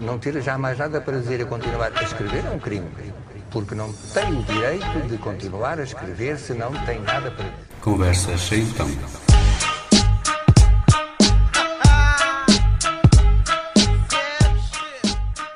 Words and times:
Não 0.00 0.18
ter 0.18 0.40
já 0.40 0.56
mais 0.56 0.78
nada 0.78 1.00
para 1.00 1.18
dizer 1.18 1.40
e 1.40 1.44
continuar 1.44 1.90
a 1.94 2.02
escrever 2.02 2.44
é 2.44 2.50
um 2.50 2.58
crime. 2.58 2.86
Porque 3.50 3.74
não 3.74 3.92
tem 4.14 4.38
o 4.38 4.42
direito 4.42 5.08
de 5.08 5.18
continuar 5.18 5.78
a 5.78 5.82
escrever 5.82 6.38
se 6.38 6.52
não 6.54 6.72
tem 6.84 7.00
nada 7.00 7.30
para 7.30 7.44
dizer. 7.44 7.66
Conversas 7.80 8.48
tom. 8.76 9.35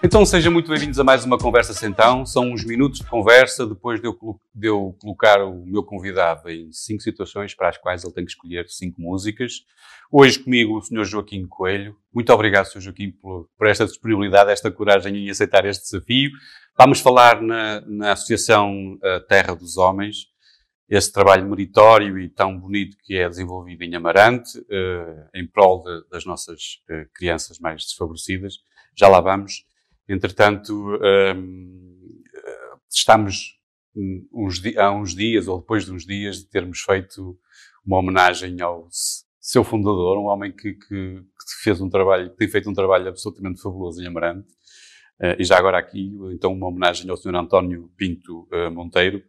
Então 0.03 0.25
sejam 0.25 0.51
muito 0.51 0.71
bem-vindos 0.71 0.99
a 0.99 1.05
mais 1.05 1.27
uma 1.27 1.37
Conversa 1.37 1.75
Sentão. 1.75 2.25
São 2.25 2.53
uns 2.53 2.65
minutos 2.65 3.01
de 3.01 3.07
conversa 3.07 3.67
depois 3.67 4.01
de 4.01 4.07
eu, 4.07 4.17
de 4.55 4.67
eu, 4.67 4.97
colocar 4.99 5.45
o 5.45 5.67
meu 5.67 5.85
convidado 5.85 6.49
em 6.49 6.73
cinco 6.73 7.03
situações 7.03 7.55
para 7.55 7.69
as 7.69 7.77
quais 7.77 8.03
ele 8.03 8.15
tem 8.15 8.25
que 8.25 8.31
escolher 8.31 8.67
cinco 8.67 8.99
músicas. 8.99 9.63
Hoje 10.11 10.39
comigo 10.39 10.79
o 10.79 10.81
Sr. 10.81 11.05
Joaquim 11.05 11.47
Coelho. 11.47 11.95
Muito 12.15 12.33
obrigado, 12.33 12.65
Sr. 12.65 12.81
Joaquim, 12.81 13.11
por, 13.11 13.47
por, 13.59 13.67
esta 13.67 13.85
disponibilidade, 13.85 14.51
esta 14.51 14.71
coragem 14.71 15.15
em 15.19 15.29
aceitar 15.29 15.67
este 15.67 15.85
desafio. 15.85 16.31
Vamos 16.79 17.01
falar 17.01 17.43
na, 17.43 17.83
na 17.83 18.13
Associação 18.13 18.95
uh, 18.95 19.21
Terra 19.29 19.55
dos 19.55 19.77
Homens, 19.77 20.29
esse 20.89 21.13
trabalho 21.13 21.47
meritório 21.47 22.19
e 22.19 22.27
tão 22.31 22.59
bonito 22.59 22.97
que 23.05 23.17
é 23.17 23.29
desenvolvido 23.29 23.83
em 23.83 23.95
Amarante, 23.95 24.61
uh, 24.61 25.29
em 25.35 25.47
prol 25.47 25.83
de, 25.83 26.09
das 26.09 26.25
nossas 26.25 26.81
uh, 26.91 27.07
crianças 27.13 27.59
mais 27.59 27.83
desfavorecidas. 27.83 28.55
Já 28.97 29.07
lá 29.07 29.21
vamos. 29.21 29.69
Entretanto, 30.11 30.99
um, 31.37 32.23
estamos 32.91 33.61
uns, 34.35 34.61
há 34.77 34.91
uns 34.91 35.15
dias, 35.15 35.47
ou 35.47 35.61
depois 35.61 35.85
de 35.85 35.93
uns 35.93 36.05
dias, 36.05 36.39
de 36.39 36.47
termos 36.47 36.81
feito 36.81 37.39
uma 37.87 37.99
homenagem 37.99 38.61
ao 38.61 38.89
seu 39.41 39.63
fundador, 39.63 40.19
um 40.19 40.27
homem 40.27 40.51
que, 40.51 40.75
que, 40.75 41.23
que 41.23 41.63
fez 41.63 41.81
um 41.81 41.89
trabalho, 41.89 42.31
que 42.31 42.37
tem 42.37 42.49
feito 42.49 42.69
um 42.69 42.75
trabalho 42.75 43.09
absolutamente 43.09 43.63
fabuloso 43.63 44.03
em 44.03 44.07
Amarante. 44.07 44.49
Uh, 45.21 45.37
e 45.39 45.45
já 45.45 45.57
agora 45.57 45.79
aqui, 45.79 46.13
então, 46.33 46.53
uma 46.53 46.67
homenagem 46.67 47.09
ao 47.09 47.17
Sr. 47.17 47.37
António 47.37 47.89
Pinto 47.97 48.49
uh, 48.53 48.71
Monteiro. 48.71 49.23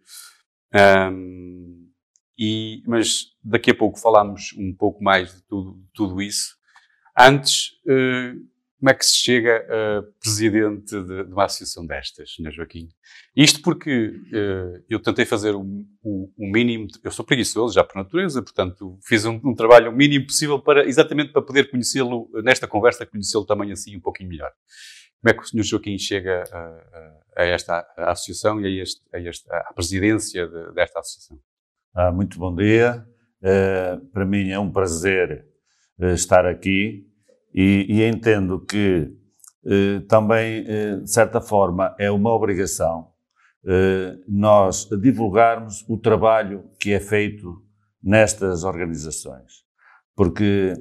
Um, 0.73 1.91
e, 2.37 2.81
mas 2.87 3.27
daqui 3.43 3.69
a 3.69 3.75
pouco 3.75 3.99
falamos 3.99 4.55
um 4.57 4.73
pouco 4.73 5.03
mais 5.03 5.35
de 5.35 5.43
tudo, 5.43 5.79
tudo 5.93 6.21
isso. 6.21 6.55
Antes, 7.15 7.73
uh, 7.85 8.50
como 8.81 8.89
é 8.89 8.95
que 8.95 9.05
se 9.05 9.15
chega 9.15 9.63
a 9.69 10.03
presidente 10.19 10.99
de, 10.99 11.25
de 11.25 11.31
uma 11.31 11.45
associação 11.45 11.85
destas, 11.85 12.31
Sr. 12.33 12.51
Joaquim? 12.51 12.89
Isto 13.35 13.61
porque 13.61 14.07
uh, 14.07 14.83
eu 14.89 14.99
tentei 14.99 15.23
fazer 15.23 15.53
o, 15.53 15.61
o, 16.01 16.33
o, 16.35 16.51
mínimo, 16.51 16.87
eu 17.03 17.11
sou 17.11 17.23
preguiçoso 17.23 17.75
já 17.75 17.83
por 17.83 17.95
natureza, 17.95 18.41
portanto 18.41 18.97
fiz 19.05 19.23
um, 19.23 19.39
um 19.45 19.53
trabalho 19.53 19.91
o 19.91 19.95
mínimo 19.95 20.25
possível 20.25 20.59
para, 20.59 20.83
exatamente 20.87 21.31
para 21.31 21.43
poder 21.43 21.69
conhecê-lo, 21.69 22.27
nesta 22.43 22.67
conversa, 22.67 23.05
conhecê-lo 23.05 23.45
também 23.45 23.71
assim 23.71 23.95
um 23.95 24.01
pouquinho 24.01 24.29
melhor. 24.29 24.51
Como 25.21 25.29
é 25.29 25.33
que 25.35 25.43
o 25.43 25.47
Sr. 25.47 25.61
Joaquim 25.61 25.99
chega 25.99 26.43
a, 26.51 26.57
a, 26.57 27.43
a 27.43 27.45
esta 27.45 27.87
a 27.95 28.11
associação 28.13 28.59
e 28.59 28.65
a, 28.65 28.81
este, 28.81 28.99
a 29.13 29.19
este, 29.19 29.53
à 29.53 29.71
presidência 29.75 30.47
de, 30.47 30.73
desta 30.73 31.01
associação? 31.01 31.39
Ah, 31.93 32.11
muito 32.11 32.39
bom 32.39 32.55
dia. 32.55 33.05
Uh, 33.43 34.03
para 34.07 34.25
mim 34.25 34.49
é 34.49 34.57
um 34.57 34.71
prazer 34.71 35.45
uh, 35.99 36.05
estar 36.07 36.47
aqui 36.47 37.10
e, 37.53 37.85
e 37.89 38.03
entendo 38.03 38.59
que 38.59 39.11
eh, 39.65 40.01
também, 40.07 40.65
eh, 40.67 40.95
de 40.97 41.11
certa 41.11 41.39
forma, 41.41 41.95
é 41.99 42.09
uma 42.09 42.33
obrigação 42.33 43.09
eh, 43.65 44.17
nós 44.27 44.87
divulgarmos 45.01 45.85
o 45.87 45.97
trabalho 45.97 46.63
que 46.79 46.93
é 46.93 46.99
feito 46.99 47.61
nestas 48.01 48.63
organizações. 48.63 49.63
Porque, 50.15 50.73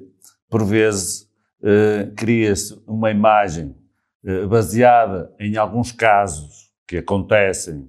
por 0.48 0.64
vezes, 0.64 1.30
eh, 1.62 2.10
cria-se 2.16 2.82
uma 2.86 3.10
imagem 3.10 3.76
eh, 4.24 4.46
baseada 4.46 5.30
em 5.38 5.58
alguns 5.58 5.92
casos 5.92 6.70
que 6.88 6.96
acontecem 6.96 7.86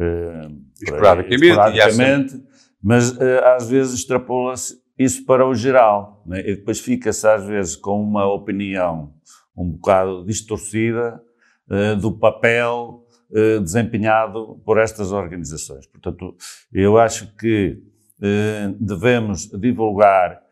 eh, 0.00 0.48
esporadicamente, 0.82 1.46
esporadicamente 1.46 2.44
mas 2.82 3.16
às 3.20 3.68
vezes 3.68 3.94
extrapola-se 3.94 4.80
isso 4.98 5.24
para 5.24 5.46
o 5.46 5.54
geral. 5.54 6.22
Né? 6.26 6.40
E 6.40 6.56
depois 6.56 6.80
fica-se, 6.80 7.26
às 7.26 7.44
vezes, 7.46 7.76
com 7.76 8.02
uma 8.02 8.26
opinião 8.26 9.12
um 9.58 9.72
bocado 9.72 10.24
distorcida 10.24 11.20
uh, 11.68 11.96
do 11.96 12.12
papel 12.16 13.04
uh, 13.30 13.60
desempenhado 13.60 14.60
por 14.64 14.78
estas 14.78 15.10
organizações. 15.10 15.86
Portanto, 15.86 16.36
eu 16.72 16.96
acho 16.96 17.34
que 17.36 17.82
uh, 18.20 18.76
devemos 18.80 19.48
divulgar 19.48 20.46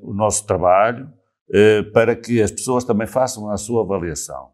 o 0.00 0.14
nosso 0.14 0.46
trabalho 0.46 1.12
para 1.92 2.16
que 2.16 2.40
as 2.40 2.50
pessoas 2.50 2.84
também 2.84 3.06
façam 3.06 3.50
a 3.50 3.58
sua 3.58 3.82
avaliação. 3.82 4.48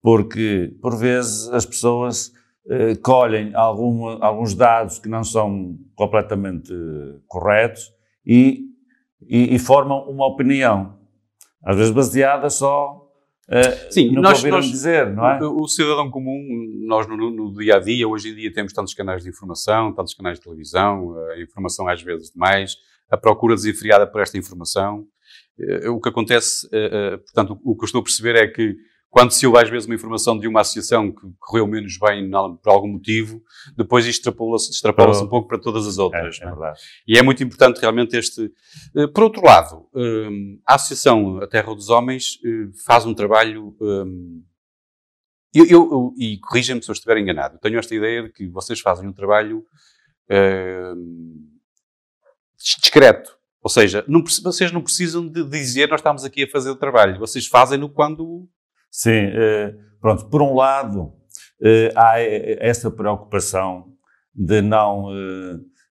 Porque, 0.00 0.72
por 0.80 0.96
vezes, 0.96 1.48
as 1.48 1.66
pessoas 1.66 2.32
colhem 3.02 3.52
alguns 3.52 4.54
dados 4.54 5.00
que 5.00 5.08
não 5.08 5.24
são 5.24 5.76
completamente 5.96 6.72
corretos 7.26 7.92
e, 8.26 8.66
e, 9.22 9.54
e 9.54 9.58
formam 9.58 10.08
uma 10.08 10.26
opinião, 10.26 10.98
às 11.64 11.76
vezes 11.76 11.92
baseada 11.92 12.48
só 12.50 13.02
Uh, 13.48 13.92
Sim, 13.92 14.12
no 14.12 14.22
nós, 14.22 14.40
que 14.40 14.48
nós, 14.48 14.64
dizer, 14.64 15.12
não 15.12 15.28
é? 15.28 15.42
O, 15.42 15.62
o, 15.62 15.68
cidadão 15.68 16.08
comum, 16.10 16.40
nós 16.86 17.06
no, 17.08 17.16
no, 17.16 17.52
dia 17.52 17.76
a 17.76 17.78
dia, 17.80 18.08
hoje 18.08 18.30
em 18.30 18.34
dia 18.34 18.52
temos 18.52 18.72
tantos 18.72 18.94
canais 18.94 19.24
de 19.24 19.28
informação, 19.28 19.92
tantos 19.92 20.14
canais 20.14 20.38
de 20.38 20.44
televisão, 20.44 21.14
a 21.32 21.40
informação 21.40 21.88
às 21.88 22.00
vezes 22.00 22.30
demais, 22.30 22.76
a 23.10 23.16
procura 23.16 23.54
desenfreada 23.54 24.06
por 24.06 24.22
esta 24.22 24.38
informação. 24.38 25.04
Uh, 25.58 25.90
o 25.90 26.00
que 26.00 26.08
acontece, 26.08 26.66
uh, 26.68 27.18
portanto, 27.18 27.60
o, 27.62 27.72
o 27.72 27.76
que 27.76 27.82
eu 27.82 27.86
estou 27.86 28.00
a 28.00 28.04
perceber 28.04 28.36
é 28.36 28.46
que 28.46 28.76
quando 29.12 29.30
se 29.30 29.46
ouve 29.46 29.58
às 29.58 29.68
vezes 29.68 29.86
uma 29.86 29.94
informação 29.94 30.38
de 30.38 30.48
uma 30.48 30.62
associação 30.62 31.12
que 31.12 31.20
correu 31.38 31.66
menos 31.66 31.98
bem 31.98 32.30
por 32.30 32.70
algum 32.70 32.88
motivo, 32.88 33.42
depois 33.76 34.06
extrapola-se 34.06 34.70
extrapola 34.70 35.22
um 35.22 35.28
pouco 35.28 35.46
para 35.46 35.60
todas 35.60 35.86
as 35.86 35.98
outras. 35.98 36.40
É, 36.40 36.44
é, 36.44 36.46
verdade. 36.48 36.80
E 37.06 37.18
é 37.18 37.22
muito 37.22 37.44
importante 37.44 37.78
realmente 37.78 38.16
este. 38.16 38.50
Eh, 38.96 39.06
por 39.08 39.24
outro 39.24 39.44
lado, 39.44 39.86
eh, 39.94 40.56
a 40.66 40.76
Associação 40.76 41.36
A 41.42 41.46
Terra 41.46 41.74
dos 41.74 41.90
Homens 41.90 42.38
eh, 42.42 42.70
faz 42.86 43.04
um 43.04 43.12
trabalho. 43.12 43.76
Eu, 45.54 45.66
eu, 45.66 45.92
eu 45.92 46.14
e 46.16 46.38
corrija-me 46.38 46.82
se 46.82 46.90
eu 46.90 46.94
estiver 46.94 47.18
enganado, 47.18 47.58
tenho 47.58 47.78
esta 47.78 47.94
ideia 47.94 48.22
de 48.22 48.32
que 48.32 48.48
vocês 48.48 48.80
fazem 48.80 49.06
um 49.06 49.12
trabalho 49.12 49.62
discreto. 52.56 53.36
Ou 53.60 53.68
seja, 53.68 54.02
não, 54.08 54.24
vocês 54.42 54.72
não 54.72 54.80
precisam 54.80 55.28
de 55.28 55.44
dizer 55.44 55.90
nós 55.90 56.00
estamos 56.00 56.24
aqui 56.24 56.44
a 56.44 56.48
fazer 56.48 56.70
o 56.70 56.76
trabalho. 56.76 57.18
Vocês 57.18 57.46
fazem-no 57.46 57.90
quando 57.90 58.48
Sim, 58.92 59.30
eh, 59.32 59.74
pronto, 60.02 60.28
por 60.28 60.42
um 60.42 60.54
lado, 60.54 61.14
eh, 61.62 61.90
há 61.96 62.20
essa 62.20 62.90
preocupação 62.90 63.94
de 64.34 64.60
não 64.60 65.08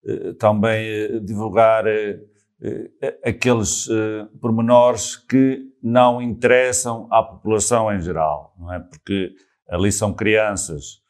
eh, 0.06 0.34
também 0.40 1.24
divulgar 1.24 1.86
aqueles 3.24 3.88
pormenores 4.40 5.16
que 5.16 5.62
não 5.82 6.22
interessam 6.22 7.08
à 7.12 7.22
população 7.24 7.92
em 7.92 8.00
geral, 8.00 8.56
não 8.58 8.74
é? 8.74 8.80
Porque 8.80 9.34
ali 9.70 9.92
são 9.92 10.14
crianças 10.14 11.02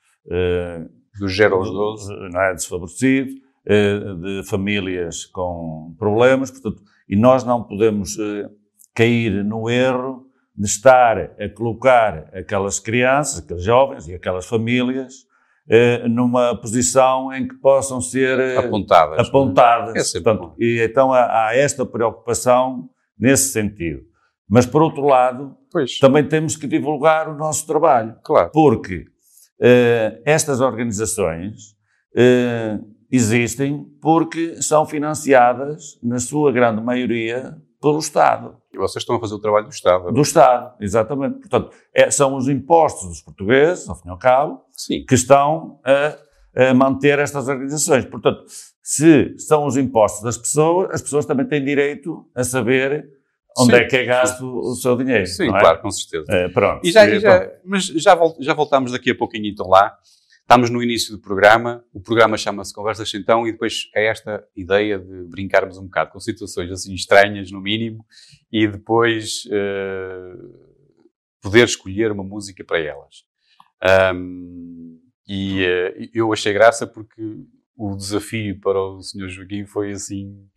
do 1.19 1.27
zero 1.29 1.55
aos 1.55 1.69
12, 1.69 2.13
não 2.31 2.41
é? 2.41 2.53
Desfavorecidos, 2.53 3.33
de 3.65 4.43
famílias 4.49 5.25
com 5.25 5.95
problemas, 5.97 6.51
portanto, 6.51 6.81
e 7.07 7.15
nós 7.15 7.45
não 7.45 7.63
podemos 7.63 8.17
cair 8.93 9.43
no 9.43 9.69
erro 9.69 10.30
de 10.61 10.67
estar 10.67 11.17
a 11.17 11.49
colocar 11.49 12.29
aquelas 12.35 12.79
crianças, 12.79 13.39
aqueles 13.39 13.63
jovens 13.63 14.07
e 14.07 14.13
aquelas 14.13 14.45
famílias 14.45 15.25
eh, 15.67 16.07
numa 16.07 16.55
posição 16.55 17.33
em 17.33 17.47
que 17.47 17.55
possam 17.55 17.99
ser 17.99 18.39
eh, 18.39 18.57
apontadas. 18.57 19.17
É? 19.17 19.21
apontadas. 19.23 20.15
É 20.15 20.21
Portanto, 20.21 20.53
e 20.59 20.79
então 20.79 21.11
há, 21.11 21.47
há, 21.47 21.55
esta 21.55 21.83
preocupação 21.83 22.87
nesse 23.17 23.51
sentido. 23.51 24.03
Mas, 24.47 24.67
por 24.67 24.83
outro 24.83 25.01
lado, 25.01 25.57
pois. 25.71 25.97
também 25.97 26.27
temos 26.27 26.55
que 26.55 26.67
divulgar 26.67 27.27
o 27.27 27.35
nosso 27.35 27.65
trabalho. 27.65 28.15
Claro. 28.23 28.51
Porque 28.53 29.05
eh, 29.59 30.21
estas 30.25 30.61
organizações 30.61 31.75
existem 33.09 33.85
porque 34.01 34.61
são 34.61 34.85
financiadas, 34.85 35.97
na 36.03 36.19
sua 36.19 36.51
grande 36.51 36.83
maioria, 36.83 37.57
pelo 37.81 37.97
Estado. 37.97 38.57
Vocês 38.81 39.01
estão 39.01 39.15
a 39.15 39.19
fazer 39.19 39.35
o 39.35 39.39
trabalho 39.39 39.65
do 39.65 39.71
Estado. 39.71 40.11
Do 40.11 40.21
Estado, 40.21 40.73
exatamente. 40.79 41.39
Portanto, 41.39 41.71
é, 41.93 42.09
são 42.11 42.35
os 42.35 42.47
impostos 42.47 43.07
dos 43.07 43.21
portugueses, 43.21 43.87
ao 43.87 43.95
fim 43.95 44.07
e 44.07 44.11
ao 44.11 44.17
cabo, 44.17 44.61
Sim. 44.73 45.05
que 45.05 45.15
estão 45.15 45.79
a, 45.83 46.17
a, 46.69 46.73
manter 46.73 47.19
estas 47.19 47.47
organizações. 47.47 48.05
Portanto, 48.05 48.43
se 48.81 49.37
são 49.37 49.65
os 49.65 49.77
impostos 49.77 50.23
das 50.23 50.37
pessoas, 50.37 50.89
as 50.91 51.01
pessoas 51.01 51.25
também 51.25 51.47
têm 51.47 51.63
direito 51.63 52.25
a 52.35 52.43
saber 52.43 53.07
onde 53.57 53.75
Sim. 53.75 53.81
é 53.81 53.85
que 53.85 53.95
é 53.97 54.05
gasto 54.05 54.45
o 54.45 54.75
seu 54.75 54.95
dinheiro. 54.95 55.27
Sim, 55.27 55.47
é? 55.47 55.59
claro, 55.59 55.81
com 55.81 55.91
certeza. 55.91 56.25
É, 56.29 56.49
pronto. 56.49 56.85
E 56.85 56.91
já, 56.91 57.07
e 57.07 57.19
já, 57.19 57.51
mas 57.65 57.85
já, 57.85 58.17
já 58.39 58.53
voltamos 58.53 58.91
daqui 58.91 59.11
a 59.11 59.15
pouquinho 59.15 59.47
então 59.47 59.67
lá. 59.67 59.95
Estamos 60.41 60.69
no 60.69 60.83
início 60.83 61.15
do 61.15 61.21
programa, 61.21 61.83
o 61.93 62.01
programa 62.01 62.35
chama-se 62.37 62.73
Conversas 62.73 63.13
Então 63.13 63.47
e 63.47 63.53
depois 63.53 63.89
é 63.95 64.07
esta 64.07 64.45
ideia 64.55 64.99
de 64.99 65.23
brincarmos 65.29 65.77
um 65.77 65.85
bocado 65.85 66.11
com 66.11 66.19
situações 66.19 66.69
assim 66.71 66.93
estranhas, 66.93 67.51
no 67.51 67.61
mínimo, 67.61 68.05
e 68.51 68.67
depois 68.67 69.45
uh, 69.45 70.71
poder 71.41 71.63
escolher 71.63 72.11
uma 72.11 72.23
música 72.23 72.63
para 72.65 72.79
elas. 72.79 73.23
Um, 74.13 74.99
e 75.27 75.63
uh, 75.63 76.09
eu 76.13 76.33
achei 76.33 76.51
graça 76.51 76.85
porque 76.85 77.45
o 77.77 77.95
desafio 77.95 78.59
para 78.59 78.79
o 78.79 79.01
Sr. 79.01 79.29
Joaquim 79.29 79.65
foi 79.65 79.91
assim, 79.91 80.47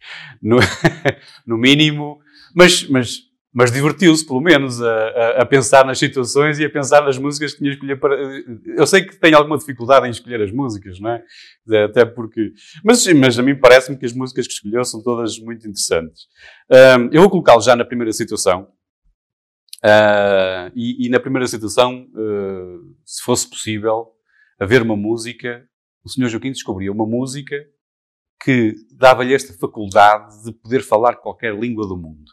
no, 0.42 0.58
no 1.46 1.56
mínimo, 1.56 2.19
mas, 2.54 2.87
mas, 2.88 3.20
mas 3.54 3.70
divertiu-se 3.70 4.26
pelo 4.26 4.40
menos 4.40 4.82
a, 4.82 4.88
a, 4.88 5.42
a, 5.42 5.46
pensar 5.46 5.84
nas 5.86 5.98
situações 5.98 6.58
e 6.58 6.64
a 6.64 6.70
pensar 6.70 7.02
nas 7.04 7.16
músicas 7.16 7.52
que 7.52 7.58
tinha 7.58 7.70
escolher 7.70 8.00
para. 8.00 8.16
Eu 8.66 8.86
sei 8.86 9.04
que 9.04 9.16
tem 9.16 9.32
alguma 9.32 9.56
dificuldade 9.56 10.06
em 10.06 10.10
escolher 10.10 10.42
as 10.42 10.50
músicas, 10.50 10.98
não 10.98 11.10
é? 11.10 11.22
Até 11.84 12.04
porque. 12.04 12.52
Mas, 12.84 13.06
mas 13.14 13.38
a 13.38 13.42
mim 13.42 13.54
parece-me 13.54 13.96
que 13.96 14.04
as 14.04 14.12
músicas 14.12 14.46
que 14.46 14.52
escolheu 14.52 14.84
são 14.84 15.02
todas 15.02 15.38
muito 15.38 15.68
interessantes. 15.68 16.26
Um, 16.70 17.08
eu 17.12 17.20
vou 17.22 17.30
colocá-lo 17.30 17.62
já 17.62 17.76
na 17.76 17.84
primeira 17.84 18.12
situação. 18.12 18.68
Uh, 19.84 20.72
e, 20.74 21.06
e, 21.06 21.08
na 21.10 21.20
primeira 21.20 21.46
situação, 21.46 22.06
uh, 22.14 22.96
se 23.04 23.22
fosse 23.22 23.48
possível, 23.48 24.12
haver 24.58 24.80
uma 24.80 24.96
música 24.96 25.62
o 26.04 26.08
Sr. 26.08 26.28
Joaquim 26.28 26.52
descobria 26.52 26.92
uma 26.92 27.06
música 27.06 27.56
que 28.42 28.74
dava-lhe 28.92 29.34
esta 29.34 29.54
faculdade 29.54 30.44
de 30.44 30.52
poder 30.52 30.82
falar 30.82 31.16
qualquer 31.16 31.58
língua 31.58 31.88
do 31.88 31.96
mundo. 31.96 32.30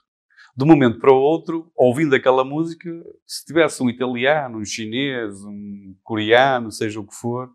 De 0.56 0.64
um 0.64 0.68
momento 0.68 1.00
para 1.00 1.12
o 1.12 1.18
outro, 1.18 1.72
ouvindo 1.76 2.16
aquela 2.16 2.44
música, 2.44 2.90
se 3.26 3.46
tivesse 3.46 3.82
um 3.82 3.90
italiano, 3.90 4.60
um 4.60 4.66
chinês, 4.66 5.44
um 5.46 5.96
coreano, 6.04 6.72
seja 6.72 7.00
o 7.00 7.08
que 7.08 7.16
for, 7.16 7.50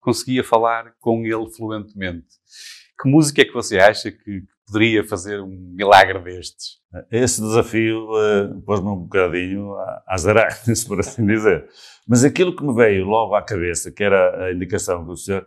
conseguia 0.00 0.44
falar 0.44 0.94
com 1.00 1.24
ele 1.24 1.50
fluentemente. 1.50 2.26
Que 3.00 3.08
música 3.08 3.42
é 3.42 3.44
que 3.44 3.52
você 3.52 3.78
acha 3.78 4.12
que 4.12 4.42
poderia 4.66 5.02
fazer 5.02 5.40
um 5.40 5.72
milagre 5.74 6.18
destes? 6.20 6.78
Esse 7.10 7.40
desafio 7.40 8.06
uh, 8.10 8.60
pôs-me 8.62 8.88
um 8.88 8.96
bocadinho 8.96 9.74
às 10.06 10.26
aranhas, 10.28 10.84
por 10.84 11.00
assim 11.00 11.26
dizer. 11.26 11.66
Mas 12.06 12.24
aquilo 12.24 12.54
que 12.54 12.64
me 12.64 12.74
veio 12.74 13.04
logo 13.04 13.34
à 13.34 13.42
cabeça, 13.42 13.90
que 13.90 14.04
era 14.04 14.46
a 14.46 14.52
indicação 14.52 15.04
do 15.04 15.16
senhor, 15.16 15.46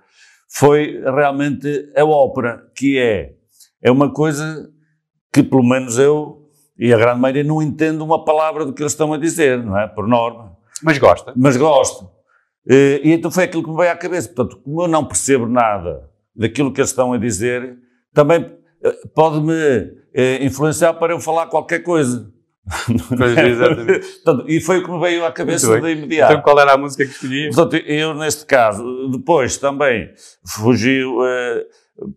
foi 0.50 1.02
realmente 1.04 1.92
a 1.96 2.04
ópera, 2.04 2.70
que 2.76 2.98
é, 2.98 3.34
é 3.82 3.92
uma 3.92 4.12
coisa 4.12 4.70
que 5.32 5.44
pelo 5.44 5.64
menos 5.64 5.98
eu 5.98 6.37
e 6.78 6.94
a 6.94 6.98
grande 6.98 7.20
maioria 7.20 7.44
não 7.44 7.62
entendo 7.62 8.04
uma 8.04 8.24
palavra 8.24 8.66
do 8.66 8.74
que 8.74 8.82
eles 8.82 8.92
estão 8.92 9.14
a 9.14 9.18
dizer, 9.18 9.64
não 9.64 9.78
é? 9.78 9.88
Por 9.88 10.08
norma. 10.08 10.56
Mas 10.84 10.98
gosta. 10.98 11.34
Mas 11.36 11.58
gosto. 11.58 12.10
E, 12.70 13.02
e 13.04 13.12
então 13.14 13.32
foi 13.32 13.46
aquilo 13.46 13.64
que 13.64 13.70
me 13.70 13.78
veio 13.78 13.92
à 13.92 13.96
cabeça. 13.96 14.28
Portanto, 14.30 14.62
como 14.64 14.84
eu 14.84 14.88
não 14.88 15.04
percebo 15.04 15.48
nada 15.48 16.10
daquilo 16.36 16.72
que 16.72 16.80
eles 16.80 16.92
estão 16.92 17.14
a 17.14 17.18
dizer, 17.18 17.78
também 18.14 18.46
eh, 18.84 18.96
pode-me 19.16 19.54
eh, 20.14 20.46
influenciar 20.46 20.94
para 20.94 21.14
eu 21.14 21.20
falar 21.20 21.48
qualquer 21.48 21.80
coisa. 21.80 22.32
Pois, 23.18 23.38
exatamente. 23.38 24.08
Portanto, 24.24 24.46
e 24.48 24.62
foi 24.62 24.80
o 24.80 24.84
que 24.84 24.92
me 24.92 25.00
veio 25.00 25.26
à 25.26 25.32
cabeça 25.32 25.82
de 25.82 25.92
imediato. 25.92 26.34
Então, 26.34 26.44
qual 26.44 26.60
era 26.60 26.74
a 26.74 26.78
música 26.78 27.06
que 27.06 27.12
escolhi? 27.12 27.48
Portanto, 27.48 27.76
eu, 27.88 28.14
neste 28.14 28.46
caso, 28.46 29.10
depois 29.10 29.58
também 29.58 30.12
fugiu 30.46 31.18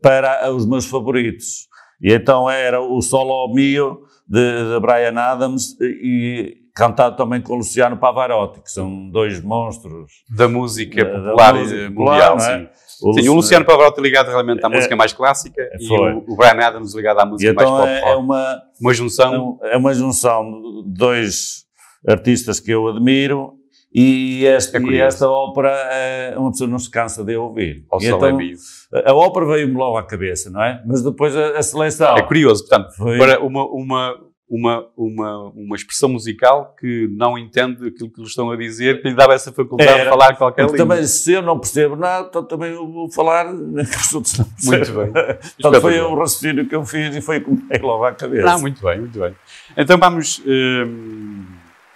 para 0.03 0.53
os 0.53 0.67
meus 0.67 0.85
favoritos. 0.85 1.69
E 2.03 2.13
então 2.13 2.51
era 2.51 2.81
o 2.81 3.01
Solo 3.01 3.55
Mio 3.55 4.03
de, 4.31 4.75
de 4.75 4.81
Brian 4.81 5.19
Adams 5.19 5.77
e 5.81 6.59
cantado 6.75 7.17
também 7.17 7.43
com 7.43 7.55
o 7.55 7.57
Luciano 7.57 7.97
Pavarotti, 7.97 8.61
que 8.61 8.71
são 8.71 9.11
dois 9.11 9.43
monstros 9.43 10.13
da 10.35 10.49
música 10.49 11.05
da, 11.05 11.11
popular, 11.11 11.53
da 11.53 11.59
música 11.59 11.91
mundial. 11.91 12.37
Popular, 12.37 12.61
é? 12.61 12.71
O 13.03 13.15
Sim, 13.15 13.29
o 13.29 13.35
Luciano 13.35 13.65
Pavarotti 13.65 14.01
ligado 14.01 14.29
realmente 14.29 14.65
à 14.65 14.69
é, 14.69 14.71
música 14.71 14.95
mais 14.95 15.13
clássica 15.13 15.61
é, 15.61 15.77
e 15.81 15.91
o, 15.91 16.25
o, 16.29 16.37
Brian 16.37 16.65
Adams 16.65 16.95
ligado 16.95 17.19
à 17.19 17.27
música 17.27 17.51
então 17.51 17.79
mais 17.79 18.01
pop. 18.01 18.09
É, 18.09 18.13
é 18.13 18.17
uma, 18.17 18.63
uma 18.81 18.95
junção. 18.95 19.59
É 19.65 19.77
uma 19.77 19.95
junção 19.95 20.45
de 20.85 20.99
dois 20.99 21.65
artistas 22.07 22.61
que 22.61 22.71
eu 22.71 22.87
admiro 22.89 23.60
e, 23.93 24.45
este, 24.45 24.77
é 24.77 24.81
e 24.81 25.01
esta 25.01 25.29
ópera 25.29 25.71
é, 25.91 26.35
uma 26.37 26.51
pessoa 26.51 26.71
não 26.71 26.79
se 26.79 26.89
cansa 26.89 27.25
de 27.25 27.37
ouvir. 27.37 27.85
Ao 27.91 28.01
então, 28.01 28.41
é 28.41 29.11
A 29.11 29.15
ópera 29.15 29.47
veio-me 29.47 29.75
logo 29.75 29.97
à 29.97 30.07
cabeça, 30.07 30.49
não 30.49 30.63
é? 30.63 30.81
Mas 30.87 31.03
depois 31.03 31.37
a, 31.37 31.59
a 31.59 31.63
seleção. 31.63 32.17
É 32.17 32.23
curioso, 32.23 32.67
portanto, 32.67 32.95
foi... 32.97 33.19
para 33.19 33.41
uma, 33.41 33.67
uma, 33.67 34.17
uma, 34.49 34.87
uma, 34.97 35.49
uma 35.51 35.77
expressão 35.77 36.09
musical 36.09 36.75
que 36.79 37.09
não 37.17 37.37
entende 37.37 37.89
aquilo 37.89 38.11
que 38.11 38.21
lhe 38.21 38.27
estão 38.27 38.51
a 38.51 38.57
dizer, 38.57 39.03
que 39.03 39.09
lhe 39.09 39.15
dava 39.15 39.33
essa 39.33 39.53
faculdade 39.53 39.91
Era, 39.91 40.05
de 40.05 40.09
falar 40.09 40.37
qualquer 40.37 40.63
língua. 40.63 40.77
Também, 40.77 41.05
se 41.05 41.33
eu 41.33 41.43
não 41.43 41.59
percebo 41.59 41.95
nada, 41.95 42.27
então 42.29 42.45
também 42.45 42.73
eu 42.73 42.87
vou 42.87 43.11
falar 43.11 43.47
que 43.53 43.97
os 43.97 44.13
outros 44.13 44.39
não 44.39 44.47
Muito 44.65 44.93
bem. 44.93 45.13
então 45.59 45.81
foi 45.81 46.01
o 46.01 46.15
raciocínio 46.17 46.69
que 46.69 46.75
eu 46.75 46.85
fiz 46.85 47.15
e 47.15 47.21
foi 47.21 47.39
o 47.39 47.45
que 47.45 47.51
me 47.51 47.63
veio 47.69 47.87
logo 47.87 48.05
à 48.05 48.13
cabeça. 48.13 48.53
Ah, 48.53 48.59
muito 48.59 48.83
bem, 48.83 49.01
muito 49.01 49.19
bem. 49.19 49.35
Então 49.77 49.99
vamos, 49.99 50.43
hum, 50.45 51.45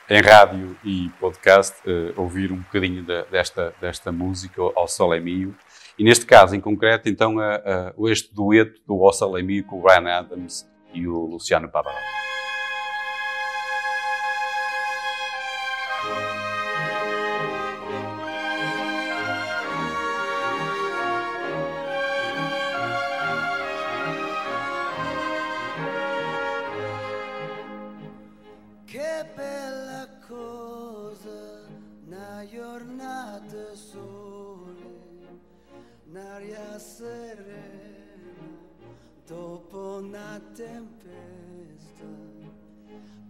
em 0.08 0.20
rádio 0.20 0.76
e 0.84 1.10
podcast, 1.18 1.76
uh, 1.88 2.20
ouvir 2.20 2.52
um 2.52 2.58
bocadinho 2.58 3.02
de, 3.02 3.24
desta, 3.24 3.74
desta 3.80 4.12
música, 4.12 4.60
Ao 4.76 4.86
Sol 4.86 5.14
é 5.14 5.20
Mio. 5.20 5.54
E 5.98 6.04
neste 6.04 6.26
caso, 6.26 6.54
em 6.54 6.60
concreto, 6.60 7.08
então, 7.08 7.38
a, 7.38 7.56
a, 7.56 7.92
este 8.10 8.34
dueto 8.34 8.80
do 8.86 9.02
Ao 9.04 9.12
Sol 9.12 9.38
é 9.38 9.42
Mio 9.42 9.64
com 9.64 9.78
o 9.78 9.82
Brian 9.82 10.08
Adams 10.10 10.68
e 10.92 11.06
o 11.08 11.26
Luciano 11.26 11.68
Pavarotti. 11.68 12.33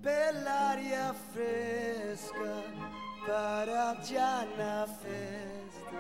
Per 0.05 0.35
l'aria 0.43 1.15
fresca 1.33 2.63
para 3.27 3.97
già 4.03 4.47
una 4.55 4.87
festa. 5.01 5.99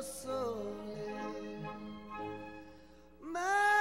sole. 0.00 1.60
Ma 3.20 3.71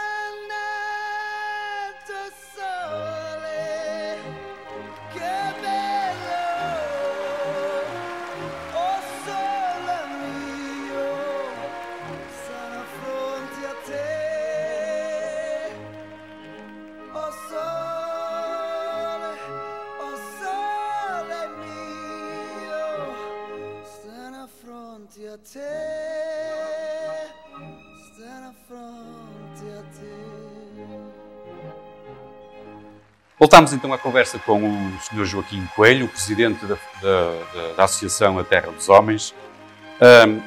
Voltámos 33.41 33.73
então 33.73 33.91
à 33.91 33.97
conversa 33.97 34.37
com 34.37 34.61
o 34.63 34.99
Sr. 34.99 35.25
Joaquim 35.25 35.65
Coelho, 35.75 36.07
presidente 36.07 36.63
da, 36.63 36.75
da, 37.01 37.73
da 37.75 37.83
Associação 37.85 38.37
A 38.37 38.43
Terra 38.43 38.71
dos 38.71 38.87
Homens. 38.87 39.33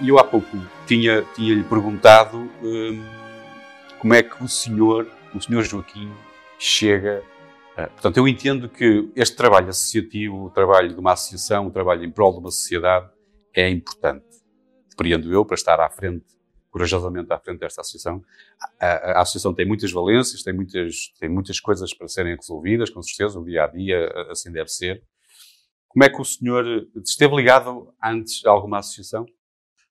E 0.00 0.08
eu 0.08 0.16
há 0.16 0.22
pouco 0.22 0.56
tinha-lhe 0.86 1.26
tinha 1.34 1.64
perguntado 1.64 2.48
um, 2.62 3.04
como 3.98 4.14
é 4.14 4.22
que 4.22 4.44
o 4.44 4.46
senhor, 4.46 5.10
o 5.34 5.40
senhor 5.40 5.64
Joaquim, 5.64 6.08
chega. 6.56 7.24
Uh, 7.72 7.90
portanto, 7.90 8.16
eu 8.18 8.28
entendo 8.28 8.68
que 8.68 9.10
este 9.16 9.34
trabalho 9.34 9.70
associativo, 9.70 10.44
o 10.44 10.50
trabalho 10.50 10.94
de 10.94 11.00
uma 11.00 11.14
associação, 11.14 11.66
o 11.66 11.72
trabalho 11.72 12.04
em 12.04 12.12
prol 12.12 12.34
de 12.34 12.38
uma 12.38 12.50
sociedade, 12.52 13.10
é 13.52 13.68
importante. 13.68 14.24
Depreendo 14.88 15.34
eu 15.34 15.44
para 15.44 15.56
estar 15.56 15.80
à 15.80 15.90
frente 15.90 16.26
corajosamente 16.74 17.32
à 17.32 17.38
frente 17.38 17.60
desta 17.60 17.82
associação. 17.82 18.20
A, 18.80 18.86
a, 18.86 19.18
a, 19.18 19.22
associação 19.22 19.54
tem 19.54 19.64
muitas 19.64 19.92
valências, 19.92 20.42
tem 20.42 20.52
muitas, 20.52 21.12
tem 21.20 21.28
muitas 21.28 21.60
coisas 21.60 21.94
para 21.94 22.08
serem 22.08 22.34
resolvidas, 22.34 22.90
com 22.90 23.00
certeza, 23.00 23.38
o 23.38 23.44
dia 23.44 23.62
a 23.62 23.68
dia 23.68 24.12
assim 24.28 24.50
deve 24.50 24.68
ser. 24.68 25.00
Como 25.86 26.02
é 26.02 26.08
que 26.08 26.20
o 26.20 26.24
senhor 26.24 26.66
esteve 26.96 27.36
ligado 27.36 27.94
antes 28.02 28.44
a 28.44 28.50
alguma 28.50 28.78
associação? 28.78 29.24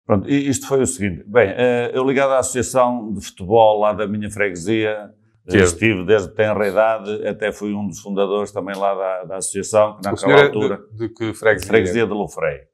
Pronto, 0.05 0.29
isto 0.29 0.67
foi 0.67 0.81
o 0.81 0.85
seguinte. 0.85 1.23
Bem, 1.25 1.53
eh, 1.55 1.91
eu 1.93 2.03
ligado 2.03 2.33
à 2.33 2.39
associação 2.39 3.13
de 3.13 3.25
futebol 3.25 3.79
lá 3.79 3.93
da 3.93 4.05
minha 4.05 4.29
freguesia, 4.29 5.09
que 5.49 5.55
estive 5.55 6.05
desde 6.05 6.35
tenra 6.35 6.67
idade, 6.67 7.25
até 7.25 7.53
fui 7.53 7.73
um 7.73 7.87
dos 7.87 8.01
fundadores 8.01 8.51
também 8.51 8.75
lá 8.75 8.93
da, 8.93 9.23
da 9.23 9.37
associação, 9.37 9.95
que 9.95 10.03
naquela 10.03 10.33
é 10.33 10.43
altura... 10.43 10.81
De, 10.91 11.07
de 11.07 11.13
que 11.13 11.33
freguesia? 11.33 11.67
Freguesia 11.69 12.05
de 12.05 12.11
Lofrei. 12.11 12.72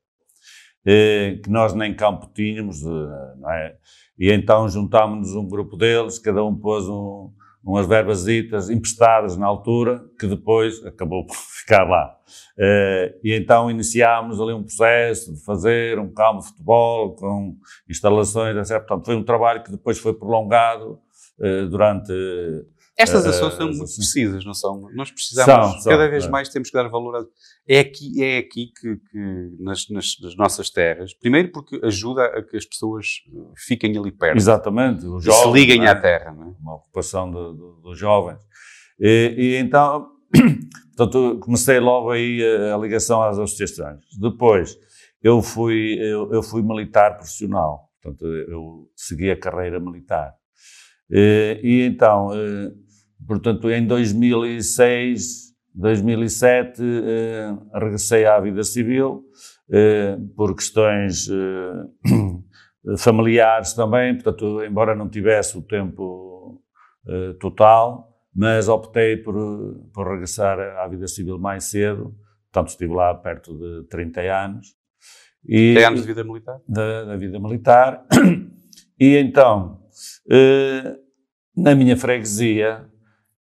Eh, 0.86 1.40
que 1.44 1.50
nós 1.50 1.74
nem 1.74 1.94
campo 1.94 2.30
tínhamos, 2.34 2.82
eh, 2.84 3.36
não 3.38 3.52
é? 3.52 3.76
E 4.18 4.32
então 4.32 4.68
juntámos-nos 4.70 5.36
um 5.36 5.48
grupo 5.48 5.76
deles, 5.76 6.18
cada 6.20 6.44
um 6.44 6.56
pôs 6.56 6.88
um, 6.88 7.32
umas 7.64 7.86
verbasitas 7.86 8.70
emprestadas 8.70 9.36
na 9.36 9.46
altura, 9.46 10.02
que 10.18 10.26
depois 10.26 10.84
acabou 10.86 11.26
por 11.26 11.36
ficar 11.60 11.84
lá. 11.84 12.16
Uh, 12.58 13.20
e 13.24 13.34
então 13.34 13.70
iniciámos 13.70 14.40
ali 14.40 14.54
um 14.54 14.64
processo 14.64 15.34
de 15.34 15.44
fazer 15.44 16.00
um 16.00 16.14
campo 16.14 16.42
de 16.42 16.48
futebol 16.48 17.16
com 17.16 17.58
instalações, 17.90 18.56
etc. 18.56 18.80
Portanto, 18.80 19.06
foi 19.06 19.16
um 19.16 19.24
trabalho 19.24 19.64
que 19.64 19.72
depois 19.72 20.00
foi 20.00 20.14
prolongado 20.14 21.00
durante 21.70 22.12
estas 23.00 23.26
ações 23.26 23.54
são 23.54 23.68
muito 23.68 23.96
precisas, 23.96 24.44
não 24.44 24.54
são? 24.54 24.90
Nós 24.94 25.10
precisamos, 25.10 25.82
são, 25.82 25.92
cada 25.92 26.04
são, 26.04 26.12
vez 26.12 26.26
é. 26.26 26.30
mais 26.30 26.50
temos 26.50 26.70
que 26.70 26.76
dar 26.76 26.90
valor 26.90 27.16
a... 27.16 27.26
É 27.66 27.80
aqui, 27.80 28.22
é 28.22 28.40
aqui 28.40 28.74
que, 28.78 28.98
que 28.98 29.56
nas, 29.58 29.88
nas, 29.90 30.20
nas, 30.22 30.36
nossas 30.36 30.70
terras, 30.70 31.14
primeiro 31.14 31.50
porque 31.50 31.80
ajuda 31.82 32.26
a 32.26 32.44
que 32.44 32.58
as 32.58 32.66
pessoas 32.66 33.08
fiquem 33.56 33.98
ali 33.98 34.12
perto. 34.12 34.36
Exatamente. 34.36 35.06
Os 35.06 35.24
jovens, 35.24 35.44
se 35.44 35.52
liguem 35.54 35.86
é? 35.86 35.90
à 35.90 35.96
terra. 35.96 36.32
É? 36.32 36.62
Uma 36.62 36.76
ocupação 36.76 37.32
do, 37.32 37.54
do, 37.54 37.82
dos 37.82 37.98
jovens. 37.98 38.40
E, 39.00 39.34
e 39.38 39.56
então, 39.56 40.10
portanto, 40.98 41.40
comecei 41.40 41.80
logo 41.80 42.12
aí 42.12 42.44
a, 42.44 42.76
a, 42.76 42.78
ligação 42.78 43.24
às 43.24 43.40
associações. 43.40 44.00
Depois, 44.20 44.78
eu 45.24 45.42
fui, 45.42 45.98
eu, 46.02 46.34
eu 46.34 46.44
fui 46.44 46.62
militar 46.62 47.16
profissional. 47.16 47.90
Portanto, 48.02 48.26
eu 48.26 48.90
segui 48.94 49.32
a 49.32 49.40
carreira 49.40 49.80
militar. 49.80 50.34
E, 51.10 51.62
e 51.64 51.82
então 51.84 52.32
Portanto, 53.28 53.70
em 53.70 53.86
2006, 53.86 55.54
2007, 55.74 56.82
eh, 56.82 57.54
regressei 57.74 58.26
à 58.26 58.40
vida 58.40 58.64
civil, 58.64 59.24
eh, 59.72 60.18
por 60.36 60.56
questões 60.56 61.30
eh, 61.30 62.96
familiares 62.98 63.74
também, 63.74 64.16
portanto, 64.16 64.64
embora 64.64 64.96
não 64.96 65.10
tivesse 65.10 65.58
o 65.58 65.62
tempo 65.62 66.62
eh, 67.08 67.34
total, 67.40 68.10
mas 68.34 68.68
optei 68.68 69.18
por, 69.18 69.36
por 69.94 70.08
regressar 70.08 70.60
à 70.60 70.88
vida 70.88 71.08
civil 71.08 71.38
mais 71.38 71.66
cedo, 71.66 72.16
portanto, 72.52 72.70
estive 72.70 72.94
lá 72.94 73.14
perto 73.14 73.58
de 73.58 73.88
30 73.90 74.22
anos. 74.22 74.68
E, 75.46 75.74
30 75.74 75.88
anos 75.88 76.02
de 76.02 76.08
vida 76.08 76.24
militar? 76.24 76.62
Da, 76.68 77.04
da 77.06 77.16
vida 77.16 77.40
militar. 77.40 78.06
E 79.02 79.16
então, 79.16 79.80
eh, 80.30 80.98
na 81.56 81.74
minha 81.74 81.96
freguesia, 81.96 82.86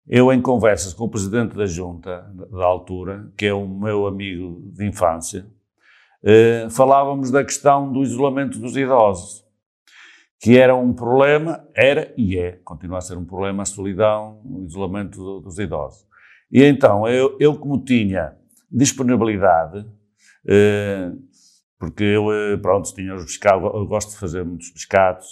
eu, 0.09 0.33
em 0.33 0.41
conversas 0.41 0.95
com 0.95 1.05
o 1.05 1.09
presidente 1.09 1.57
da 1.57 1.67
junta, 1.67 2.31
da 2.51 2.65
altura, 2.65 3.31
que 3.37 3.47
é 3.47 3.53
o 3.53 3.67
meu 3.67 4.07
amigo 4.07 4.63
de 4.73 4.87
infância, 4.87 5.47
eh, 6.23 6.69
falávamos 6.71 7.31
da 7.31 7.45
questão 7.45 7.93
do 7.93 8.03
isolamento 8.03 8.59
dos 8.59 8.77
idosos, 8.77 9.45
que 10.39 10.57
era 10.57 10.77
um 10.77 10.93
problema, 10.93 11.65
era 11.75 12.13
e 12.17 12.39
é, 12.39 12.53
continua 12.65 12.99
a 12.99 13.01
ser 13.01 13.17
um 13.17 13.25
problema 13.25 13.63
a 13.63 13.67
solidão, 13.67 14.41
o 14.45 14.65
isolamento 14.65 15.19
do, 15.19 15.41
dos 15.41 15.59
idosos. 15.59 16.07
E 16.53 16.63
então, 16.63 17.09
eu, 17.09 17.37
eu 17.41 17.59
como 17.59 17.85
tinha 17.85 18.37
disponibilidade, 18.71 19.87
eh, 20.47 21.11
porque 21.78 22.04
eu, 22.04 22.33
eh, 22.33 22.56
pronto, 22.56 22.92
tinha 22.95 23.14
os 23.14 23.25
pescados, 23.25 23.62
eu 23.62 23.87
gosto 23.87 24.12
de 24.12 24.18
fazer 24.18 24.45
muitos 24.45 24.71
pescados 24.71 25.26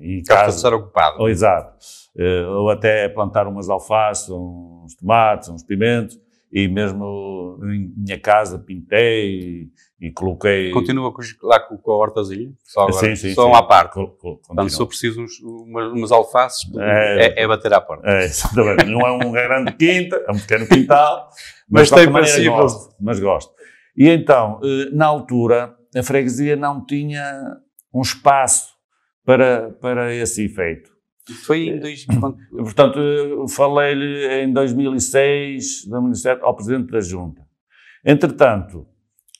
eh, 0.00 0.06
em 0.06 0.22
casa. 0.22 0.56
estar 0.56 0.72
ocupado. 0.72 1.16
Oh, 1.20 1.28
exato. 1.28 1.76
Eh, 2.16 2.46
ou 2.46 2.70
até 2.70 3.08
plantar 3.10 3.46
umas 3.46 3.68
alfaces, 3.68 4.30
uns 4.30 4.94
tomates, 4.94 5.50
uns 5.50 5.62
pimentos, 5.62 6.18
e 6.50 6.66
mesmo 6.66 7.58
em 7.64 7.92
minha 7.96 8.18
casa 8.18 8.58
pintei 8.58 9.70
e, 10.00 10.06
e 10.08 10.12
coloquei... 10.12 10.70
Continua 10.70 11.12
lá 11.42 11.60
com, 11.60 11.76
com 11.76 11.92
a 11.92 11.96
hortazinha? 11.96 12.52
Só 12.64 12.82
agora, 12.82 12.96
sim, 12.96 13.16
sim, 13.16 13.34
só 13.34 13.50
sim. 13.50 13.56
à 13.56 13.62
parte. 13.62 13.92
Co, 13.92 14.08
Portanto, 14.08 14.70
se 14.70 14.80
eu 14.80 14.86
preciso 14.86 15.22
uns, 15.22 15.40
umas, 15.40 15.92
umas 15.92 16.12
alfaces, 16.12 16.70
é, 16.78 17.26
é, 17.40 17.42
é, 17.42 17.48
bater 17.48 17.72
à 17.72 17.80
porta. 17.80 18.08
É, 18.08 18.24
exatamente. 18.24 18.84
Não 18.86 19.00
é 19.00 19.12
um 19.12 19.30
grande 19.30 19.72
quinta, 19.72 20.16
é 20.26 20.30
um 20.30 20.38
pequeno 20.38 20.66
quintal, 20.66 21.28
mas, 21.68 21.90
mas 21.90 22.00
tem 22.00 22.12
princípios. 22.12 22.54
Gosto, 22.54 22.94
mas 23.00 23.20
gosto. 23.20 23.52
E 23.96 24.08
então, 24.08 24.58
na 24.92 25.06
altura, 25.06 25.74
a 25.96 26.02
freguesia 26.02 26.56
não 26.56 26.84
tinha 26.84 27.56
um 27.92 28.00
espaço 28.00 28.72
para, 29.24 29.70
para 29.80 30.14
esse 30.14 30.44
efeito. 30.44 30.90
Foi 31.44 31.68
em 31.68 31.78
2000. 31.78 32.20
Portanto, 32.50 33.46
falei-lhe 33.48 34.42
em 34.42 34.52
2006, 34.52 35.86
2007, 35.86 36.42
ao 36.42 36.54
Presidente 36.54 36.90
da 36.90 37.00
Junta. 37.00 37.42
Entretanto, 38.04 38.86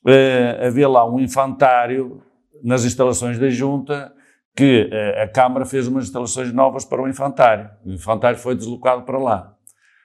eh, 0.07 0.67
havia 0.67 0.89
lá 0.89 1.09
um 1.09 1.19
infantário 1.19 2.23
nas 2.63 2.85
instalações 2.85 3.39
da 3.39 3.49
Junta 3.49 4.15
que 4.55 4.89
eh, 4.93 5.23
a 5.23 5.29
Câmara 5.29 5.65
fez 5.65 5.89
umas 5.89 6.05
instalações 6.05 6.53
novas 6.53 6.85
para 6.85 7.03
o 7.03 7.09
infantário. 7.09 7.69
O 7.85 7.91
infantário 7.91 8.39
foi 8.39 8.55
deslocado 8.55 9.03
para 9.03 9.19
lá. 9.19 9.57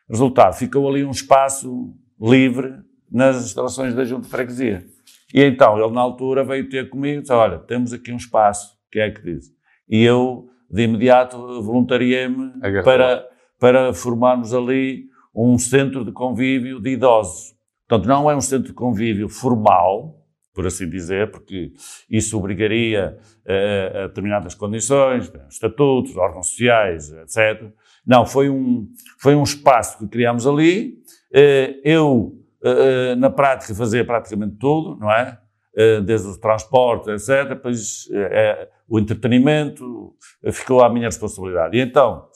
Resultado, 0.10 0.56
ficou 0.56 0.90
ali 0.90 1.04
um 1.04 1.12
espaço 1.12 1.94
livre 2.20 2.74
nas 3.12 3.38
instalações 3.38 3.94
da 3.94 4.04
Junta 4.04 4.24
de 4.24 4.30
Freguesia. 4.30 4.86
E 5.34 5.44
então 5.44 5.78
ele, 5.78 5.94
na 5.94 6.02
altura, 6.02 6.44
veio 6.44 6.70
ter 6.70 6.90
comigo 6.90 7.20
e 7.20 7.22
disse: 7.22 7.34
Olha, 7.34 7.60
temos 7.60 7.94
aqui 7.94 8.12
um 8.12 8.18
espaço, 8.18 8.78
que 8.92 9.00
é 9.00 9.12
que 9.12 9.22
diz? 9.22 9.46
E 9.90 10.04
eu, 10.04 10.48
de 10.70 10.84
imediato, 10.84 11.62
voluntariei-me 11.62 12.52
para, 12.84 13.26
para 13.60 13.94
formarmos 13.94 14.54
ali 14.54 15.06
um 15.36 15.58
centro 15.58 16.04
de 16.04 16.12
convívio 16.12 16.80
de 16.80 16.92
idosos. 16.92 17.56
Portanto, 17.88 18.08
não 18.08 18.30
é 18.30 18.36
um 18.36 18.42
centro 18.42 18.68
de 18.68 18.74
convívio 18.74 19.30
formal, 19.30 20.18
por 20.54 20.66
assim 20.66 20.90
dizer, 20.90 21.30
porque 21.30 21.72
isso 22.10 22.38
obrigaria 22.38 23.18
a, 23.48 24.04
a 24.04 24.08
determinadas 24.08 24.56
condições, 24.56 25.32
estatutos, 25.50 26.18
órgãos 26.18 26.48
sociais, 26.48 27.12
etc. 27.12 27.72
Não, 28.06 28.26
foi 28.26 28.50
um, 28.50 28.90
foi 29.20 29.36
um 29.36 29.44
espaço 29.44 30.00
que 30.00 30.08
criámos 30.08 30.48
ali. 30.48 30.96
Eh, 31.34 31.80
eu 31.84 32.34
eh, 32.64 33.16
na 33.16 33.30
prática 33.30 33.74
fazia 33.76 34.04
praticamente 34.04 34.56
tudo, 34.56 34.98
não 35.00 35.12
é? 35.12 35.38
Eh, 35.76 36.02
desde 36.02 36.28
o 36.28 36.40
transporte, 36.40 37.12
etc. 37.12 37.50
Depois 37.50 38.08
eh, 38.12 38.68
o 38.88 38.98
entretenimento 39.00 40.16
ficou 40.52 40.84
à 40.84 40.90
minha 40.90 41.06
responsabilidade. 41.06 41.78
E 41.78 41.82
então 41.82 42.28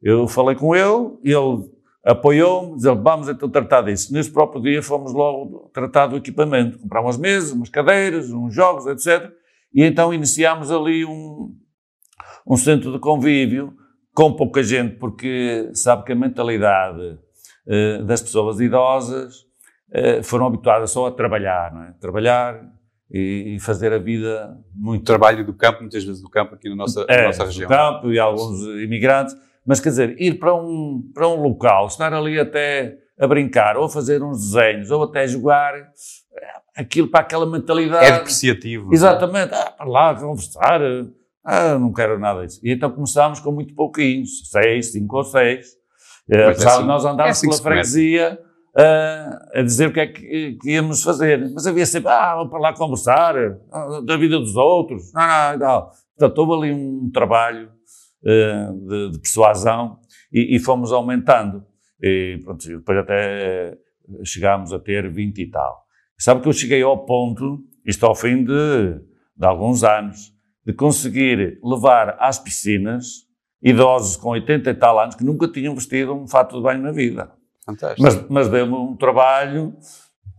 eu 0.00 0.28
falei 0.28 0.54
com 0.54 0.76
ele, 0.76 1.18
ele 1.24 1.72
apoiou-me, 2.04 2.76
dizendo 2.76 3.02
vamos 3.02 3.28
então 3.28 3.48
tratar 3.48 3.82
disso. 3.82 4.12
Nesse 4.12 4.30
próprio 4.30 4.62
dia 4.62 4.82
fomos 4.82 5.12
logo 5.12 5.70
tratar 5.72 6.06
do 6.06 6.16
equipamento, 6.16 6.78
comprar 6.78 7.00
umas 7.00 7.18
mesas, 7.18 7.50
umas 7.50 7.68
cadeiras, 7.68 8.30
uns 8.30 8.54
jogos, 8.54 8.86
etc. 8.86 9.32
E 9.74 9.82
então 9.82 10.14
iniciámos 10.14 10.70
ali 10.70 11.04
um, 11.04 11.52
um 12.46 12.56
centro 12.56 12.92
de 12.92 13.00
convívio 13.00 13.74
com 14.14 14.32
pouca 14.34 14.62
gente, 14.62 14.96
porque 14.98 15.70
sabe 15.74 16.04
que 16.04 16.12
a 16.12 16.16
mentalidade 16.16 17.18
das 18.06 18.20
pessoas 18.20 18.60
idosas 18.60 19.34
eh, 19.34 19.53
foram 20.22 20.46
habituadas 20.46 20.90
só 20.90 21.06
a 21.06 21.10
trabalhar, 21.10 21.72
não 21.72 21.82
é? 21.82 21.94
Trabalhar 22.00 22.60
e, 23.10 23.58
fazer 23.60 23.92
a 23.92 23.98
vida 23.98 24.58
muito... 24.74 25.04
Trabalho 25.04 25.44
do 25.44 25.54
campo, 25.54 25.80
muitas 25.80 26.02
vezes 26.04 26.20
do 26.20 26.28
campo 26.28 26.54
aqui 26.54 26.68
na 26.68 26.74
nossa, 26.74 27.04
é, 27.08 27.22
na 27.22 27.26
nossa 27.28 27.44
região. 27.44 27.68
do 27.68 27.74
campo 27.74 28.12
e 28.12 28.18
alguns 28.18 28.60
imigrantes, 28.82 29.36
mas 29.64 29.80
quer 29.80 29.90
dizer, 29.90 30.20
ir 30.20 30.38
para 30.38 30.54
um, 30.54 31.02
para 31.14 31.28
um 31.28 31.40
local, 31.40 31.86
estar 31.86 32.12
ali 32.12 32.38
até 32.38 32.98
a 33.18 33.26
brincar, 33.26 33.76
ou 33.76 33.84
a 33.84 33.88
fazer 33.88 34.22
uns 34.22 34.52
desenhos, 34.52 34.90
ou 34.90 35.04
até 35.04 35.26
jogar, 35.28 35.74
eh, 35.76 35.82
aquilo 36.76 37.08
para 37.08 37.20
aquela 37.20 37.46
mentalidade... 37.46 38.04
É 38.04 38.12
depreciativo. 38.12 38.90
É? 38.92 38.94
Exatamente, 38.94 39.54
ah, 39.54 39.70
para 39.70 39.86
lá, 39.86 40.14
conversar, 40.14 40.80
ah, 41.44 41.78
não 41.78 41.92
quero 41.92 42.18
nada 42.18 42.44
disso. 42.44 42.60
E 42.64 42.72
então 42.72 42.90
começámos 42.90 43.38
com 43.38 43.52
muito 43.52 43.74
pouquinhos, 43.74 44.50
seis, 44.50 44.90
cinco 44.90 45.18
ou 45.18 45.24
seis, 45.24 45.68
eh, 46.28 46.48
apesar 46.48 46.70
é 46.70 46.72
assim, 46.74 46.86
nós 46.86 47.04
andarmos 47.04 47.26
é 47.26 47.30
assim 47.30 47.48
pela 47.48 47.62
freguesia 47.62 48.40
a 48.76 49.62
dizer 49.62 49.88
o 49.88 49.92
que 49.92 50.00
é 50.00 50.06
que, 50.06 50.58
que, 50.60 50.70
íamos 50.70 51.02
fazer. 51.02 51.50
Mas 51.52 51.66
havia 51.66 51.86
sempre, 51.86 52.10
ah, 52.10 52.34
vamos 52.36 52.50
para 52.50 52.58
lá 52.58 52.72
conversar, 52.72 53.36
ah, 53.72 54.00
da 54.04 54.16
vida 54.16 54.38
dos 54.38 54.56
outros, 54.56 55.12
não, 55.12 55.26
não, 55.26 55.58
não. 55.58 55.90
Portanto, 56.16 56.38
houve 56.38 56.68
ali 56.68 56.74
um 56.74 57.10
trabalho 57.12 57.68
uh, 58.22 58.88
de, 58.88 59.10
de, 59.12 59.18
persuasão 59.18 59.98
e, 60.32 60.56
e, 60.56 60.58
fomos 60.58 60.92
aumentando. 60.92 61.64
E 62.00 62.40
pronto, 62.44 62.66
depois 62.66 62.98
até 62.98 63.76
chegámos 64.24 64.72
a 64.72 64.78
ter 64.78 65.10
20 65.10 65.38
e 65.38 65.50
tal. 65.50 65.84
Sabe 66.18 66.40
que 66.40 66.48
eu 66.48 66.52
cheguei 66.52 66.82
ao 66.82 67.04
ponto, 67.04 67.64
isto 67.84 68.06
ao 68.06 68.14
fim 68.14 68.44
de, 68.44 69.00
de 69.36 69.46
alguns 69.46 69.82
anos, 69.82 70.32
de 70.64 70.72
conseguir 70.72 71.58
levar 71.62 72.16
às 72.20 72.38
piscinas 72.38 73.24
idosos 73.62 74.16
com 74.16 74.28
80 74.30 74.70
e 74.70 74.74
tal 74.74 75.00
anos 75.00 75.14
que 75.14 75.24
nunca 75.24 75.48
tinham 75.48 75.74
vestido 75.74 76.14
um 76.14 76.28
fato 76.28 76.56
de 76.56 76.62
banho 76.62 76.82
na 76.82 76.92
vida. 76.92 77.32
Fantástico. 77.64 78.02
Mas, 78.02 78.26
mas 78.28 78.48
deu-me 78.48 78.74
um 78.74 78.96
trabalho. 78.96 79.74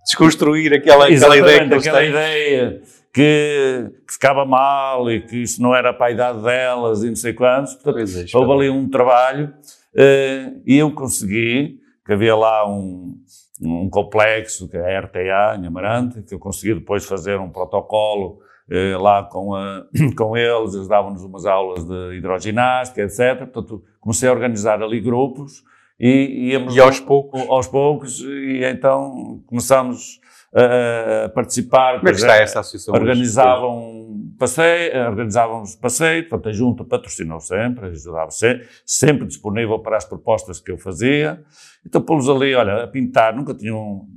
Desconstruir 0.05 0.73
aquela, 0.73 1.07
aquela 1.07 1.37
ideia 1.37 1.67
que 1.67 1.73
aquela 1.73 2.03
ideia 2.03 2.81
que, 3.11 3.91
que, 4.05 4.13
ficava 4.13 4.45
mal 4.45 5.09
e 5.09 5.21
que 5.21 5.37
isso 5.37 5.61
não 5.61 5.73
era 5.73 5.91
para 5.93 6.07
a 6.07 6.11
idade 6.11 6.43
delas 6.43 7.03
e 7.03 7.07
não 7.07 7.15
sei 7.15 7.33
quantos. 7.33 7.73
Portanto, 7.75 7.97
é, 7.97 8.37
houve 8.37 8.51
ali 8.51 8.69
um 8.69 8.87
trabalho 8.87 9.53
uh, 9.95 10.61
e 10.65 10.77
eu 10.77 10.91
consegui, 10.91 11.79
que 12.05 12.13
havia 12.13 12.35
lá 12.35 12.69
um, 12.69 13.15
um 13.61 13.89
complexo, 13.89 14.69
que 14.69 14.77
é 14.77 14.97
a 14.97 14.99
RTA, 14.99 15.59
em 15.59 15.65
Amarante, 15.65 16.21
que 16.21 16.35
eu 16.35 16.39
consegui 16.39 16.75
depois 16.75 17.05
fazer 17.05 17.39
um 17.39 17.49
protocolo 17.49 18.39
eh, 18.69 18.97
lá 18.97 19.23
com, 19.23 19.55
a, 19.55 19.85
com 20.17 20.35
eles, 20.35 20.73
eles 20.73 20.87
davam-nos 20.87 21.23
umas 21.23 21.45
aulas 21.45 21.83
de 21.83 22.17
hidroginástica, 22.17 23.01
etc. 23.01 23.47
Portanto, 23.51 23.83
comecei 23.99 24.27
a 24.27 24.31
organizar 24.31 24.81
ali 24.81 24.99
grupos 24.99 25.63
e 25.99 26.51
íamos 26.51 26.75
E 26.75 26.79
aos 26.79 26.99
poucos? 26.99 27.41
aos 27.49 27.67
poucos 27.67 28.19
e 28.21 28.61
então 28.65 29.41
começámos 29.45 30.19
a, 30.53 31.25
a 31.25 31.29
participar. 31.29 31.97
Como 31.97 32.09
é 32.09 32.11
que 32.11 32.17
está 32.19 32.35
essa 32.37 32.59
associação? 32.59 32.93
Organizavam 32.93 34.05
passeio, 34.37 35.07
organizávamos 35.07 35.75
passeio, 35.75 36.27
portanto 36.27 36.49
a 36.49 36.51
junta 36.53 36.83
patrocinou 36.83 37.39
sempre, 37.39 37.87
ajudava 37.87 38.29
sempre, 38.31 38.67
sempre 38.85 39.25
disponível 39.27 39.79
para 39.79 39.95
as 39.97 40.05
propostas 40.05 40.59
que 40.59 40.71
eu 40.71 40.77
fazia. 40.77 41.41
Então 41.85 42.01
pô-los 42.01 42.27
ali, 42.29 42.53
olha, 42.55 42.83
a 42.83 42.87
pintar, 42.87 43.33
nunca 43.35 43.53
tinham, 43.53 44.07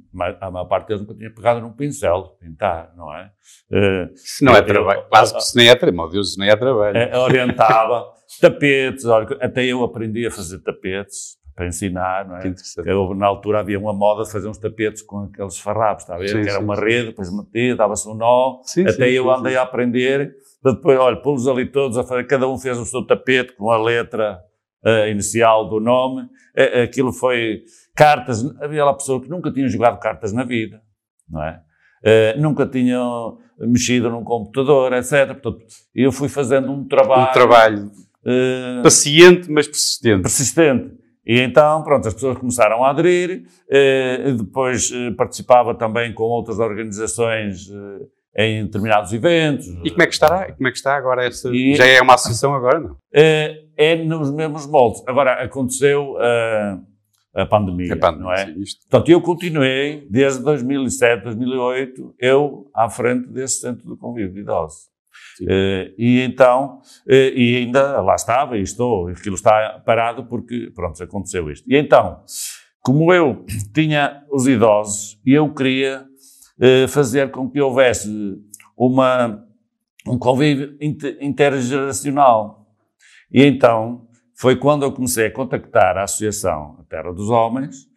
a 0.40 0.50
maior 0.50 0.64
parte 0.66 0.88
deles 0.88 1.02
nunca 1.02 1.14
tinha 1.14 1.32
pegado 1.32 1.60
num 1.60 1.72
pincel, 1.72 2.36
pintar, 2.40 2.92
não 2.96 3.12
é? 3.14 3.30
Eh, 3.70 4.08
Se 4.14 4.44
não 4.44 4.56
é 4.56 4.62
trabalho. 4.62 5.04
Quase 5.08 5.34
que 5.34 5.40
se 5.42 5.56
nem 5.56 5.68
é 5.68 5.76
trabalho. 5.76 5.96
Meu 6.02 6.10
Deus, 6.10 6.32
se 6.32 6.38
nem 6.40 6.48
é 6.50 6.56
trabalho. 6.56 6.96
eh, 6.96 7.16
orientava, 7.18 8.06
tapetes, 8.40 9.04
olha, 9.04 9.26
até 9.40 9.64
eu 9.64 9.84
aprendi 9.84 10.26
a 10.26 10.30
fazer 10.30 10.58
tapetes 10.60 11.37
para 11.58 11.66
ensinar, 11.66 12.28
não 12.28 12.36
é? 12.36 12.54
Eu, 12.86 13.12
na 13.16 13.26
altura 13.26 13.58
havia 13.58 13.78
uma 13.80 13.92
moda 13.92 14.22
de 14.22 14.30
fazer 14.30 14.48
uns 14.48 14.58
tapetes 14.58 15.02
com 15.02 15.24
aqueles 15.24 15.58
farrapos, 15.58 16.04
está 16.04 16.14
a 16.14 16.18
ver? 16.18 16.28
Sim, 16.28 16.42
que 16.42 16.48
era 16.48 16.58
sim, 16.58 16.64
uma 16.64 16.76
sim. 16.76 16.82
rede, 16.84 17.06
depois 17.08 17.36
metia, 17.36 17.74
dava-se 17.74 18.08
um 18.08 18.14
nó, 18.14 18.60
até 18.88 19.10
eu 19.10 19.28
andei 19.28 19.56
a 19.56 19.62
aprender, 19.62 20.36
depois, 20.64 20.98
olha, 20.98 21.16
pô-los 21.16 21.48
ali 21.48 21.66
todos 21.66 21.98
a 21.98 22.04
fazer, 22.04 22.24
cada 22.28 22.48
um 22.48 22.56
fez 22.56 22.78
o 22.78 22.84
seu 22.86 23.04
tapete 23.04 23.54
com 23.56 23.70
a 23.72 23.76
letra 23.82 24.38
eh, 24.84 25.10
inicial 25.10 25.68
do 25.68 25.80
nome, 25.80 26.28
Eh, 26.60 26.82
aquilo 26.82 27.12
foi 27.12 27.62
cartas, 27.94 28.44
havia 28.60 28.84
lá 28.84 28.92
pessoas 28.92 29.22
que 29.22 29.30
nunca 29.30 29.50
tinham 29.52 29.68
jogado 29.68 29.98
cartas 30.00 30.32
na 30.32 30.42
vida, 30.44 30.80
não 31.30 31.40
é? 31.42 31.60
Eh, 32.04 32.36
nunca 32.38 32.66
tinham 32.66 33.38
mexido 33.60 34.10
num 34.10 34.24
computador, 34.24 34.92
etc. 34.92 35.34
Portanto, 35.40 35.64
eu 35.94 36.10
fui 36.10 36.28
fazendo 36.28 36.72
um 36.72 36.84
trabalho, 36.86 37.30
Um 37.30 37.32
trabalho 37.32 37.90
eh, 38.26 38.80
paciente, 38.82 39.48
mas 39.50 39.66
persistente. 39.68 40.22
persistente. 40.22 40.97
E 41.28 41.40
então, 41.40 41.82
pronto, 41.82 42.08
as 42.08 42.14
pessoas 42.14 42.38
começaram 42.38 42.82
a 42.82 42.88
aderir, 42.90 43.44
eh, 43.70 44.32
depois 44.32 44.90
eh, 44.90 45.10
participava 45.10 45.74
também 45.74 46.14
com 46.14 46.22
outras 46.22 46.58
organizações 46.58 47.68
eh, 48.34 48.46
em 48.46 48.64
determinados 48.64 49.12
eventos. 49.12 49.66
E 49.84 49.90
como 49.90 50.02
é 50.02 50.06
que 50.06 50.14
está? 50.14 50.52
Como 50.52 50.68
é 50.68 50.70
que 50.70 50.76
está 50.78 50.96
agora 50.96 51.26
essa? 51.26 51.50
E- 51.54 51.74
Já 51.74 51.84
é 51.86 52.00
uma 52.00 52.14
associação 52.14 52.54
agora, 52.54 52.80
não? 52.80 52.96
Eh, 53.12 53.64
é 53.76 53.96
nos 53.96 54.30
mesmos 54.32 54.66
moldes. 54.66 55.02
Agora, 55.06 55.34
aconteceu 55.44 56.16
eh, 56.18 56.78
a 57.34 57.44
pandemia, 57.46 57.92
É 57.92 57.96
pandemia, 57.96 58.24
não 58.24 58.32
é? 58.32 58.46
sim, 58.46 58.60
isto. 58.62 58.80
Portanto, 58.88 59.10
eu 59.10 59.20
continuei, 59.20 60.06
desde 60.10 60.42
2007, 60.42 61.24
2008, 61.24 62.14
eu 62.18 62.70
à 62.74 62.88
frente 62.88 63.28
desse 63.28 63.60
centro 63.60 63.86
de 63.86 63.96
convívio 64.00 64.32
de 64.32 64.40
idosos. 64.40 64.88
Eh, 65.46 65.94
e 65.98 66.20
então, 66.20 66.80
eh, 67.08 67.32
e 67.34 67.56
ainda 67.56 68.00
lá 68.00 68.14
estava 68.14 68.56
e 68.56 68.62
estou, 68.62 69.08
aquilo 69.08 69.34
está 69.34 69.80
parado 69.84 70.24
porque, 70.24 70.70
pronto, 70.74 71.02
aconteceu 71.02 71.50
isto. 71.50 71.70
E 71.70 71.76
então, 71.76 72.22
como 72.82 73.12
eu 73.12 73.44
tinha 73.74 74.24
os 74.30 74.46
idosos 74.46 75.20
e 75.24 75.34
eu 75.34 75.52
queria 75.52 76.04
eh, 76.60 76.86
fazer 76.88 77.30
com 77.30 77.48
que 77.50 77.60
houvesse 77.60 78.08
uma, 78.76 79.44
um 80.06 80.18
convívio 80.18 80.76
inter- 80.80 81.18
intergeracional. 81.20 82.66
E 83.32 83.44
então, 83.44 84.06
foi 84.34 84.56
quando 84.56 84.84
eu 84.84 84.92
comecei 84.92 85.26
a 85.26 85.30
contactar 85.30 85.98
a 85.98 86.04
Associação 86.04 86.84
Terra 86.88 87.12
dos 87.12 87.28
Homens, 87.28 87.88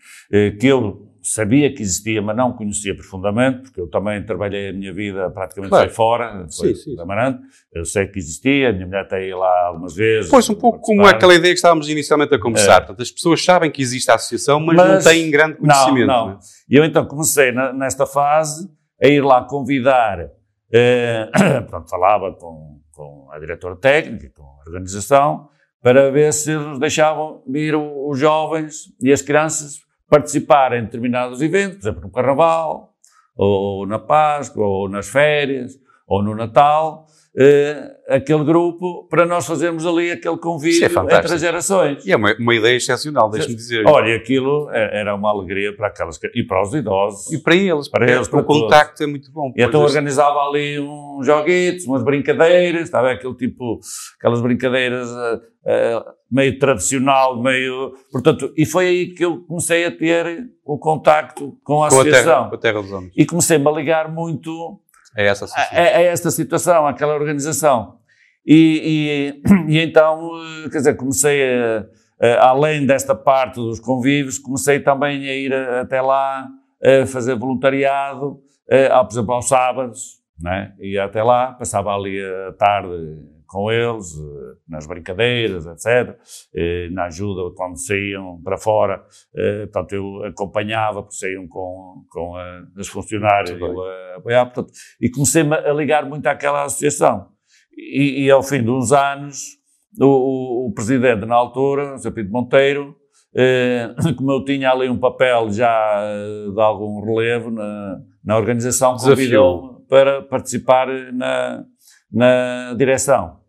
que 0.59 0.67
eu 0.67 1.10
sabia 1.21 1.73
que 1.73 1.81
existia, 1.81 2.21
mas 2.21 2.35
não 2.35 2.53
conhecia 2.53 2.95
profundamente, 2.95 3.61
porque 3.63 3.79
eu 3.79 3.87
também 3.87 4.23
trabalhei 4.25 4.69
a 4.69 4.73
minha 4.73 4.93
vida 4.93 5.29
praticamente 5.29 5.69
Claro. 5.69 5.89
fora, 5.91 6.47
foi 6.57 6.73
Sim, 6.73 6.95
sim. 6.95 6.99
Amarante. 6.99 7.41
Eu 7.73 7.85
sei 7.85 8.07
que 8.07 8.17
existia, 8.19 8.69
a 8.69 8.73
minha 8.73 8.85
mulher 8.87 9.07
tem 9.07 9.27
ido 9.27 9.37
lá 9.37 9.67
algumas 9.67 9.95
vezes. 9.95 10.29
Pois, 10.31 10.49
um 10.49 10.55
pouco 10.55 10.79
como 10.79 11.05
aquela 11.05 11.33
ideia 11.35 11.53
que 11.53 11.57
estávamos 11.57 11.87
inicialmente 11.89 12.33
a 12.33 12.39
conversar. 12.39 12.81
Portanto, 12.81 13.01
as 13.01 13.11
pessoas 13.11 13.43
sabem 13.43 13.69
que 13.71 13.81
existe 13.81 14.09
a 14.09 14.15
associação, 14.15 14.59
mas, 14.59 14.75
Mas- 14.77 15.05
não 15.05 15.11
têm 15.11 15.29
grande 15.29 15.55
conhecimento. 15.57 16.07
Não, 16.07 16.27
não. 16.31 16.39
E 16.69 16.75
eu 16.75 16.83
então 16.85 17.05
comecei 17.05 17.51
na- 17.51 17.71
nesta 17.73 18.05
fase 18.05 18.67
a 19.01 19.07
ir 19.07 19.21
lá 19.23 19.43
convidar, 19.43 20.27
eh, 20.71 21.29
pronto, 21.69 21.89
falava 21.89 22.33
com, 22.33 22.79
com 22.91 23.27
a 23.31 23.39
diretora 23.39 23.75
técnica, 23.75 24.29
com 24.35 24.43
a 24.43 24.63
organização, 24.67 25.49
para 25.81 26.11
ver 26.11 26.31
se 26.33 26.51
eles 26.51 26.77
deixavam 26.79 27.41
vir 27.47 27.75
os 27.75 28.19
jovens 28.19 28.83
e 29.01 29.11
as 29.11 29.21
crianças 29.21 29.79
participarem 30.11 30.81
em 30.81 30.83
determinados 30.83 31.41
eventos, 31.41 31.77
por 31.77 31.83
exemplo, 31.83 32.01
no 32.01 32.11
Carnaval, 32.11 32.93
ou 33.33 33.87
na 33.87 33.97
Páscoa, 33.97 34.67
ou 34.67 34.89
nas 34.89 35.07
férias, 35.07 35.79
ou 36.05 36.21
no 36.21 36.35
Natal, 36.35 37.07
eh, 37.37 37.89
aquele 38.09 38.43
grupo, 38.43 39.07
para 39.09 39.25
nós 39.25 39.45
fazermos 39.45 39.85
ali 39.85 40.11
aquele 40.11 40.37
convívio 40.37 40.83
é 40.83 41.15
entre 41.15 41.33
as 41.33 41.39
gerações. 41.39 42.05
E 42.05 42.11
é 42.11 42.15
uma, 42.17 42.35
uma 42.37 42.53
ideia 42.53 42.75
excepcional, 42.75 43.29
deixa-me 43.29 43.55
dizer. 43.55 43.87
Olha, 43.87 44.15
aquilo 44.15 44.69
é- 44.71 44.99
era 44.99 45.15
uma 45.15 45.29
alegria 45.29 45.73
para 45.75 45.87
aquelas 45.87 46.19
e 46.35 46.43
para 46.43 46.61
os 46.61 46.73
idosos. 46.73 47.31
E 47.31 47.41
para 47.41 47.55
eles, 47.55 47.87
Para 47.87 48.11
eles, 48.11 48.27
o 48.27 48.31
para 48.31 48.43
todos. 48.43 48.61
contacto 48.63 49.03
é 49.03 49.07
muito 49.07 49.31
bom. 49.31 49.53
E 49.55 49.63
então 49.63 49.81
organizava 49.81 50.39
ali 50.39 50.77
uns 50.79 51.25
joguitos, 51.25 51.85
umas 51.85 52.03
brincadeiras, 52.03 52.83
estava 52.83 53.11
aquele 53.11 53.35
tipo, 53.35 53.79
aquelas 54.19 54.41
brincadeiras 54.41 55.09
eh, 55.09 55.39
eh, 55.67 56.03
meio 56.29 56.59
tradicional, 56.59 57.41
meio. 57.41 57.93
Portanto, 58.11 58.51
e 58.57 58.65
foi 58.65 58.87
aí 58.87 59.13
que 59.13 59.23
eu 59.23 59.41
comecei 59.47 59.85
a 59.85 59.91
ter 59.91 60.49
o 60.65 60.77
contacto 60.77 61.57
com 61.63 61.83
a 61.83 61.89
com 61.89 61.99
a 62.01 62.03
terra, 62.03 62.17
associação. 62.17 62.49
com 62.49 62.55
a 62.55 62.57
terra 62.57 62.81
dos 62.81 62.91
homens. 62.91 63.13
E 63.15 63.25
comecei-me 63.25 63.67
a 63.67 63.71
ligar 63.71 64.11
muito 64.11 64.79
É 65.17 65.25
essa 65.27 65.43
a, 65.43 65.47
associação. 65.47 65.77
a- 65.77 65.81
a 65.81 66.01
esta 66.01 66.31
situação, 66.31 66.87
àquela 66.87 67.13
organização. 67.15 67.97
E, 68.45 69.33
e- 69.67 69.69
e 69.69 69.79
então, 69.79 70.29
eh, 70.65 70.69
quer 70.69 70.77
dizer, 70.79 70.95
comecei 70.95 71.41
a, 71.43 71.85
a- 72.21 72.49
além 72.49 72.85
desta 72.85 73.13
parte 73.15 73.55
dos 73.55 73.79
convívios, 73.79 74.37
comecei 74.39 74.79
também 74.79 75.27
a 75.29 75.33
ir 75.35 75.53
a- 75.53 75.81
até 75.81 76.01
lá 76.01 76.47
a 76.83 77.05
fazer 77.05 77.35
voluntariado, 77.35 78.39
eh, 78.69 78.87
ao- 78.87 79.05
por 79.05 79.13
exemplo, 79.13 79.33
aos 79.33 79.47
sábados, 79.47 80.19
né? 80.41 80.73
ia 80.79 81.05
até 81.05 81.21
lá, 81.21 81.51
passava 81.53 81.93
ali 81.95 82.19
a 82.19 82.53
tarde 82.53 82.89
com 83.51 83.69
eles, 83.69 84.13
eh, 84.17 84.53
nas 84.69 84.87
brincadeiras, 84.87 85.65
etc., 85.65 86.17
eh, 86.55 86.87
na 86.91 87.07
ajuda 87.07 87.53
quando 87.53 87.75
saíam 87.77 88.39
para 88.41 88.57
fora, 88.57 89.03
eh, 89.35 89.65
portanto, 89.65 89.91
eu 89.93 90.23
acompanhava, 90.23 91.03
porque 91.03 91.17
saíam 91.17 91.45
com, 91.49 92.05
com 92.09 92.35
as 92.79 92.87
funcionárias, 92.87 93.49
eu 93.59 93.81
a 93.81 94.15
apoiava, 94.17 94.51
portanto, 94.51 94.73
e 95.01 95.09
comecei-me 95.09 95.53
a 95.53 95.73
ligar 95.73 96.05
muito 96.05 96.25
àquela 96.27 96.63
associação. 96.63 97.27
E, 97.77 98.23
e 98.23 98.31
ao 98.31 98.41
fim 98.41 98.63
de 98.63 98.69
uns 98.69 98.93
anos, 98.93 99.41
o, 99.99 100.67
o- 100.67 100.73
presidente 100.73 101.25
na 101.25 101.35
altura, 101.35 101.95
o 101.95 101.97
Sr. 101.97 102.11
Pinto 102.13 102.31
Monteiro, 102.31 102.95
como 104.17 104.31
eu 104.31 104.45
tinha 104.45 104.71
ali 104.71 104.89
um 104.89 104.97
papel 104.97 105.51
já 105.51 106.01
de 106.53 106.61
algum 106.61 107.01
relevo 107.03 107.51
na, 107.51 107.99
na 108.23 108.37
organização, 108.37 108.95
convidou-me 108.95 109.85
para 109.89 110.21
participar 110.21 110.87
na, 111.11 111.65
na 112.11 112.73
direção. 112.77 113.40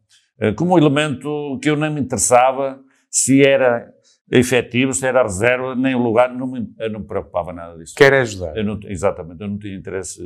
Eh, 0.43 0.53
como 0.55 0.75
um 0.75 0.79
elemento 0.79 1.57
que 1.63 1.71
eu 1.71 1.77
nem 1.77 1.89
me 1.89 2.01
interessava 2.01 2.81
se 3.09 3.47
era 3.47 3.89
efetivo, 4.29 4.93
se 4.93 5.07
era 5.07 5.23
reserva, 5.23 5.77
nem 5.77 5.95
o 5.95 6.03
lugar, 6.03 6.35
não 6.35 6.49
me, 6.49 6.67
eu 6.81 6.91
não 6.91 7.01
me 7.01 7.07
preocupava 7.07 7.53
nada 7.53 7.79
disso. 7.79 7.95
Quer 7.97 8.13
ajudar. 8.15 8.57
Eu 8.57 8.65
não, 8.65 8.81
exatamente, 8.85 9.41
eu 9.41 9.49
não 9.49 9.59
tinha 9.59 9.77
interesse, 9.77 10.21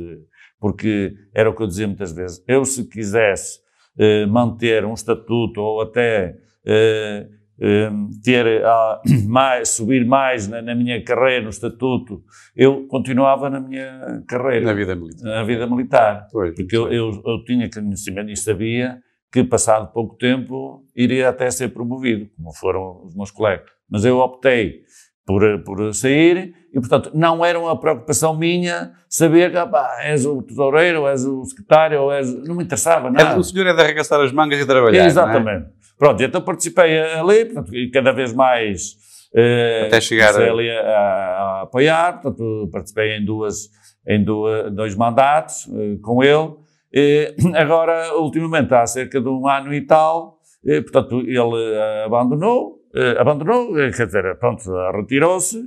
porque 0.59 1.13
era 1.35 1.47
o 1.47 1.55
que 1.55 1.61
eu 1.61 1.67
dizia 1.67 1.85
muitas 1.85 2.13
vezes. 2.13 2.43
Eu, 2.47 2.65
se 2.65 2.87
quisesse 2.89 3.59
eh, 3.99 4.25
manter 4.25 4.85
um 4.85 4.93
estatuto 4.93 5.61
ou 5.61 5.81
até 5.81 6.35
eh, 6.65 7.27
eh, 7.59 7.89
ter 8.23 8.65
ah, 8.65 8.99
mais, 9.27 9.69
subir 9.69 10.03
mais 10.03 10.47
na, 10.47 10.63
na 10.63 10.73
minha 10.73 11.03
carreira, 11.03 11.43
no 11.43 11.49
estatuto, 11.49 12.23
eu 12.55 12.87
continuava 12.87 13.51
na 13.51 13.59
minha 13.59 14.23
carreira, 14.27 14.65
Na 14.65 14.73
vida 14.73 14.95
militar. 14.95 15.25
na 15.25 15.43
vida 15.43 15.67
militar. 15.67 16.27
Pois, 16.31 16.55
Porque 16.55 16.75
eu, 16.75 16.91
eu, 16.91 17.21
eu 17.23 17.43
tinha 17.45 17.69
conhecimento 17.69 18.31
e 18.31 18.37
sabia 18.37 18.97
que, 19.31 19.43
passado 19.43 19.91
pouco 19.91 20.15
tempo, 20.15 20.83
iria 20.95 21.29
até 21.29 21.49
ser 21.51 21.69
promovido, 21.69 22.29
como 22.35 22.53
foram 22.53 23.05
os 23.05 23.15
meus 23.15 23.31
colegas. 23.31 23.69
Mas 23.89 24.05
eu 24.05 24.19
optei 24.19 24.81
por, 25.25 25.41
por 25.63 25.93
sair 25.93 26.53
e, 26.73 26.79
portanto, 26.79 27.11
não 27.13 27.43
era 27.43 27.59
uma 27.59 27.77
preocupação 27.79 28.35
minha 28.35 28.93
saber 29.09 29.51
que 29.51 29.57
ah, 29.57 29.97
és 30.03 30.25
o 30.25 30.41
tesoureiro, 30.41 31.01
ou 31.01 31.09
és 31.09 31.25
o 31.25 31.43
secretário, 31.43 32.01
ou 32.01 32.11
és... 32.11 32.33
Não 32.45 32.55
me 32.55 32.63
interessava 32.63 33.07
É, 33.09 33.11
nada. 33.11 33.37
o 33.39 33.43
senhor 33.43 33.67
é 33.67 33.73
de 33.73 33.81
arregaçar 33.81 34.19
as 34.21 34.31
mangas 34.31 34.59
e 34.59 34.65
trabalhar. 34.65 35.03
é? 35.03 35.05
Exatamente. 35.05 35.67
Pronto, 35.97 36.21
então 36.23 36.41
participei 36.41 36.99
ali, 36.99 37.45
portanto, 37.45 37.75
e 37.75 37.89
cada 37.89 38.11
vez 38.11 38.31
mais 38.31 38.95
eh, 39.35 39.85
Até 39.87 39.99
chegar 39.99 40.33
a- 40.35 40.51
ali 40.51 40.69
a, 40.69 40.81
a 40.81 41.61
apoiar, 41.63 42.21
portanto, 42.21 42.69
participei 42.71 43.17
em 43.17 43.25
duas, 43.25 43.69
em 44.07 44.23
dois 44.23 44.95
mandatos 44.95 45.67
eh, 45.73 45.97
com 46.01 46.23
ele. 46.23 46.53
Eh, 46.99 47.35
agora, 47.55 48.17
ultimamente, 48.17 48.73
há 48.73 48.85
cerca 48.87 49.21
de 49.21 49.29
um 49.29 49.47
ano 49.47 49.71
e 49.71 49.81
tal, 49.85 50.39
eh, 50.65 50.81
portanto, 50.81 51.19
ele 51.21 51.75
eh, 51.75 52.03
abandonou, 52.05 52.77
abandonou, 53.19 53.75
quer 53.95 54.07
dizer, 54.07 54.39
pronto, 54.39 54.63
retirou-se. 54.95 55.63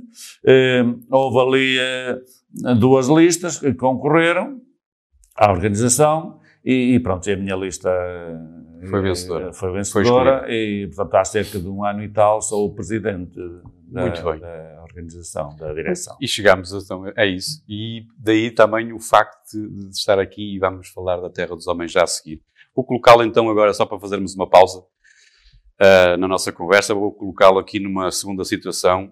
Houve 1.09 1.39
ali 1.39 1.77
duas 2.77 3.07
listas 3.07 3.57
que 3.57 3.73
concorreram 3.73 4.59
à 5.37 5.49
organização 5.49 6.41
E, 6.63 6.95
e 6.95 6.99
pronto, 6.99 7.31
a 7.31 7.35
minha 7.37 7.55
lista 7.55 7.89
Foi 8.89 9.01
vencedora. 9.01 9.53
Foi 9.53 9.69
Foi 9.69 9.77
vencedora 9.77 10.45
e, 10.49 10.87
portanto, 10.87 11.15
há 11.15 11.23
cerca 11.23 11.57
de 11.57 11.67
um 11.67 11.85
ano 11.85 12.03
e 12.03 12.09
tal 12.09 12.41
sou 12.41 12.67
o 12.67 12.75
presidente 12.75 13.39
da, 13.87 14.01
Muito 14.01 14.23
bem. 14.23 14.39
da 14.39 14.80
organização, 14.91 15.55
da 15.55 15.73
direção. 15.73 16.15
E 16.21 16.27
chegámos 16.27 16.71
então 16.73 17.05
a 17.15 17.25
isso. 17.25 17.63
E 17.67 18.05
daí 18.17 18.51
também 18.51 18.93
o 18.93 18.99
facto 18.99 19.51
de, 19.53 19.89
estar 19.89 20.19
aqui 20.19 20.55
e 20.55 20.59
vamos 20.59 20.89
falar 20.89 21.17
da 21.17 21.29
Terra 21.29 21.55
dos 21.55 21.67
Homens 21.67 21.91
já 21.91 22.03
a 22.03 22.07
seguir. 22.07 22.41
Vou 22.75 22.85
colocá-lo 22.85 23.23
então 23.23 23.49
agora, 23.49 23.73
só 23.73 23.85
para 23.85 23.99
fazermos 23.99 24.35
uma 24.35 24.49
pausa 24.49 24.83
ah, 25.79 26.15
na 26.17 26.27
nossa 26.27 26.51
conversa, 26.51 26.93
vou 26.93 27.11
colocá-lo 27.11 27.57
aqui 27.57 27.79
numa 27.79 28.11
segunda 28.11 28.45
situação. 28.45 29.11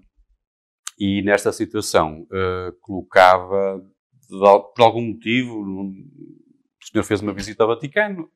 E 1.00 1.22
nesta 1.24 1.52
situação 1.52 2.28
ah, 2.32 2.72
colocava, 2.82 3.82
por 4.30 4.84
algum 4.84 5.02
motivo, 5.02 5.62
o 5.62 6.92
senhor 6.92 7.04
fez 7.04 7.22
uma 7.22 7.34
visita 7.34 7.64
ao 7.64 7.70
Vaticano, 7.70 8.30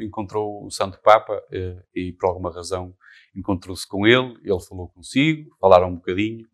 encontrou 0.00 0.64
o 0.64 0.70
Santo 0.70 0.98
Papa 1.02 1.40
eh, 1.52 1.76
e 1.94 2.12
por 2.12 2.28
alguma 2.28 2.52
razão 2.52 2.94
encontrou-se 3.36 3.86
com 3.86 4.06
ele, 4.06 4.38
ele 4.42 4.60
falou 4.60 4.88
consigo, 4.88 5.54
falaram 5.60 5.88
um 5.88 5.96
bocadinho 5.96 6.46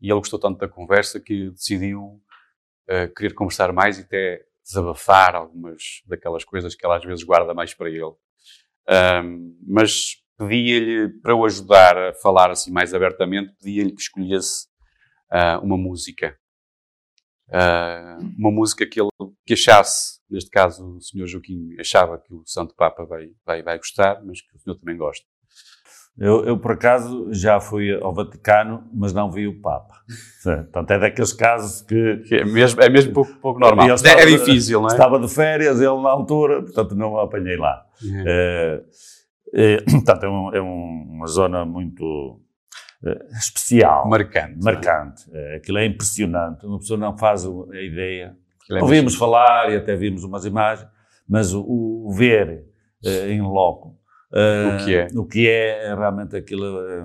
e 0.00 0.10
ele 0.10 0.18
gostou 0.18 0.38
tanto 0.38 0.58
da 0.58 0.68
conversa 0.68 1.20
que 1.20 1.50
decidiu 1.50 2.20
eh, 2.88 3.08
querer 3.08 3.34
conversar 3.34 3.72
mais 3.72 3.98
e 3.98 4.02
até 4.02 4.44
desabafar 4.64 5.34
algumas 5.34 6.02
daquelas 6.06 6.44
coisas 6.44 6.74
que 6.74 6.84
ela 6.84 6.96
às 6.96 7.04
vezes 7.04 7.24
guarda 7.24 7.54
mais 7.54 7.74
para 7.74 7.90
ele. 7.90 8.14
Ahm, 8.88 9.56
mas 9.66 10.22
pedia-lhe, 10.36 11.08
para 11.20 11.34
o 11.34 11.44
ajudar 11.44 11.96
a 11.96 12.14
falar 12.14 12.50
assim 12.50 12.72
mais 12.72 12.92
abertamente, 12.94 13.54
pedia-lhe 13.62 13.92
que 13.92 14.00
escolhesse 14.02 14.66
ah, 15.30 15.60
uma 15.62 15.76
música. 15.76 16.38
Ah, 17.52 18.18
uma 18.38 18.50
música 18.50 18.86
que 18.86 19.00
ele 19.00 19.10
que 19.46 19.54
achasse, 19.54 20.20
neste 20.30 20.50
caso 20.50 20.96
o 20.96 21.00
Sr. 21.00 21.26
Joaquim 21.26 21.76
achava 21.78 22.18
que 22.18 22.32
o 22.32 22.42
Santo 22.46 22.74
Papa 22.74 23.04
vai, 23.04 23.30
vai, 23.44 23.62
vai 23.62 23.76
gostar, 23.78 24.22
mas 24.24 24.40
que 24.40 24.56
o 24.56 24.58
senhor 24.58 24.76
também 24.76 24.96
gosta. 24.96 25.26
Eu, 26.16 26.44
eu, 26.44 26.56
por 26.58 26.72
acaso, 26.72 27.28
já 27.32 27.58
fui 27.58 27.92
ao 27.92 28.14
Vaticano, 28.14 28.84
mas 28.92 29.12
não 29.12 29.30
vi 29.32 29.48
o 29.48 29.60
Papa. 29.60 29.94
Portanto, 30.44 30.90
é 30.92 30.98
daqueles 30.98 31.32
casos 31.32 31.82
que 31.82 32.18
Que 32.28 32.36
é 32.36 32.44
mesmo, 32.44 32.80
é 32.80 32.88
mesmo 32.88 33.12
pouco, 33.12 33.34
pouco 33.40 33.58
normal. 33.58 33.90
É, 33.90 33.94
estava- 33.94 34.20
é 34.20 34.26
difícil, 34.26 34.80
não 34.80 34.88
é? 34.88 34.92
estava 34.92 35.18
de 35.18 35.28
férias, 35.28 35.80
ele 35.80 36.00
na 36.00 36.10
altura, 36.10 36.62
portanto 36.62 36.94
não 36.94 37.12
o 37.14 37.18
apanhei 37.18 37.56
lá. 37.56 37.84
É. 38.26 38.84
Eh, 39.54 39.78
eh, 39.82 39.84
portanto, 39.90 40.24
é, 40.24 40.28
um- 40.28 40.54
é 40.54 40.62
um- 40.62 41.06
uma 41.16 41.26
zona 41.26 41.64
muito 41.64 42.40
eh, 43.04 43.18
especial, 43.38 44.08
Marcante. 44.08 44.62
marcante. 44.62 45.24
Eh, 45.32 45.56
aquilo 45.56 45.78
é 45.78 45.86
impressionante, 45.86 46.64
uma 46.64 46.78
pessoa 46.78 46.98
não 46.98 47.16
faz 47.18 47.44
a 47.44 47.80
ideia. 47.82 48.36
É 48.70 48.80
Ouvimos 48.80 49.14
falar 49.16 49.70
e 49.72 49.76
até 49.76 49.94
vimos 49.96 50.22
umas 50.22 50.44
imagens, 50.46 50.88
mas 51.28 51.52
o, 51.52 51.60
o 51.62 52.12
ver 52.16 52.64
em 53.04 53.42
loco 53.42 53.98
O 54.82 54.84
que 54.84 54.94
é. 54.96 55.06
o 55.14 55.24
que 55.24 55.48
é, 55.48 55.86
é 55.86 55.94
realmente 55.94 56.36
aquilo 56.36 56.80
é, 56.86 57.04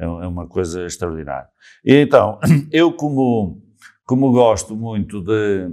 é 0.00 0.04
é 0.04 0.26
uma 0.26 0.46
coisa 0.48 0.84
extraordinária. 0.86 1.48
E 1.84 1.94
então, 1.96 2.38
eu 2.72 2.92
como, 2.92 3.62
como 4.04 4.32
gosto 4.32 4.74
muito 4.76 5.20
de, 5.22 5.70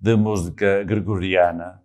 de 0.00 0.16
música 0.16 0.82
gregoriana, 0.84 1.80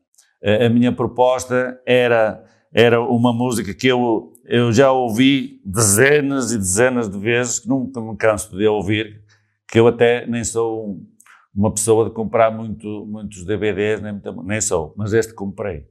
a 0.66 0.70
minha 0.70 0.92
proposta 0.94 1.80
era, 1.86 2.44
era 2.74 3.02
uma 3.02 3.34
música 3.34 3.74
que 3.74 3.88
eu, 3.88 4.32
eu 4.46 4.72
já 4.72 4.92
ouvi 4.92 5.60
dezenas 5.66 6.52
e 6.52 6.58
dezenas 6.58 7.10
de 7.10 7.18
vezes, 7.18 7.60
que 7.60 7.68
nunca 7.68 8.00
me 8.00 8.16
canso 8.16 8.56
de 8.56 8.66
ouvir, 8.68 9.22
que 9.70 9.80
eu 9.80 9.88
até 9.88 10.26
nem 10.28 10.44
sou 10.44 10.90
um- 10.92 11.08
uma 11.54 11.74
pessoa 11.74 12.06
de 12.06 12.12
comprar 12.12 12.52
muito, 12.52 13.06
muitos 13.08 13.44
DVDs, 13.44 14.00
nem, 14.00 14.22
nem 14.46 14.62
sou, 14.62 14.94
mas 14.96 15.12
este 15.12 15.34
comprei. 15.34 15.86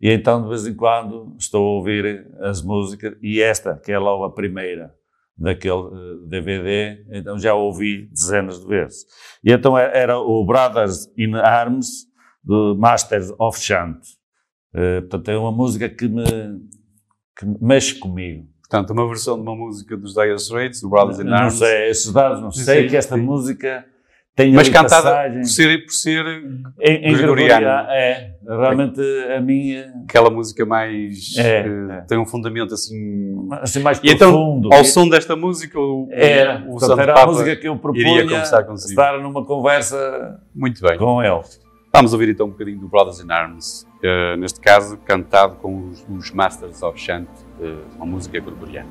E 0.00 0.10
então, 0.12 0.42
de 0.42 0.48
vez 0.48 0.66
em 0.66 0.74
quando, 0.74 1.34
estou 1.38 1.64
a 1.64 1.70
ouvir 1.78 2.26
as 2.40 2.62
músicas, 2.62 3.14
e 3.22 3.40
esta, 3.40 3.74
que 3.84 3.90
é 3.90 3.98
logo 3.98 4.24
a 4.24 4.32
primeira 4.32 4.92
daquele 5.36 5.74
eh, 5.86 6.26
DVD, 6.28 7.04
então 7.12 7.38
já 7.38 7.54
ouvi 7.54 8.08
dezenas 8.10 8.60
de 8.60 8.66
vezes. 8.66 9.04
E 9.44 9.52
então 9.52 9.76
era- 9.78 9.92
era 9.96 10.18
o 10.18 10.44
Brothers 10.44 11.08
in 11.16 11.34
Arms, 11.34 12.06
do 12.42 12.76
Masters 12.78 13.32
of 13.38 13.58
Chant. 13.60 13.98
Eh, 14.74 15.00
portanto, 15.02 15.30
é 15.30 15.38
uma 15.38 15.52
música 15.52 15.88
que 15.88 16.06
me 16.08 16.24
que 17.36 17.46
mexe 17.60 17.94
comigo. 17.94 18.46
Portanto, 18.68 18.90
uma 18.92 19.06
versão 19.06 19.36
de 19.36 19.42
uma 19.42 19.54
música 19.54 19.96
dos 19.96 20.12
Dire 20.12 20.34
Straits, 20.34 20.80
do 20.80 20.88
Brothers 20.90 21.20
in 21.20 21.24
não 21.24 21.34
Arms, 21.36 21.54
sei, 21.54 21.88
esses 21.88 22.12
dados 22.12 22.40
não 22.40 22.50
sei, 22.50 22.82
sim, 22.82 22.88
que 22.88 22.96
esta 22.96 23.14
sim. 23.16 23.22
música 23.22 23.84
tem 24.34 24.52
mas 24.52 24.68
cantada 24.68 25.02
por 25.02 25.10
passagens 25.16 25.54
ser, 25.54 25.84
por 25.84 25.92
ser 25.92 26.26
em, 26.26 26.96
em 26.96 27.12
gregoriano. 27.14 27.24
gregoriano. 27.60 27.90
É, 27.90 28.37
realmente 28.56 29.00
a 29.36 29.40
minha, 29.40 29.92
aquela 30.08 30.30
música 30.30 30.64
mais. 30.64 31.36
É, 31.36 31.60
eh, 31.60 31.68
é. 31.90 32.00
tem 32.02 32.18
um 32.18 32.24
fundamento 32.26 32.72
assim. 32.72 33.48
assim, 33.60 33.80
mais 33.80 34.00
E 34.02 34.10
então, 34.10 34.32
profundo. 34.32 34.72
ao 34.72 34.84
som 34.84 35.08
desta 35.08 35.36
música, 35.36 35.78
o, 35.78 36.08
Era, 36.10 36.64
o 36.68 36.78
Santo 36.78 37.00
era 37.00 37.12
a 37.12 37.14
Papa. 37.16 37.26
música 37.32 37.56
que 37.56 37.68
eu 37.68 37.76
propunha 37.76 38.24
estar 38.42 39.18
numa 39.20 39.44
conversa 39.44 40.40
Muito 40.54 40.80
bem. 40.80 40.96
com 40.96 41.22
ele. 41.22 41.40
Vamos 41.92 42.12
ouvir 42.12 42.28
então 42.28 42.46
um 42.46 42.50
bocadinho 42.50 42.78
do 42.78 42.88
Brothers 42.88 43.20
in 43.20 43.30
Arms, 43.32 43.86
eh, 44.02 44.36
neste 44.36 44.60
caso 44.60 44.98
cantado 44.98 45.56
com 45.56 45.88
os, 45.88 46.04
os 46.08 46.30
Masters 46.30 46.82
of 46.82 47.00
Chant, 47.00 47.26
eh, 47.60 47.74
uma 47.96 48.06
música 48.06 48.38
gregoriana. 48.38 48.88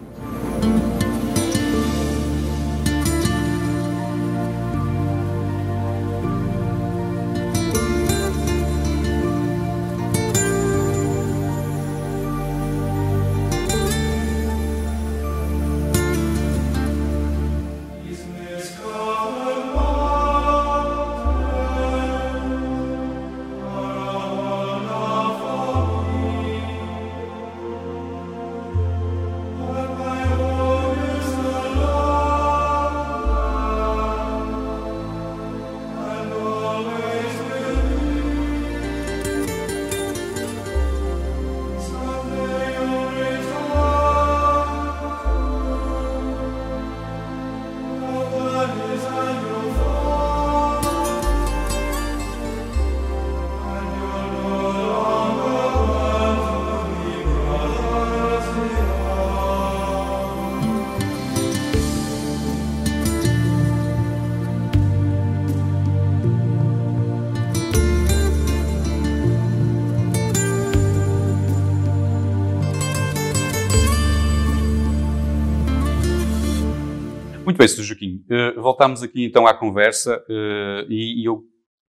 Muito 77.58 77.60
bem, 77.60 77.68
Sr. 77.68 77.84
Joaquim. 77.84 78.26
Eh, 78.30 78.52
voltamos 78.54 79.02
aqui 79.04 79.26
então 79.26 79.48
à 79.48 79.54
conversa 79.54 80.24
eh, 80.30 80.86
e, 80.90 81.22
e 81.22 81.26
eu 81.26 81.44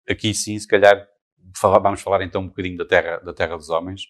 aqui 0.08 0.34
sim, 0.34 0.58
se 0.58 0.66
calhar, 0.66 1.06
fala- 1.56 1.78
vamos 1.78 2.00
falar 2.00 2.22
então 2.22 2.42
um 2.42 2.48
bocadinho 2.48 2.76
da 2.76 2.84
Terra, 2.84 3.18
da 3.18 3.32
terra 3.32 3.56
dos 3.56 3.70
Homens. 3.70 4.02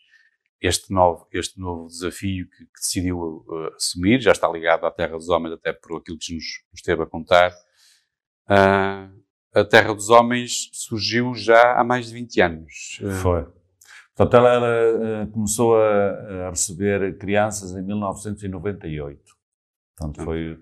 Este 0.61 0.93
novo, 0.93 1.27
este 1.33 1.59
novo 1.61 1.89
desafio 1.89 2.49
que, 2.49 2.65
que 2.65 2.81
decidiu 2.81 3.45
eh, 3.51 3.75
assumir, 3.77 4.21
já 4.21 4.33
está 4.33 4.49
ligado 4.49 4.87
à 4.87 4.91
Terra 4.91 5.17
dos 5.17 5.29
Homens, 5.29 5.53
até 5.55 5.73
por 5.73 5.99
aquilo 5.99 6.17
que 6.19 6.35
nos, 6.35 6.45
nos 6.73 6.81
esteve 6.81 7.03
a 7.03 7.07
contar. 7.07 7.53
Ah, 8.49 9.11
a 9.55 9.65
Terra 9.65 9.93
dos 9.95 10.09
Homens 10.09 10.71
surgiu 10.73 11.35
já 11.35 11.79
há 11.79 11.85
mais 11.85 12.07
de 12.07 12.15
20 12.15 12.41
anos. 12.41 13.01
Foi. 13.21 13.45
Portanto, 14.15 14.37
ela, 14.37 14.49
ela, 14.55 15.27
começou 15.33 15.77
a, 15.77 16.47
a 16.47 16.51
receber 16.51 17.19
crianças 17.19 17.73
em 17.73 17.83
1998. 17.83 19.21
Portanto, 19.97 20.25
foi 20.25 20.59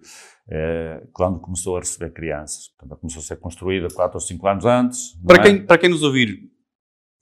eh, 0.51 1.07
quando 1.13 1.39
começou 1.39 1.77
a 1.77 1.81
receber 1.81 2.13
crianças. 2.13 2.69
Portanto, 2.77 2.99
começou 2.99 3.21
a 3.21 3.25
ser 3.25 3.37
construída 3.37 3.89
4 3.89 4.17
ou 4.17 4.21
5 4.21 4.49
anos 4.49 4.65
antes. 4.65 5.17
Para 5.25 5.41
é? 5.41 5.43
quem, 5.43 5.67
para 5.67 5.79
quem 5.79 5.89
nos 5.89 6.03
ouvir 6.03 6.51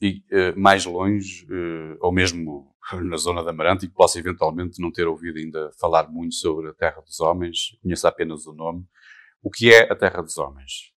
e, 0.00 0.22
eh, 0.30 0.54
mais 0.54 0.86
longe, 0.86 1.46
eh, 1.50 1.96
ou 2.00 2.12
mesmo 2.12 2.74
na 3.04 3.16
zona 3.16 3.44
da 3.44 3.50
Amarante, 3.50 3.84
e 3.84 3.88
que 3.88 3.94
possa 3.94 4.18
eventualmente 4.18 4.80
não 4.80 4.90
ter 4.90 5.06
ouvido 5.06 5.38
ainda 5.38 5.70
falar 5.78 6.08
muito 6.08 6.34
sobre 6.34 6.70
a 6.70 6.74
Terra 6.74 7.02
dos 7.02 7.20
Homens, 7.20 7.76
conheça 7.82 8.08
apenas 8.08 8.46
o 8.46 8.54
nome, 8.54 8.84
o 9.42 9.50
que 9.50 9.72
é 9.72 9.92
a 9.92 9.96
Terra 9.96 10.22
dos 10.22 10.38
Homens? 10.38 10.92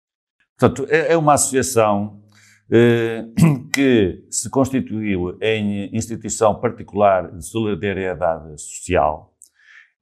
Portanto, 0.58 0.86
é, 0.88 1.12
é 1.12 1.16
uma 1.16 1.34
associação 1.34 2.22
que 3.74 4.24
se 4.30 4.48
constituiu 4.48 5.36
em 5.42 5.90
instituição 5.96 6.60
particular 6.60 7.32
de 7.32 7.44
solidariedade 7.44 8.60
social, 8.60 9.34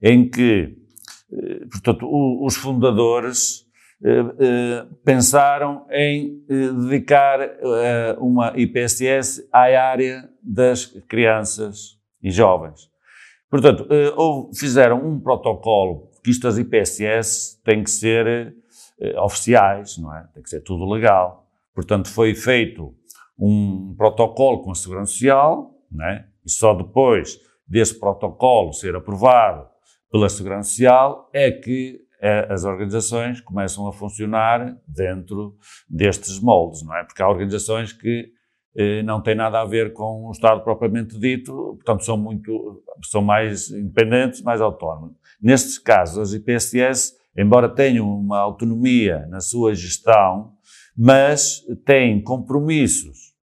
em 0.02 0.28
que, 0.28 0.76
portanto, 1.70 2.08
os 2.44 2.56
fundadores 2.56 3.68
eh, 4.00 4.20
eh, 4.38 4.86
pensaram 5.04 5.84
em 5.90 6.44
eh, 6.48 6.72
dedicar 6.72 7.40
uma 8.20 8.52
IPSS 8.56 9.48
à 9.52 9.62
área 9.62 10.30
das 10.40 10.86
crianças 11.08 11.98
e 12.22 12.30
jovens. 12.30 12.88
Portanto, 13.50 13.88
ou 14.14 14.52
fizeram 14.54 15.04
um 15.04 15.18
protocolo, 15.18 16.10
que 16.22 16.30
isto 16.30 16.42
das 16.42 16.58
IPSS 16.58 17.60
tem 17.64 17.82
que 17.82 17.90
ser 17.90 18.54
oficiais, 19.22 19.96
não 19.96 20.14
é? 20.14 20.28
Tem 20.34 20.42
que 20.42 20.50
ser 20.50 20.60
tudo 20.60 20.84
legal. 20.84 21.48
Portanto, 21.74 22.08
foi 22.08 22.34
feito 22.34 22.94
um 23.38 23.94
protocolo 23.96 24.62
com 24.62 24.70
a 24.70 24.74
Segurança 24.74 25.12
Social, 25.12 25.74
não 25.90 26.04
é? 26.04 26.26
E 26.44 26.50
só 26.50 26.74
depois 26.74 27.40
desse 27.66 27.98
protocolo 27.98 28.72
ser 28.72 28.94
aprovado 28.94 29.66
pela 30.10 30.28
Segurança 30.28 30.70
Social 30.70 31.28
é 31.32 31.50
que 31.50 32.00
eh, 32.20 32.46
as 32.50 32.64
organizações 32.64 33.40
começam 33.40 33.86
a 33.86 33.92
funcionar 33.92 34.76
dentro 34.86 35.56
destes 35.88 36.40
moldes, 36.40 36.82
não 36.82 36.96
é? 36.96 37.04
Porque 37.04 37.22
há 37.22 37.28
organizações 37.28 37.92
que 37.92 38.32
eh, 38.76 39.02
não 39.02 39.22
têm 39.22 39.34
nada 39.34 39.60
a 39.60 39.64
ver 39.64 39.92
com 39.92 40.26
o 40.26 40.30
Estado 40.30 40.62
propriamente 40.62 41.18
dito, 41.18 41.52
portanto 41.76 42.04
são 42.04 42.16
muito, 42.16 42.82
são 43.04 43.22
mais 43.22 43.70
independentes, 43.70 44.42
mais 44.42 44.60
autónomos. 44.60 45.16
Nestes 45.40 45.78
casos, 45.78 46.18
as 46.18 46.32
IPSS, 46.32 47.14
embora 47.36 47.68
tenham 47.68 48.08
uma 48.08 48.38
autonomia 48.38 49.26
na 49.28 49.40
sua 49.40 49.74
gestão, 49.74 50.52
mas 50.96 51.64
têm 51.84 52.20
compromissos 52.20 53.34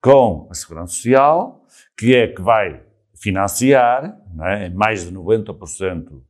com 0.00 0.48
a 0.50 0.54
Segurança 0.54 0.94
Social, 0.94 1.64
que 1.96 2.14
é 2.14 2.28
que 2.28 2.42
vai 2.42 2.85
financiar, 3.20 4.16
não 4.34 4.46
é? 4.46 4.68
mais 4.70 5.04
de 5.04 5.12
90% 5.12 6.22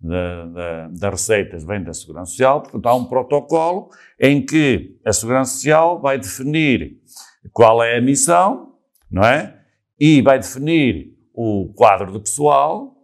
da, 0.00 0.46
da, 0.46 0.88
das 0.88 1.10
receitas 1.10 1.64
vem 1.64 1.82
da 1.82 1.94
Segurança 1.94 2.32
Social, 2.32 2.62
portanto 2.62 2.86
há 2.86 2.94
um 2.94 3.04
protocolo 3.04 3.88
em 4.18 4.44
que 4.44 4.98
a 5.04 5.12
Segurança 5.12 5.52
Social 5.52 6.00
vai 6.00 6.18
definir 6.18 6.98
qual 7.52 7.82
é 7.82 7.98
a 7.98 8.00
missão, 8.00 8.74
não 9.10 9.22
é? 9.22 9.60
E 9.98 10.20
vai 10.20 10.38
definir 10.38 11.12
o 11.32 11.72
quadro 11.74 12.12
de 12.12 12.18
pessoal, 12.18 12.96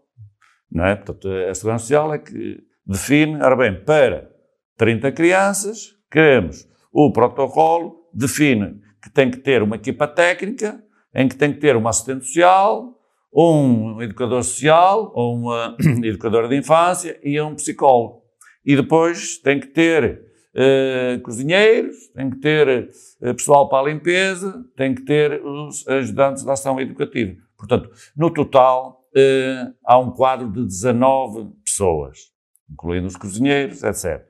não 0.70 0.85
é? 0.85 0.96
Portanto, 0.96 1.29
a 1.29 1.55
Segurança 1.55 1.85
Social 1.85 2.12
é 2.12 2.18
que 2.18 2.61
define, 2.85 3.40
ora 3.42 3.57
bem, 3.57 3.85
para 3.85 4.31
30 4.77 5.12
crianças, 5.12 5.94
queremos 6.11 6.68
o 6.92 7.12
protocolo, 7.12 8.09
define 8.12 8.81
que 9.03 9.11
tem 9.11 9.31
que 9.31 9.38
ter 9.38 9.62
uma 9.62 9.77
equipa 9.77 10.09
técnica, 10.09 10.83
em 11.14 11.29
que 11.29 11.37
tem 11.37 11.53
que 11.53 11.61
ter 11.61 11.77
uma 11.77 11.90
assistente 11.90 12.27
social, 12.27 12.98
um 13.38 14.03
educador 14.03 14.42
social, 14.42 15.12
ou 15.14 15.37
uma 15.37 15.77
educadora 16.03 16.48
de 16.48 16.57
infância 16.57 17.18
e 17.22 17.40
um 17.40 17.55
psicólogo. 17.55 18.22
E 18.64 18.74
depois 18.74 19.38
tem 19.38 19.61
que 19.61 19.68
ter 19.68 20.29
eh, 20.55 21.20
cozinheiros, 21.22 22.09
tem 22.09 22.31
que 22.31 22.38
ter 22.38 22.68
eh, 22.68 23.33
pessoal 23.33 23.68
para 23.68 23.87
a 23.87 23.92
limpeza, 23.92 24.64
tem 24.77 24.92
que 24.92 25.03
ter 25.03 25.40
os 25.44 25.87
ajudantes 25.87 26.42
de 26.42 26.51
ação 26.51 26.81
educativa. 26.81 27.37
Portanto, 27.57 27.90
no 28.16 28.29
total, 28.29 29.09
eh, 29.14 29.68
há 29.85 29.98
um 29.98 30.11
quadro 30.11 30.51
de 30.51 30.64
19 30.64 31.53
pessoas, 31.64 32.33
incluindo 32.68 33.07
os 33.07 33.16
cozinheiros, 33.16 33.85
etc. 33.85 34.27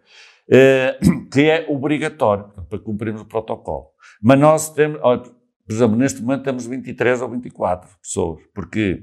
Que 1.33 1.43
é 1.43 1.67
obrigatório 1.69 2.51
para 2.69 2.79
cumprirmos 2.79 3.23
o 3.23 3.27
protocolo. 3.27 3.89
Mas 4.23 4.39
nós 4.39 4.71
temos, 4.71 4.99
olha, 5.03 5.23
por 5.69 5.75
exemplo, 5.75 5.97
neste 5.97 6.23
momento 6.23 6.45
temos 6.45 6.67
23 6.67 7.21
ou 7.21 7.29
24 7.29 7.91
pessoas, 8.01 8.41
porque 8.55 9.03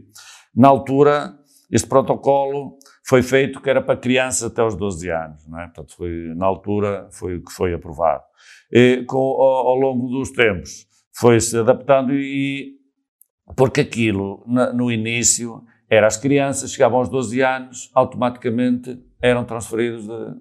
na 0.55 0.67
altura 0.67 1.37
este 1.71 1.87
protocolo 1.87 2.79
foi 3.07 3.21
feito 3.21 3.61
que 3.61 3.69
era 3.69 3.83
para 3.83 3.95
crianças 3.95 4.51
até 4.51 4.63
os 4.63 4.75
12 4.75 5.11
anos, 5.11 5.47
não 5.47 5.59
é? 5.59 5.65
Portanto, 5.65 5.95
foi, 5.95 6.33
na 6.35 6.47
altura 6.47 7.07
foi 7.11 7.35
o 7.35 7.43
que 7.43 7.51
foi 7.51 7.71
aprovado. 7.71 8.23
E, 8.71 9.03
com, 9.07 9.17
ao, 9.17 9.67
ao 9.67 9.75
longo 9.75 10.07
dos 10.07 10.31
tempos 10.31 10.87
foi-se 11.13 11.55
adaptando 11.55 12.11
e, 12.13 12.79
porque 13.55 13.81
aquilo, 13.81 14.43
na, 14.47 14.73
no 14.73 14.91
início, 14.91 15.63
era 15.87 16.07
as 16.07 16.17
crianças, 16.17 16.71
chegavam 16.71 16.97
aos 16.97 17.09
12 17.09 17.41
anos, 17.41 17.91
automaticamente 17.93 18.99
eram 19.21 19.45
transferidos 19.45 20.07
de, 20.07 20.35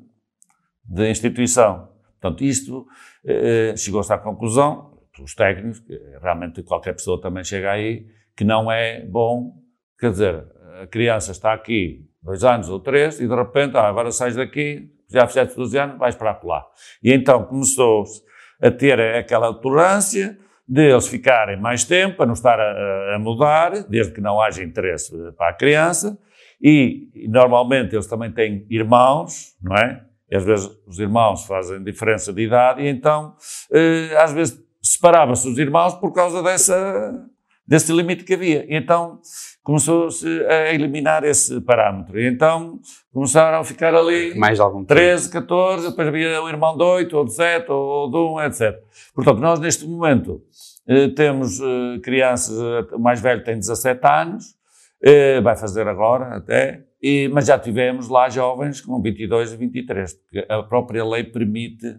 de 0.87 1.11
instituição. 1.11 1.91
Portanto, 2.19 2.43
isto 2.43 2.87
eh, 3.27 3.75
chegou-se 3.77 4.11
à 4.11 4.17
conclusão, 4.17 4.94
pelos 5.15 5.35
técnicos, 5.35 5.83
realmente 6.21 6.63
qualquer 6.63 6.95
pessoa 6.95 7.21
também 7.21 7.45
chega 7.45 7.71
aí, 7.71 8.07
que 8.37 8.45
não 8.45 8.71
é 8.71 9.05
bom, 9.05 9.55
quer 9.99 10.11
dizer, 10.11 10.45
a 10.83 10.87
criança 10.87 11.33
está 11.33 11.53
aqui 11.53 12.05
dois 12.23 12.43
anos 12.43 12.69
ou 12.69 12.81
três 12.81 13.21
e 13.21 13.29
de 13.29 13.35
repente, 13.35 13.77
ah, 13.77 13.89
agora 13.89 14.11
sais 14.11 14.35
daqui, 14.35 14.91
já 15.09 15.27
fizeste 15.27 15.57
12 15.57 15.79
anos, 15.79 15.99
vais 15.99 16.17
para 16.17 16.39
lá. 16.43 16.65
E 17.03 17.13
então 17.13 17.45
começou-se 17.45 18.23
a 18.61 18.71
ter 18.71 18.99
aquela 19.01 19.53
tolerância 19.55 20.39
de 20.67 20.91
eles 20.91 21.07
ficarem 21.07 21.61
mais 21.61 21.85
tempo, 21.85 22.17
para 22.17 22.27
não 22.27 22.33
estar 22.33 22.59
a, 22.59 23.15
a 23.15 23.19
mudar, 23.19 23.85
desde 23.89 24.13
que 24.13 24.21
não 24.21 24.41
haja 24.41 24.65
interesse 24.65 25.13
para 25.37 25.51
a 25.51 25.53
criança, 25.53 26.19
e, 26.61 27.11
e 27.15 27.29
normalmente 27.29 27.95
eles 27.95 28.07
também 28.07 28.33
têm 28.33 28.67
irmãos, 28.71 29.55
não 29.63 29.77
é? 29.77 30.03
E 30.31 30.37
às 30.37 30.45
vezes 30.45 30.71
os 30.87 30.99
irmãos 30.99 31.47
fazem 31.47 31.85
diferença 31.85 32.33
de 32.33 32.43
idade, 32.43 32.83
e 32.83 32.89
então, 32.89 33.37
eh, 33.71 34.17
às 34.17 34.33
vezes, 34.33 34.59
separava-se 34.85 35.49
os 35.49 35.59
irmãos 35.59 35.95
por 35.95 36.13
causa 36.13 36.43
dessa, 36.43 37.27
desse 37.67 37.93
limite 37.93 38.25
que 38.25 38.35
havia. 38.35 38.65
E 38.69 38.77
então, 38.77 39.19
começou-se 39.63 40.27
a 40.47 40.75
eliminar 40.75 41.25
esse 41.25 41.61
parâmetro. 41.63 42.21
E 42.21 42.27
então, 42.29 42.79
começaram 43.13 43.61
a 43.61 43.65
ficar 43.65 43.95
ali 43.95 44.39
Mais 44.39 44.61
algum 44.61 44.81
tempo. 44.81 44.95
13, 44.95 45.31
14, 45.31 45.91
depois 45.91 46.09
havia 46.09 46.43
o 46.43 46.49
irmão 46.49 46.77
de 46.77 46.83
8, 46.83 47.17
ou 47.17 47.25
de 47.25 47.33
7, 47.33 47.71
ou 47.71 48.11
de 48.11 48.17
1, 48.17 48.43
etc. 48.43 48.81
Portanto, 49.15 49.39
nós 49.39 49.59
neste 49.59 49.87
momento 49.87 50.43
eh, 50.87 51.09
temos 51.09 51.61
eh, 51.61 51.99
crianças, 52.03 52.57
eh, 52.59 52.95
o 52.95 52.99
mais 52.99 53.21
velho 53.21 53.43
tem 53.43 53.59
17 53.59 54.07
anos, 54.07 54.55
eh, 55.03 55.41
vai 55.41 55.57
fazer 55.57 55.89
agora 55.89 56.37
até, 56.37 56.85
e, 57.03 57.29
mas 57.29 57.47
já 57.47 57.59
tivemos 57.59 58.09
lá 58.09 58.31
jovens 58.31 58.81
com 58.81 59.01
22 59.03 59.53
e 59.53 59.57
23, 59.59 60.15
porque 60.15 60.47
a 60.49 60.63
própria 60.63 61.05
lei 61.05 61.23
permite 61.23 61.99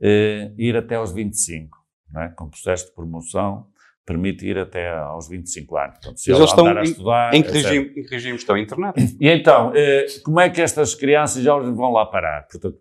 eh, 0.00 0.52
ir 0.56 0.76
até 0.76 0.94
aos 0.94 1.12
25, 1.12 1.75
não 1.75 1.75
é? 2.20 2.28
com 2.28 2.48
processo 2.48 2.86
de 2.86 2.94
promoção, 2.94 3.66
permite 4.04 4.46
ir 4.46 4.56
até 4.58 4.88
aos 4.96 5.28
25 5.28 5.76
anos. 5.76 5.92
Portanto, 5.98 6.18
se 6.18 6.30
Mas 6.30 6.38
eles 6.38 6.50
estão 6.50 6.68
em- 6.78 6.82
estudar, 6.84 7.34
Em 7.34 7.42
que, 7.42 7.50
regime, 7.50 7.86
em 7.88 7.92
que 8.04 8.14
regime 8.14 8.36
estão? 8.36 8.56
E 8.56 9.28
então, 9.28 9.72
eh, 9.74 10.06
como 10.24 10.38
é 10.40 10.48
que 10.48 10.60
estas 10.62 10.94
crianças 10.94 11.38
e 11.38 11.42
jovens 11.44 11.74
vão 11.76 11.90
lá 11.92 12.06
parar? 12.06 12.46
Portanto, 12.46 12.78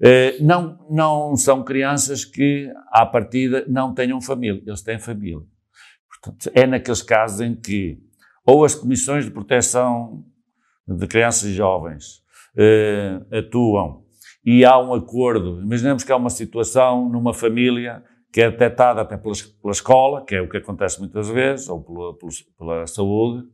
eh, 0.00 0.36
não, 0.40 0.78
não 0.90 1.36
são 1.36 1.62
crianças 1.62 2.24
que, 2.24 2.70
à 2.90 3.04
partida, 3.04 3.64
não 3.68 3.92
tenham 3.92 4.20
família. 4.20 4.62
Eles 4.66 4.80
têm 4.82 4.98
família. 4.98 5.44
Portanto, 6.08 6.50
é 6.54 6.66
naqueles 6.66 7.02
casos 7.02 7.40
em 7.42 7.54
que 7.54 7.98
ou 8.46 8.64
as 8.64 8.74
comissões 8.74 9.24
de 9.24 9.30
proteção 9.30 10.24
de 10.88 11.06
crianças 11.06 11.44
e 11.44 11.52
jovens 11.52 12.22
eh, 12.56 13.20
atuam 13.30 14.04
e 14.44 14.64
há 14.64 14.78
um 14.78 14.94
acordo. 14.94 15.60
Imaginemos 15.60 16.02
que 16.02 16.10
há 16.10 16.16
uma 16.16 16.30
situação 16.30 17.08
numa 17.08 17.32
família 17.34 18.02
que 18.32 18.40
é 18.40 18.50
detectada 18.50 19.02
até 19.02 19.16
pela, 19.16 19.34
pela 19.60 19.72
escola, 19.72 20.24
que 20.24 20.34
é 20.34 20.40
o 20.40 20.48
que 20.48 20.56
acontece 20.56 20.98
muitas 20.98 21.28
vezes, 21.28 21.68
ou 21.68 21.82
pela, 21.82 22.14
pela 22.58 22.86
saúde, 22.86 23.44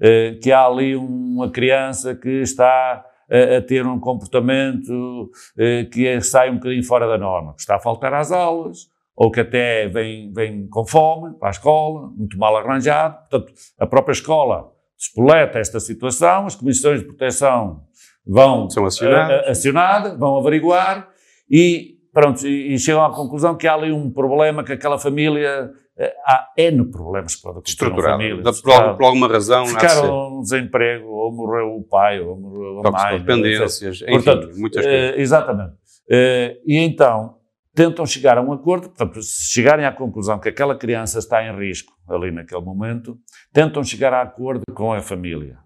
eh, 0.00 0.38
que 0.42 0.52
há 0.52 0.64
ali 0.64 0.94
uma 0.96 1.50
criança 1.50 2.14
que 2.14 2.28
está 2.42 3.04
a, 3.30 3.56
a 3.56 3.62
ter 3.62 3.84
um 3.86 3.98
comportamento 4.00 5.30
eh, 5.58 5.84
que 5.92 6.06
é- 6.06 6.20
sai 6.20 6.50
um 6.50 6.54
bocadinho 6.54 6.84
fora 6.84 7.06
da 7.08 7.18
norma, 7.18 7.54
que 7.54 7.60
está 7.60 7.76
a 7.76 7.80
faltar 7.80 8.14
às 8.14 8.30
aulas, 8.32 8.88
ou 9.16 9.30
que 9.30 9.40
até 9.40 9.88
vem, 9.88 10.32
vem 10.32 10.66
com 10.68 10.86
fome 10.86 11.34
para 11.38 11.48
a 11.48 11.50
escola, 11.50 12.08
muito 12.16 12.38
mal 12.38 12.56
arranjado. 12.56 13.18
Portanto, 13.28 13.52
a 13.78 13.86
própria 13.86 14.12
escola 14.12 14.72
despoleta 14.96 15.58
esta 15.58 15.80
situação, 15.80 16.46
as 16.46 16.54
comissões 16.54 17.00
de 17.00 17.06
proteção 17.06 17.82
vão 18.26 18.68
São 18.70 18.84
acionadas. 18.86 19.30
a- 19.44 19.48
a- 19.48 19.50
acionadas, 19.50 20.18
vão 20.18 20.38
averiguar 20.38 21.08
e, 21.50 21.98
pronto, 22.12 22.46
e, 22.46 22.74
e 22.74 22.78
chegam 22.78 23.04
à 23.04 23.14
conclusão 23.14 23.56
que 23.56 23.66
há 23.66 23.74
ali 23.74 23.92
um 23.92 24.10
problema 24.10 24.62
que 24.64 24.72
aquela 24.72 24.98
família, 24.98 25.70
eh, 25.98 26.14
há 26.26 26.48
N 26.56 26.90
problemas 26.90 27.34
acontecer 27.44 27.54
na 27.54 27.88
Estruturado. 27.88 28.18
família. 28.22 28.42
Da- 28.42 28.52
Por, 28.52 28.96
por 28.96 29.04
alguma 29.04 29.28
razão, 29.28 29.66
Ficaram 29.66 30.38
um 30.38 30.42
desemprego, 30.42 31.06
ou 31.08 31.32
morreu 31.32 31.76
o 31.76 31.82
pai, 31.84 32.20
ou 32.20 32.38
morreu 32.38 32.80
a 32.86 32.90
mãe. 32.90 33.18
dependências, 33.18 33.82
enfim, 34.02 34.12
Portanto, 34.12 34.48
muitas 34.56 34.84
eh, 34.84 34.88
coisas. 35.08 35.18
exatamente. 35.20 35.72
Eh, 36.10 36.56
e 36.66 36.78
então 36.78 37.36
tentam 37.74 38.04
chegar 38.04 38.36
a 38.36 38.42
um 38.42 38.52
acordo, 38.52 38.88
portanto, 38.88 39.22
se 39.22 39.52
chegarem 39.52 39.86
à 39.86 39.92
conclusão 39.92 40.38
que 40.40 40.48
aquela 40.48 40.76
criança 40.76 41.18
está 41.20 41.42
em 41.46 41.56
risco 41.56 41.92
ali 42.08 42.30
naquele 42.32 42.60
momento, 42.62 43.16
tentam 43.52 43.82
chegar 43.84 44.12
a 44.12 44.20
acordo 44.22 44.62
com 44.74 44.92
a 44.92 45.00
família. 45.00 45.56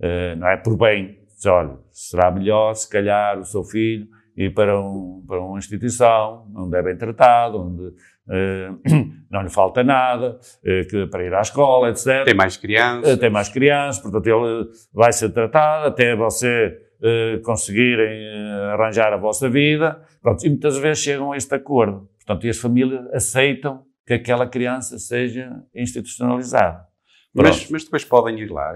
Eh, 0.00 0.34
não 0.36 0.46
é 0.48 0.56
por 0.58 0.76
bem, 0.76 1.18
diz, 1.34 1.46
olha, 1.46 1.78
será 1.90 2.30
melhor 2.30 2.74
se 2.74 2.88
calhar 2.88 3.38
o 3.38 3.44
seu 3.44 3.64
filho 3.64 4.06
ir 4.38 4.54
para, 4.54 4.80
um, 4.80 5.24
para 5.26 5.40
uma 5.40 5.58
instituição 5.58 6.46
onde 6.54 6.78
é 6.78 6.82
bem 6.82 6.96
tratado, 6.96 7.60
onde 7.60 7.92
eh, 8.30 8.70
não 9.28 9.42
lhe 9.42 9.50
falta 9.50 9.82
nada, 9.82 10.38
eh, 10.64 10.84
que, 10.84 11.06
para 11.08 11.24
ir 11.24 11.34
à 11.34 11.40
escola, 11.40 11.90
etc. 11.90 12.24
Tem 12.24 12.34
mais 12.34 12.56
crianças. 12.56 13.10
Eh, 13.10 13.16
tem 13.16 13.30
mais 13.30 13.48
crianças, 13.48 14.00
portanto 14.00 14.26
ele 14.26 14.68
vai 14.94 15.12
ser 15.12 15.30
tratado 15.30 15.88
até 15.88 16.14
você 16.14 16.78
eh, 17.02 17.40
conseguirem 17.44 18.08
eh, 18.08 18.70
arranjar 18.74 19.12
a 19.12 19.16
vossa 19.16 19.50
vida. 19.50 20.00
Pronto, 20.22 20.46
e 20.46 20.48
muitas 20.48 20.78
vezes 20.78 21.02
chegam 21.02 21.32
a 21.32 21.36
este 21.36 21.54
acordo. 21.54 22.08
Portanto, 22.24 22.46
e 22.46 22.50
as 22.50 22.58
famílias 22.58 23.06
aceitam 23.12 23.82
que 24.06 24.14
aquela 24.14 24.46
criança 24.46 24.98
seja 24.98 25.50
institucionalizada. 25.74 26.87
Mas, 27.42 27.70
mas 27.70 27.84
depois 27.84 28.04
podem 28.04 28.38
ir 28.40 28.50
lá, 28.50 28.72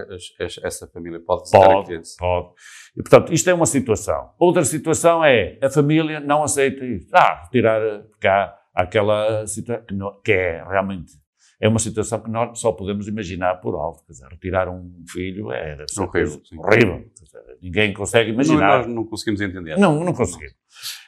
essa 0.62 0.87
família 0.87 1.20
pode 1.20 1.42
visitar 1.42 1.64
a 1.64 1.68
Pode, 1.75 1.87
criança. 1.87 2.16
pode. 2.18 2.48
E, 2.96 3.03
portanto, 3.03 3.33
isto 3.33 3.48
é 3.51 3.55
uma 3.55 3.66
situação. 3.66 4.31
Outra 4.38 4.64
situação 4.64 5.25
é 5.25 5.59
a 5.62 5.68
família 5.70 6.20
não 6.20 6.42
aceita 6.42 6.85
isto. 6.85 7.14
Ah, 7.14 7.42
retirar, 7.44 7.81
há 8.25 8.59
aquela 8.75 9.46
situação 9.46 9.85
que, 9.87 9.94
não- 9.94 10.20
que 10.22 10.33
é 10.33 10.64
realmente, 10.68 11.12
é 11.61 11.68
uma 11.68 11.79
situação 11.79 12.20
que 12.20 12.31
nós 12.31 12.59
só 12.59 12.72
podemos 12.72 13.07
imaginar 13.07 13.57
por 13.57 13.75
alto. 13.75 14.05
Quer 14.07 14.12
dizer, 14.12 14.27
retirar 14.29 14.68
um 14.68 14.92
filho 15.09 15.53
é 15.53 15.77
Horrível, 15.98 16.42
horrível. 16.59 17.05
Dizer, 17.22 17.59
ninguém 17.62 17.92
consegue 17.92 18.29
Não, 18.31 18.35
imaginar. 18.35 18.79
nós 18.79 18.87
não 18.88 19.05
conseguimos 19.05 19.40
entender. 19.40 19.79
Não, 19.79 20.03
não 20.03 20.12
conseguimos. 20.12 20.55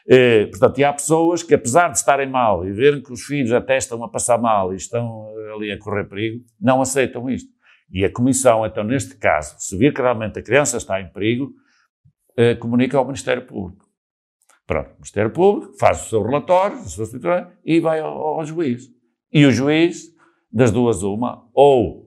Eh, 0.07 0.47
portanto, 0.47 0.79
e 0.79 0.85
há 0.85 0.93
pessoas 0.93 1.43
que, 1.43 1.55
apesar 1.55 1.89
de 1.89 1.99
estarem 1.99 2.29
mal 2.29 2.67
e 2.67 2.73
verem 2.73 3.03
que 3.03 3.13
os 3.13 3.23
filhos 3.23 3.53
até 3.53 3.79
estão 3.79 4.03
a 4.05 4.09
passar 4.09 4.39
mal 4.39 4.73
e 4.73 4.77
estão 4.77 5.33
eh, 5.39 5.53
ali 5.55 5.73
a 5.73 5.79
correr 5.79 6.05
perigo, 6.05 6.45
não 6.61 6.83
aceitam 6.83 7.29
isto. 7.31 7.51
E 7.91 8.05
a 8.05 8.13
Comissão, 8.13 8.67
então, 8.67 8.85
neste 8.85 9.17
caso, 9.17 9.55
se 9.59 9.77
vir 9.77 9.95
que 9.95 10.03
realmente 10.03 10.39
a 10.39 10.43
criança 10.43 10.77
está 10.77 11.01
em 11.01 11.11
perigo, 11.11 11.53
eh, 12.37 12.55
comunica 12.55 12.99
ao 12.99 13.05
Ministério 13.05 13.47
Público. 13.47 13.85
Pronto, 14.67 14.91
o 14.91 14.95
Ministério 14.95 15.31
Público 15.31 15.75
faz 15.79 16.07
o 16.07 16.09
seu 16.09 16.23
relatório, 16.23 16.79
a 16.79 16.85
sua 16.85 17.07
situação, 17.07 17.51
e 17.65 17.81
vai 17.81 18.01
ao, 18.01 18.39
ao 18.39 18.45
juiz. 18.45 18.89
E 19.33 19.45
o 19.47 19.51
juiz, 19.51 20.15
das 20.51 20.71
duas 20.71 21.03
uma, 21.03 21.49
ou 21.53 22.05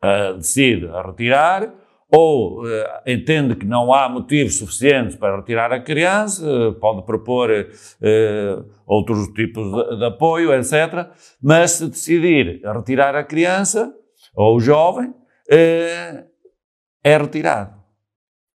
ah, 0.00 0.32
decide 0.32 0.86
a 0.88 1.02
retirar, 1.02 1.74
ou 2.08 2.68
eh, 2.68 3.02
entende 3.14 3.56
que 3.56 3.66
não 3.66 3.92
há 3.92 4.08
motivos 4.08 4.58
suficientes 4.58 5.16
para 5.16 5.36
retirar 5.36 5.72
a 5.72 5.80
criança, 5.80 6.46
eh, 6.46 6.72
pode 6.80 7.04
propor 7.04 7.50
eh, 7.50 8.64
outros 8.86 9.28
tipos 9.28 9.66
de, 9.72 9.98
de 9.98 10.04
apoio, 10.04 10.52
etc. 10.54 11.10
Mas 11.42 11.72
se 11.72 11.88
decidir 11.88 12.62
retirar 12.64 13.16
a 13.16 13.24
criança 13.24 13.92
ou 14.34 14.56
o 14.56 14.60
jovem, 14.60 15.12
eh, 15.50 16.26
é 17.02 17.18
retirado. 17.18 17.76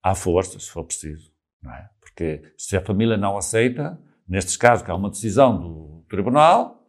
À 0.03 0.15
força, 0.15 0.59
se 0.59 0.69
for 0.69 0.83
preciso. 0.85 1.31
É? 1.65 1.89
Porque 1.99 2.53
se 2.57 2.75
a 2.75 2.81
família 2.81 3.17
não 3.17 3.37
aceita, 3.37 3.99
nestes 4.27 4.57
casos 4.57 4.83
que 4.83 4.91
há 4.91 4.95
uma 4.95 5.09
decisão 5.09 5.59
do 5.59 6.05
tribunal, 6.09 6.87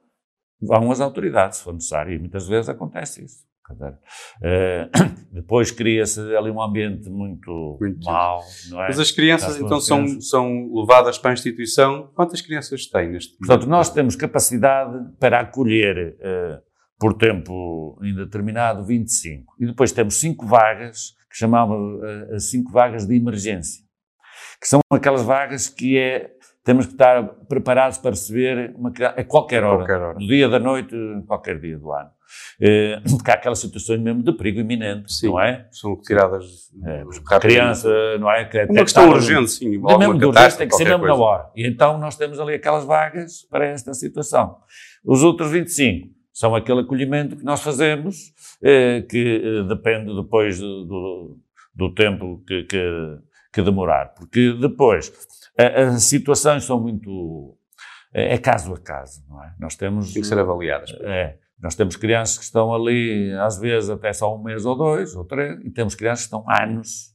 vão 0.60 0.90
as 0.90 1.00
autoridades, 1.00 1.58
se 1.58 1.64
for 1.64 1.74
necessário. 1.74 2.14
E 2.14 2.18
muitas 2.18 2.46
vezes 2.46 2.68
acontece 2.68 3.24
isso. 3.24 3.44
Eh, 4.42 4.88
depois 5.32 5.70
cria-se 5.70 6.20
ali 6.36 6.50
um 6.50 6.60
ambiente 6.60 7.08
muito, 7.08 7.78
Muito. 7.80 8.04
mau, 8.04 8.40
não 8.70 8.82
é? 8.82 8.88
Mas 8.88 8.98
as 9.00 9.10
crianças, 9.10 9.56
então, 9.56 9.68
com 9.68 9.80
são, 9.80 10.04
crianças. 10.04 10.28
são 10.30 10.70
levadas 10.74 11.18
para 11.18 11.30
a 11.30 11.34
instituição. 11.34 12.10
Quantas 12.14 12.40
crianças 12.40 12.86
têm 12.86 13.10
neste 13.10 13.36
Portanto, 13.38 13.60
momento? 13.62 13.70
nós 13.70 13.90
temos 13.90 14.16
capacidade 14.16 14.98
para 15.18 15.40
acolher, 15.40 16.16
eh, 16.20 16.60
por 16.98 17.14
tempo 17.14 17.98
indeterminado, 18.02 18.84
25. 18.84 19.54
E 19.60 19.66
depois 19.66 19.90
temos 19.92 20.14
cinco 20.20 20.46
vagas, 20.46 21.14
que 21.30 21.36
chamamos 21.36 22.00
as 22.32 22.50
cinco 22.50 22.70
vagas 22.70 23.06
de 23.06 23.16
emergência, 23.16 23.82
que 24.60 24.68
são 24.68 24.80
aquelas 24.90 25.22
vagas 25.22 25.68
que 25.68 25.98
é, 25.98 26.30
temos 26.62 26.86
que 26.86 26.92
estar 26.92 27.24
preparados 27.48 27.98
para 27.98 28.10
receber 28.10 28.72
uma, 28.76 28.92
a 29.16 29.24
qualquer 29.24 29.64
hora, 29.64 29.78
Qualquer 29.78 30.00
hora. 30.00 30.14
no 30.18 30.26
dia 30.28 30.48
da 30.48 30.60
noite, 30.60 30.94
qualquer 31.26 31.58
dia 31.58 31.76
do 31.76 31.90
ano. 31.92 32.10
Eh, 32.60 33.00
porque 33.10 33.30
há 33.30 33.34
aquelas 33.34 33.58
situações 33.58 34.00
mesmo 34.00 34.22
de 34.22 34.32
perigo 34.32 34.60
iminente, 34.60 35.12
Sim. 35.12 35.28
não 35.28 35.40
é? 35.40 35.66
São 35.70 35.94
retiradas 35.94 36.70
É, 36.84 37.38
criança, 37.40 37.88
não 38.18 38.30
é? 38.30 38.44
Que 38.44 38.64
Uma 38.64 38.82
questão 38.82 39.08
urgente, 39.08 39.50
sim. 39.50 39.70
de 39.70 39.78
mesmo 39.78 40.14
de 40.14 40.26
catástrofe, 40.26 40.58
tem 40.58 40.68
que 40.68 40.76
ser 40.76 40.84
mesmo 40.84 41.02
na 41.02 41.08
coisa. 41.08 41.22
hora. 41.22 41.50
E 41.56 41.66
então 41.66 41.98
nós 41.98 42.16
temos 42.16 42.38
ali 42.38 42.54
aquelas 42.54 42.84
vagas 42.84 43.42
para 43.50 43.66
esta 43.66 43.92
situação. 43.94 44.56
Os 45.04 45.22
outros 45.22 45.50
25 45.50 46.08
são 46.32 46.54
aquele 46.54 46.80
acolhimento 46.80 47.36
que 47.36 47.44
nós 47.44 47.60
fazemos, 47.62 48.32
eh, 48.62 49.02
que 49.02 49.42
eh, 49.44 49.62
depende 49.68 50.14
depois 50.14 50.58
do, 50.58 50.84
do, 50.84 51.38
do 51.74 51.94
tempo 51.94 52.42
que, 52.46 52.64
que, 52.64 53.18
que 53.52 53.62
demorar. 53.62 54.14
Porque 54.14 54.52
depois, 54.54 55.12
as 55.58 56.02
situações 56.04 56.64
são 56.64 56.80
muito... 56.80 57.56
É 58.14 58.34
é 58.34 58.38
caso 58.38 58.74
a 58.74 58.78
caso, 58.78 59.24
não 59.28 59.42
é? 59.42 59.54
Nós 59.58 59.74
temos... 59.74 60.12
Tem 60.12 60.22
que 60.22 60.28
ser 60.28 60.38
avaliadas. 60.38 60.90
É. 61.00 61.36
Nós 61.62 61.74
temos 61.76 61.94
crianças 61.96 62.38
que 62.38 62.44
estão 62.44 62.74
ali, 62.74 63.32
às 63.34 63.58
vezes, 63.58 63.88
até 63.88 64.12
só 64.12 64.34
um 64.34 64.42
mês 64.42 64.66
ou 64.66 64.74
dois, 64.76 65.14
ou 65.14 65.24
três, 65.24 65.60
e 65.64 65.70
temos 65.70 65.94
crianças 65.94 66.26
que 66.26 66.34
estão 66.34 66.44
anos, 66.50 67.12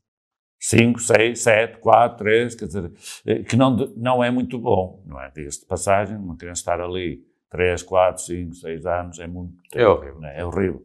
cinco, 0.60 1.00
seis, 1.00 1.42
sete, 1.42 1.78
quatro, 1.80 2.20
três, 2.20 2.56
quer 2.56 2.66
dizer, 2.66 2.92
eh, 3.26 3.44
que 3.44 3.56
não, 3.58 3.76
não 3.98 4.24
é 4.24 4.32
muito 4.32 4.58
bom, 4.58 5.04
não 5.06 5.22
é? 5.22 5.30
Diga-se 5.36 5.60
de 5.60 5.66
passagem, 5.66 6.16
uma 6.16 6.38
criança 6.38 6.62
estar 6.62 6.80
ali 6.80 7.20
três, 7.50 7.84
quatro, 7.84 8.24
cinco, 8.24 8.56
seis 8.56 8.86
anos 8.86 9.20
é 9.20 9.28
muito 9.28 9.54
É 9.76 9.86
horrível. 9.88 10.22
não 10.22 10.28
é? 10.30 10.40
É 10.40 10.46
horrível. 10.46 10.82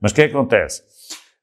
Mas 0.00 0.12
o 0.12 0.14
que 0.14 0.22
é 0.22 0.24
acontece? 0.26 0.82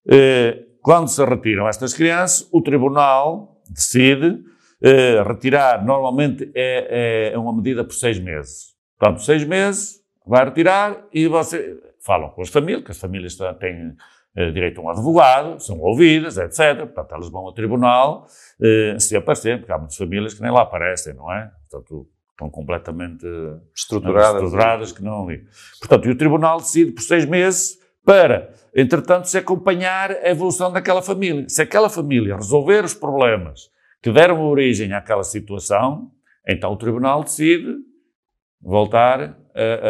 Eh, 0.09 0.63
quando 0.81 1.09
se 1.09 1.23
retiram 1.23 1.67
estas 1.67 1.93
crianças, 1.93 2.47
o 2.51 2.61
tribunal 2.61 3.61
decide 3.69 4.41
eh, 4.81 5.21
retirar, 5.23 5.85
normalmente 5.85 6.49
é, 6.55 7.31
é 7.33 7.37
uma 7.37 7.53
medida 7.53 7.83
por 7.83 7.93
seis 7.93 8.17
meses. 8.19 8.75
Portanto, 8.97 9.21
seis 9.21 9.43
meses, 9.43 9.97
vai 10.29 10.45
retirar 10.45 10.97
e 11.13 11.27
você 11.27 11.79
falam 11.99 12.29
com 12.29 12.41
as 12.41 12.49
famílias, 12.49 12.83
que 12.83 12.91
as 12.91 12.99
famílias 12.99 13.35
têm- 13.59 13.95
eh, 14.35 14.51
direito 14.51 14.79
a 14.79 14.83
um 14.83 14.89
advogado, 14.89 15.59
são 15.59 15.79
ouvidas, 15.79 16.37
etc. 16.37 16.77
Portanto, 16.85 17.11
elas 17.13 17.29
vão 17.29 17.41
ao 17.45 17.53
tribunal 17.53 18.27
eh, 18.61 18.95
se 18.99 19.15
aparecer, 19.15 19.57
porque 19.59 19.71
há 19.71 19.77
muitas 19.77 19.97
famílias 19.97 20.33
que 20.33 20.41
nem 20.41 20.51
lá 20.51 20.61
aparecem, 20.61 21.13
não 21.13 21.31
é? 21.31 21.51
Portanto, 21.69 22.07
estão 22.31 22.49
completamente 22.49 23.25
Estruturadas. 23.75 24.35
estruturadas 24.43 24.91
que 24.91 25.03
não 25.03 25.23
ali. 25.27 25.43
Portanto, 25.79 26.07
e 26.07 26.11
o 26.11 26.15
tribunal 26.17 26.57
decide 26.59 26.91
por 26.91 27.01
seis 27.01 27.25
meses 27.25 27.77
para, 28.05 28.53
entretanto, 28.75 29.27
se 29.27 29.37
acompanhar 29.37 30.11
a 30.11 30.29
evolução 30.29 30.71
daquela 30.71 31.01
família. 31.01 31.49
Se 31.49 31.61
aquela 31.63 31.89
família 31.89 32.35
resolver 32.35 32.85
os 32.85 32.93
problemas 32.93 33.69
que 34.03 34.11
deram 34.11 34.39
origem 34.45 34.93
àquela 34.93 35.23
situação, 35.23 36.11
então 36.47 36.71
o 36.71 36.77
tribunal 36.77 37.23
decide 37.23 37.75
voltar 38.61 39.37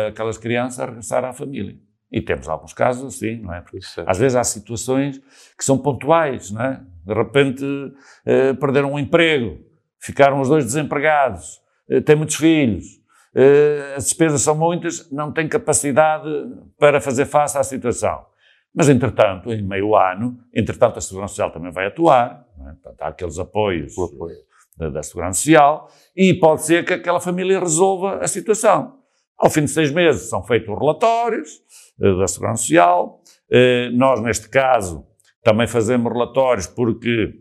aquelas 0.08 0.38
crianças 0.38 0.80
a 0.80 0.86
regressar 0.86 1.24
à 1.26 1.34
família. 1.34 1.78
E 2.12 2.22
temos 2.22 2.48
alguns 2.48 2.74
casos 2.74 3.16
assim, 3.16 3.42
não 3.42 3.54
é? 3.54 3.62
Porque 3.62 3.78
é. 3.78 4.04
às 4.08 4.18
vezes 4.18 4.36
há 4.36 4.44
situações 4.44 5.20
que 5.58 5.64
são 5.64 5.78
pontuais, 5.78 6.52
não 6.52 6.62
é? 6.62 6.82
De 7.06 7.14
repente 7.14 7.66
eh, 8.26 8.54
perderam 8.54 8.94
um 8.94 9.00
emprego, 9.00 9.60
ficaram 10.00 10.40
os 10.40 10.48
dois 10.48 10.64
desempregados, 10.64 11.62
eh, 11.90 12.00
têm 12.00 12.16
muitos 12.16 12.36
filhos, 12.36 12.86
eh, 13.36 13.94
as 13.98 14.06
despesas 14.06 14.42
são 14.42 14.56
muitas, 14.56 15.12
não 15.12 15.34
têm 15.34 15.50
capacidade 15.50 16.30
para 16.80 17.02
fazer 17.02 17.26
face 17.26 17.58
à 17.58 17.64
situação. 17.64 18.26
Mas, 18.74 18.90
entretanto, 18.90 19.52
em 19.52 19.62
meio 19.62 19.96
ano, 19.96 20.40
entretanto, 20.54 20.98
a 21.00 21.02
Segurança 21.02 21.32
Social 21.32 21.52
também 21.52 21.72
vai 21.72 21.88
atuar, 21.88 22.46
é? 22.60 22.74
Portanto, 22.74 23.02
há 23.02 23.08
aqueles 23.08 23.40
apoios 23.40 23.94
apoio. 23.98 24.36
da, 24.78 24.90
da 24.90 25.04
Segurança 25.04 25.40
Social 25.40 25.90
e 26.16 26.34
pode 26.34 26.64
ser 26.64 26.86
que 26.86 26.94
aquela 26.94 27.20
família 27.20 27.60
resolva 27.60 28.20
a 28.20 28.28
situação. 28.28 28.97
Ao 29.38 29.50
fim 29.50 29.66
de 29.66 29.72
seis 29.72 29.92
meses 29.92 30.30
são 30.30 30.44
feitos 30.44 30.70
os 30.70 30.80
relatórios 30.80 31.62
eh, 32.02 32.18
da 32.18 32.28
Segurança 32.28 32.64
Social. 32.64 33.22
Eh, 33.52 33.90
nós, 33.92 34.20
neste 34.22 34.50
caso, 34.50 35.06
também 35.44 35.68
fazemos 35.68 36.12
relatórios 36.12 36.66
porque 36.66 37.34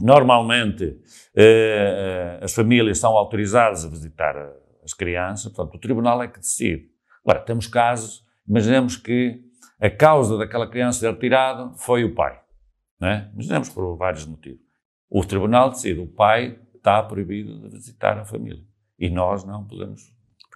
normalmente 0.00 0.98
eh, 1.34 2.38
as 2.42 2.52
famílias 2.52 2.98
são 2.98 3.16
autorizadas 3.16 3.84
a 3.84 3.88
visitar 3.88 4.34
as 4.84 4.92
crianças, 4.92 5.52
portanto, 5.52 5.76
o 5.76 5.80
tribunal 5.80 6.22
é 6.22 6.28
que 6.28 6.38
decide. 6.38 6.90
Agora, 7.24 7.40
temos 7.40 7.66
casos, 7.66 8.24
imaginemos 8.46 8.96
que 8.96 9.40
a 9.80 9.88
causa 9.88 10.36
daquela 10.36 10.68
criança 10.68 11.00
ser 11.00 11.10
retirada 11.12 11.72
foi 11.76 12.04
o 12.04 12.14
pai. 12.14 12.38
É? 13.00 13.28
Imaginemos 13.32 13.68
por 13.68 13.96
vários 13.96 14.26
motivos. 14.26 14.60
O 15.10 15.24
tribunal 15.24 15.70
decide, 15.70 15.98
o 15.98 16.06
pai 16.06 16.58
está 16.74 17.02
proibido 17.02 17.68
de 17.68 17.76
visitar 17.76 18.18
a 18.18 18.24
família. 18.24 18.62
E 18.98 19.10
nós 19.10 19.44
não 19.44 19.66
podemos 19.66 20.02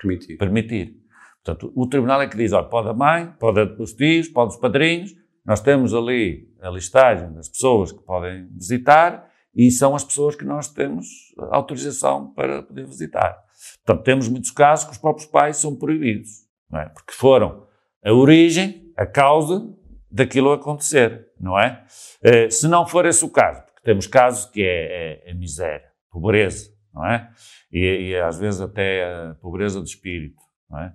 Permitir. 0.00 0.36
permitir. 0.36 0.96
Portanto, 1.42 1.72
o 1.74 1.86
tribunal 1.86 2.20
é 2.22 2.26
que 2.26 2.36
diz, 2.36 2.52
olha, 2.52 2.66
pode 2.66 2.88
a 2.88 2.94
mãe, 2.94 3.32
pode 3.38 3.60
os 3.80 3.92
tios, 3.92 4.28
pode 4.28 4.54
os 4.54 4.60
padrinhos, 4.60 5.14
nós 5.44 5.60
temos 5.60 5.94
ali 5.94 6.52
a 6.60 6.68
listagem 6.68 7.32
das 7.32 7.48
pessoas 7.48 7.92
que 7.92 8.02
podem 8.02 8.48
visitar 8.52 9.30
e 9.54 9.70
são 9.70 9.94
as 9.94 10.02
pessoas 10.02 10.34
que 10.34 10.44
nós 10.44 10.68
temos 10.68 11.06
autorização 11.50 12.32
para 12.34 12.62
poder 12.62 12.84
visitar. 12.84 13.38
Portanto, 13.84 14.04
temos 14.04 14.28
muitos 14.28 14.50
casos 14.50 14.84
que 14.84 14.92
os 14.92 14.98
próprios 14.98 15.26
pais 15.28 15.56
são 15.56 15.76
proibidos, 15.76 16.30
não 16.68 16.80
é? 16.80 16.88
Porque 16.88 17.12
foram 17.12 17.66
a 18.04 18.12
origem, 18.12 18.92
a 18.96 19.06
causa 19.06 19.66
daquilo 20.10 20.52
acontecer, 20.52 21.28
não 21.40 21.58
é? 21.58 21.84
Eh, 22.22 22.50
se 22.50 22.68
não 22.68 22.86
for 22.86 23.06
esse 23.06 23.24
o 23.24 23.30
caso, 23.30 23.62
porque 23.62 23.82
temos 23.82 24.06
casos 24.06 24.50
que 24.50 24.62
é, 24.62 25.24
é, 25.26 25.30
é 25.30 25.34
miséria, 25.34 25.86
pobreza, 26.10 26.70
não 26.92 27.06
é? 27.06 27.30
E, 27.72 28.10
e 28.10 28.16
às 28.16 28.38
vezes 28.38 28.60
até 28.60 29.04
a 29.04 29.34
pobreza 29.40 29.80
de 29.82 29.88
espírito, 29.88 30.40
é? 30.78 30.92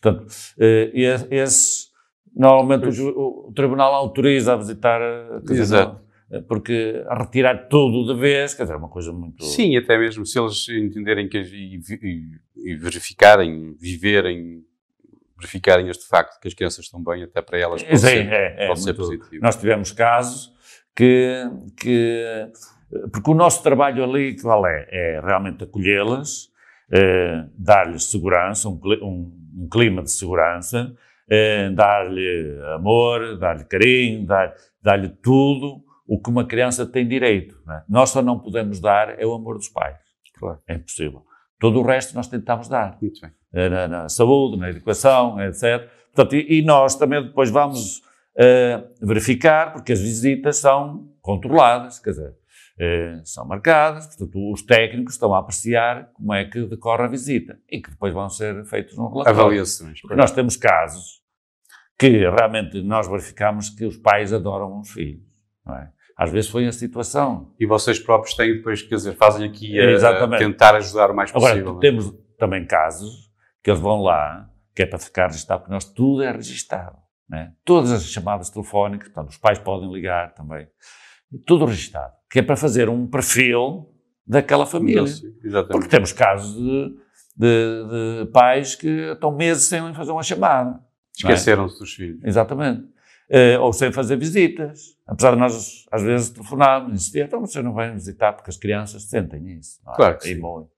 Portanto, 0.00 0.26
eh, 0.58 0.90
esse, 0.94 1.26
esse 1.34 1.86
normalmente 2.34 3.00
o, 3.00 3.48
o 3.48 3.52
tribunal 3.54 3.94
autoriza 3.94 4.54
a 4.54 4.56
visitar, 4.56 5.00
dizer, 5.42 5.60
Exato. 5.60 6.00
eh, 6.30 6.40
porque 6.42 7.02
a 7.06 7.18
retirar 7.22 7.68
tudo 7.68 8.12
de 8.12 8.18
vez, 8.20 8.54
quer 8.54 8.64
dizer, 8.64 8.74
é 8.74 8.76
uma 8.76 8.88
coisa 8.88 9.12
muito... 9.12 9.44
Sim, 9.44 9.76
até 9.76 9.96
mesmo 9.98 10.26
se 10.26 10.38
eles 10.38 10.68
entenderem 10.68 11.28
que, 11.28 11.38
e, 11.38 11.76
e- 12.02 12.70
e 12.72 12.74
verificarem, 12.76 13.74
viverem, 13.78 14.62
verificarem 15.38 15.88
este 15.88 16.06
facto 16.08 16.40
que 16.40 16.48
as 16.48 16.54
crianças 16.54 16.84
estão 16.86 17.02
bem, 17.02 17.22
até 17.22 17.40
para 17.42 17.58
elas 17.58 17.82
pode 17.82 17.98
Sim, 17.98 18.06
ser, 18.06 18.32
é, 18.32 18.64
é 18.64 18.66
pode 18.68 18.80
ser 18.80 18.94
muito- 18.96 18.98
positivo. 19.18 19.42
Nós 19.42 19.56
tivemos 19.56 19.92
casos 19.92 20.52
que, 20.96 21.44
que 21.78 22.46
porque 23.12 23.30
o 23.30 23.34
nosso 23.34 23.62
trabalho 23.62 24.04
ali, 24.04 24.40
qual 24.40 24.66
é? 24.66 24.86
É 24.90 25.20
realmente 25.24 25.64
acolhê-las, 25.64 26.48
eh, 26.92 27.44
dar-lhes 27.58 28.04
segurança, 28.10 28.68
um, 28.68 28.80
um- 29.02 29.32
um 29.62 29.68
clima 29.70 30.02
de 30.02 30.10
segurança, 30.10 30.94
eh, 31.30 31.70
dar-lhe 31.70 32.58
amor, 32.74 33.38
dar-lhe 33.38 33.64
carinho, 33.64 34.26
dar- 34.26 34.52
dar-lhe 34.82 35.08
tudo 35.08 35.82
o 36.06 36.20
que 36.20 36.28
uma 36.30 36.44
criança 36.46 36.84
tem 36.86 37.06
direito. 37.08 37.56
é? 37.70 37.82
Nós 37.88 38.10
só 38.10 38.20
não 38.22 38.38
podemos 38.38 38.78
dar 38.80 39.18
é 39.18 39.24
o 39.26 39.32
amor 39.32 39.56
dos 39.56 39.68
pais. 39.68 39.96
Claro. 40.38 40.58
É 40.68 40.74
impossível. 40.74 41.22
Todo 41.58 41.80
o 41.80 41.82
resto 41.82 42.14
nós 42.14 42.28
tentamos 42.28 42.68
dar 42.68 42.98
Muito 43.00 43.20
bem. 43.20 43.70
na, 43.70 43.88
na 43.88 44.08
saúde, 44.08 44.58
na 44.58 44.68
educação, 44.68 45.40
etc. 45.40 45.88
Portanto, 46.14 46.34
e, 46.36 46.58
e 46.58 46.62
nós 46.62 46.94
também 46.96 47.22
depois 47.22 47.48
vamos 47.50 48.02
eh, 48.36 48.82
verificar, 49.00 49.72
porque 49.72 49.92
as 49.92 50.00
visitas 50.00 50.56
são 50.58 51.08
controladas, 51.22 51.98
quer 52.00 52.10
dizer, 52.10 52.34
eh, 52.78 53.20
são 53.24 53.46
marcadas, 53.46 54.06
portanto, 54.06 54.52
os 54.52 54.62
técnicos 54.62 55.14
estão 55.14 55.34
a 55.34 55.38
apreciar 55.38 56.10
como 56.14 56.32
é 56.34 56.44
que 56.44 56.66
decorre 56.66 57.04
a 57.04 57.08
visita 57.08 57.58
e 57.70 57.80
que 57.80 57.90
depois 57.90 58.12
vão 58.12 58.28
ser 58.28 58.64
feitos 58.64 58.98
um 58.98 59.08
relatório. 59.08 59.40
Avaliações. 59.40 60.00
Porque 60.00 60.16
nós 60.16 60.32
temos 60.32 60.56
casos 60.56 61.22
que 61.98 62.08
realmente 62.08 62.82
nós 62.82 63.06
verificamos 63.08 63.70
que 63.70 63.84
os 63.84 63.96
pais 63.96 64.32
adoram 64.32 64.80
os 64.80 64.90
filhos, 64.90 65.22
não 65.64 65.76
é? 65.76 65.90
Às 66.16 66.30
vezes 66.30 66.50
foi 66.50 66.66
a 66.66 66.72
situação. 66.72 67.52
E 67.58 67.66
vocês 67.66 67.98
próprios 67.98 68.34
têm 68.34 68.54
depois, 68.54 68.82
quer 68.82 68.94
dizer, 68.94 69.16
fazem 69.16 69.48
aqui 69.48 69.78
a, 69.78 70.38
tentar 70.38 70.76
ajudar 70.76 71.10
o 71.10 71.14
mais 71.14 71.30
Agora, 71.30 71.52
possível. 71.52 71.72
não 71.72 71.78
é? 71.78 71.80
temos 71.80 72.14
também 72.38 72.64
casos 72.66 73.30
que 73.62 73.70
eles 73.70 73.80
vão 73.80 74.02
lá, 74.02 74.48
que 74.74 74.82
é 74.82 74.86
para 74.86 74.98
ficar 74.98 75.26
registado, 75.26 75.60
porque 75.60 75.72
nós 75.72 75.84
tudo 75.84 76.22
é 76.22 76.30
registado. 76.30 76.96
Né? 77.28 77.52
Todas 77.64 77.90
as 77.90 78.04
chamadas 78.04 78.50
telefónicas, 78.50 79.08
portanto, 79.08 79.30
os 79.30 79.38
pais 79.38 79.58
podem 79.58 79.90
ligar 79.90 80.34
também, 80.34 80.68
tudo 81.46 81.64
registado, 81.64 82.12
que 82.34 82.40
é 82.40 82.42
para 82.42 82.56
fazer 82.56 82.88
um 82.88 83.06
perfil 83.06 83.88
daquela 84.26 84.66
família. 84.66 85.02
Exatamente. 85.04 85.68
Porque 85.70 85.86
temos 85.88 86.12
casos 86.12 86.56
de, 86.56 86.96
de- 87.36 88.24
de 88.24 88.30
pais 88.32 88.74
que 88.74 88.88
estão 89.12 89.30
meses 89.30 89.62
sem 89.68 89.94
fazer 89.94 90.10
uma 90.10 90.22
chamada. 90.24 90.70
é? 90.80 90.80
Esqueceram-se 91.16 91.78
dos 91.78 91.94
filhos. 91.94 92.18
Exatamente. 92.24 92.88
Eh, 93.30 93.56
ou 93.60 93.72
sem 93.72 93.92
fazer 93.92 94.16
visitas. 94.16 94.96
Apesar 95.06 95.30
de 95.30 95.38
nós, 95.38 95.86
às 95.92 96.02
vezes, 96.02 96.30
telefonarmos, 96.30 96.92
insistir, 96.94 97.24
então 97.24 97.38
você 97.40 97.62
não 97.62 97.72
vem 97.72 97.92
visitar, 97.92 98.32
porque 98.32 98.50
as 98.50 98.56
crianças 98.56 99.04
sentem 99.04 99.56
isso. 99.56 99.78
é? 99.88 99.94
Claro 99.94 100.18
que 100.18 100.28
E 100.28 100.34
sim. 100.34 100.40
muito. 100.40 100.70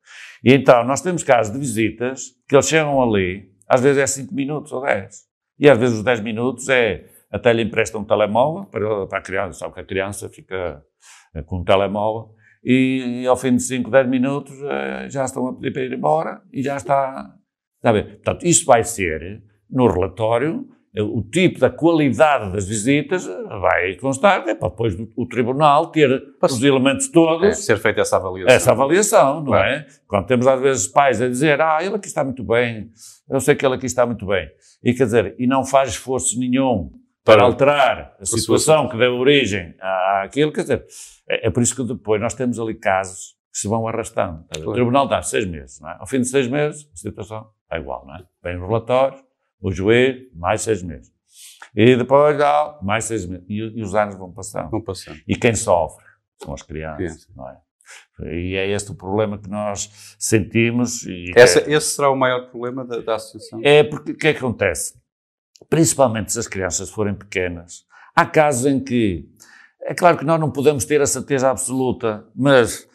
E 0.44 0.52
então, 0.52 0.84
nós 0.84 1.00
temos 1.00 1.22
casos 1.22 1.50
de 1.54 1.58
visitas 1.58 2.34
que 2.46 2.54
eles 2.54 2.68
chegam 2.68 3.02
ali, 3.02 3.50
às 3.66 3.80
vezes 3.80 3.96
é 4.02 4.06
5 4.06 4.34
minutos 4.34 4.72
ou 4.72 4.82
10. 4.82 5.24
E 5.58 5.70
às 5.70 5.78
vezes 5.78 5.96
os 5.96 6.04
10 6.04 6.20
minutos 6.20 6.68
é, 6.68 7.06
até 7.36 7.52
lhe 7.52 7.62
emprestam 7.62 8.00
um 8.00 8.04
telemóvel 8.04 8.64
para, 8.66 9.06
para 9.06 9.18
a 9.18 9.22
criança, 9.22 9.58
sabe 9.60 9.74
que 9.74 9.80
a 9.80 9.84
criança 9.84 10.28
fica 10.28 10.82
eh, 11.34 11.42
com 11.42 11.58
um 11.60 11.64
telemóvel, 11.64 12.34
e, 12.64 13.22
e 13.22 13.26
ao 13.26 13.36
fim 13.36 13.54
de 13.56 13.62
5, 13.62 13.90
10 13.90 14.08
minutos 14.08 14.54
eh, 14.62 15.08
já 15.08 15.24
estão 15.24 15.46
a 15.46 15.54
pedir 15.54 15.72
para 15.72 15.82
ir 15.82 15.92
embora 15.92 16.40
e 16.52 16.62
já 16.62 16.76
está. 16.76 17.32
Está 17.76 17.92
ver? 17.92 18.16
Portanto, 18.16 18.44
isso 18.44 18.64
vai 18.66 18.82
ser, 18.82 19.42
no 19.70 19.86
relatório, 19.86 20.66
eh, 20.94 21.02
o 21.02 21.22
tipo 21.22 21.60
da 21.60 21.70
qualidade 21.70 22.52
das 22.52 22.66
visitas 22.66 23.26
vai 23.60 23.94
constar, 23.96 24.48
é 24.48 24.54
para 24.54 24.68
depois 24.70 24.98
o, 24.98 25.08
o 25.16 25.26
tribunal 25.28 25.86
ter 25.92 26.10
os 26.42 26.62
elementos 26.64 27.08
todos 27.08 27.46
É, 27.46 27.52
ser 27.52 27.76
feita 27.78 28.00
essa 28.00 28.16
avaliação. 28.16 28.56
essa 28.56 28.72
avaliação, 28.72 29.36
não 29.40 29.46
Claro. 29.46 29.68
é? 29.68 29.86
Quando 30.08 30.26
temos 30.26 30.46
às 30.46 30.60
vezes 30.60 30.88
pais 30.88 31.20
a 31.22 31.28
dizer, 31.28 31.60
ah, 31.60 31.78
ele 31.80 31.94
aqui 31.94 32.06
está 32.08 32.24
muito 32.24 32.42
bem, 32.42 32.90
eu 33.30 33.38
sei 33.40 33.54
que 33.54 33.64
ele 33.64 33.74
aqui 33.76 33.86
está 33.86 34.04
muito 34.06 34.26
bem. 34.26 34.48
E 34.82 34.92
quer 34.94 35.04
dizer, 35.04 35.34
e 35.38 35.46
não 35.46 35.64
faz 35.64 35.90
esforço 35.90 36.38
nenhum 36.38 36.90
para 37.26 37.42
alterar 37.42 38.16
a 38.20 38.24
situação 38.24 38.88
que 38.88 38.96
deu 38.96 39.14
origem 39.16 39.74
àquilo, 40.22 40.52
quer 40.52 40.62
dizer, 40.62 40.86
é, 41.28 41.48
é 41.48 41.50
por 41.50 41.62
isso 41.62 41.74
que 41.76 41.84
depois 41.84 42.20
nós 42.20 42.34
temos 42.34 42.58
ali 42.58 42.74
casos 42.74 43.34
que 43.52 43.58
se 43.58 43.68
vão 43.68 43.86
arrastando. 43.88 44.44
Ver? 44.54 44.60
O 44.60 44.64
Claro. 44.64 44.72
tribunal 44.72 45.08
dá 45.08 45.20
seis 45.22 45.44
meses, 45.46 45.80
não 45.80 45.90
é? 45.90 45.96
Ao 45.98 46.06
fim 46.06 46.20
de 46.20 46.28
seis 46.28 46.46
meses, 46.48 46.88
a 46.92 46.96
situação 46.96 47.50
está 47.64 47.78
igual, 47.78 48.06
não 48.06 48.14
é? 48.16 48.24
Vem 48.42 48.56
o 48.56 48.66
relatório, 48.66 49.18
o 49.60 49.70
juiz, 49.72 50.16
mais 50.34 50.62
seis 50.62 50.82
meses. 50.82 51.10
E 51.74 51.96
depois 51.96 52.36
mais 52.82 53.04
seis 53.04 53.26
meses. 53.26 53.44
E, 53.48 53.56
e 53.56 53.82
os 53.82 53.94
anos 53.94 54.16
vão 54.16 54.32
passando. 54.32 54.70
Vão 54.70 54.82
passando. 54.82 55.18
E 55.26 55.34
quem 55.36 55.54
sofre 55.54 56.04
são 56.42 56.54
as 56.54 56.62
crianças, 56.62 57.26
não 57.34 57.48
é? 57.48 57.56
E 58.32 58.56
é 58.56 58.68
este 58.68 58.90
o 58.90 58.94
problema 58.94 59.38
que 59.38 59.48
nós 59.48 59.90
sentimos. 60.18 61.04
E 61.06 61.32
Essa- 61.36 61.60
é, 61.60 61.72
esse 61.72 61.90
será 61.94 62.10
o 62.10 62.16
maior 62.16 62.48
problema 62.50 62.84
da, 62.84 63.00
da 63.00 63.14
associação? 63.16 63.60
é 63.62 63.84
porque 63.84 64.12
o 64.12 64.16
que 64.16 64.28
é 64.28 64.32
que 64.32 64.38
acontece? 64.38 64.94
Principalmente 65.68 66.32
se 66.32 66.38
as 66.38 66.46
crianças 66.48 66.90
forem 66.90 67.14
pequenas. 67.14 67.84
Há 68.14 68.24
casos 68.26 68.66
em 68.66 68.82
que, 68.82 69.28
é 69.82 69.94
claro 69.94 70.18
que 70.18 70.24
nós 70.24 70.38
não 70.40 70.50
podemos 70.50 70.84
ter 70.84 71.00
a 71.00 71.06
certeza 71.06 71.50
absoluta, 71.50 72.26
mas 72.34 72.88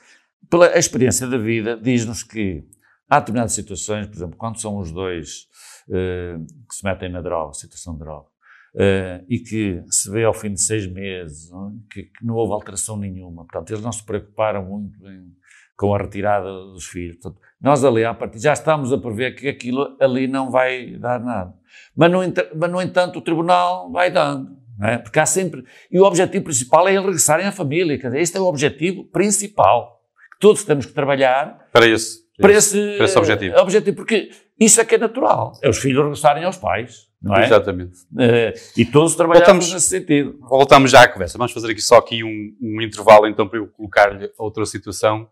pela 0.50 0.78
experiência 0.78 1.28
da 1.28 1.38
vida 1.38 1.78
diz-nos 1.78 2.24
que 2.24 2.64
há 3.10 3.20
determinadas 3.20 3.54
situações, 3.54 4.08
por 4.08 4.16
exemplo, 4.16 4.38
quando 4.38 4.60
são 4.60 4.78
os 4.78 4.92
dois 4.92 5.48
eh, 5.90 6.38
que 6.70 6.76
se 6.76 6.84
metem 6.84 7.10
na 7.12 7.22
droga, 7.22 7.54
situação 7.54 7.94
de 7.94 8.00
droga, 8.00 8.28
eh, 8.76 9.24
e 9.28 9.40
que 9.40 9.84
se 9.90 10.10
vê 10.12 10.24
ao 10.24 10.34
fim 10.34 10.54
de 10.54 10.62
seis 10.62 10.88
meses 10.88 11.50
é? 11.52 11.56
que, 11.92 12.04
que 12.04 12.26
não 12.26 12.36
houve 12.36 12.54
alteração 12.54 12.96
nenhuma. 12.98 13.44
Portanto, 13.46 13.72
eles 13.72 13.84
não 13.84 13.92
se 13.92 14.04
preocuparam 14.04 14.64
muito 14.66 15.06
em- 15.08 15.34
com 15.78 15.94
a 15.96 15.98
retirada 15.98 16.48
dos 16.48 16.86
filhos. 16.86 17.18
Portanto, 17.18 17.42
nós 17.62 17.84
ali, 17.84 18.04
à 18.04 18.14
partida, 18.14 18.42
já 18.44 18.54
estamos 18.54 18.92
a 18.92 18.98
prever 18.98 19.36
que 19.36 19.48
aquilo 19.48 19.96
ali 20.00 20.28
não 20.28 20.50
vai 20.50 20.96
dar 20.98 21.20
nada. 21.20 21.54
Mas, 21.96 22.12
no, 22.12 22.20
mas, 22.56 22.72
no 22.72 22.82
entanto, 22.82 23.20
o 23.20 23.22
tribunal 23.22 23.92
vai 23.92 24.10
dando. 24.12 24.60
É? 24.82 24.98
Porque 24.98 25.20
há 25.20 25.26
sempre. 25.28 25.64
E 25.92 26.00
o 26.00 26.04
objetivo 26.04 26.44
principal 26.44 26.88
é 26.88 26.92
eles 26.94 27.04
regressarem 27.06 27.46
à 27.46 27.52
família. 27.52 28.00
Quer 28.00 28.08
dizer, 28.08 28.20
este 28.22 28.38
é 28.38 28.42
o 28.42 28.46
objetivo 28.46 29.04
principal. 29.06 30.02
Que 30.34 30.40
todos 30.40 30.64
temos 30.64 30.88
que 30.88 30.92
trabalhar 30.94 31.68
Para 31.72 31.86
esse. 31.86 32.20
para 32.40 32.52
esse, 32.52 32.96
para 32.96 33.06
esse 33.06 33.18
objetivo. 33.18 33.58
objetivo. 33.60 33.96
Porque 33.96 34.32
isso 34.60 34.82
é 34.82 34.86
que 34.86 34.96
é 34.96 34.98
natural. 34.98 35.52
É 35.62 35.70
os 35.70 35.78
filhos 35.78 36.00
regressarem 36.02 36.44
aos 36.46 36.58
pais. 36.58 37.08
Não 37.22 37.36
é? 37.36 37.46
Exatamente. 37.46 37.94
Eh, 38.18 38.54
e 38.76 38.84
todos 38.84 39.14
trabalhamos 39.16 39.46
Voltamos- 39.48 39.74
nesse 39.74 39.88
sentido. 39.90 40.40
Voltamos 40.50 40.90
já 40.90 41.04
à 41.04 41.08
conversa. 41.08 41.38
Vamos 41.38 41.52
fazer 41.54 41.70
aqui 41.72 41.82
só 41.82 41.98
aqui 41.98 42.24
um, 42.24 42.56
um 42.60 42.82
intervalo 42.82 43.28
então 43.28 43.48
para 43.48 43.60
eu 43.60 43.68
colocar-lhe 43.68 44.32
outra 44.40 44.66
situação. 44.66 45.28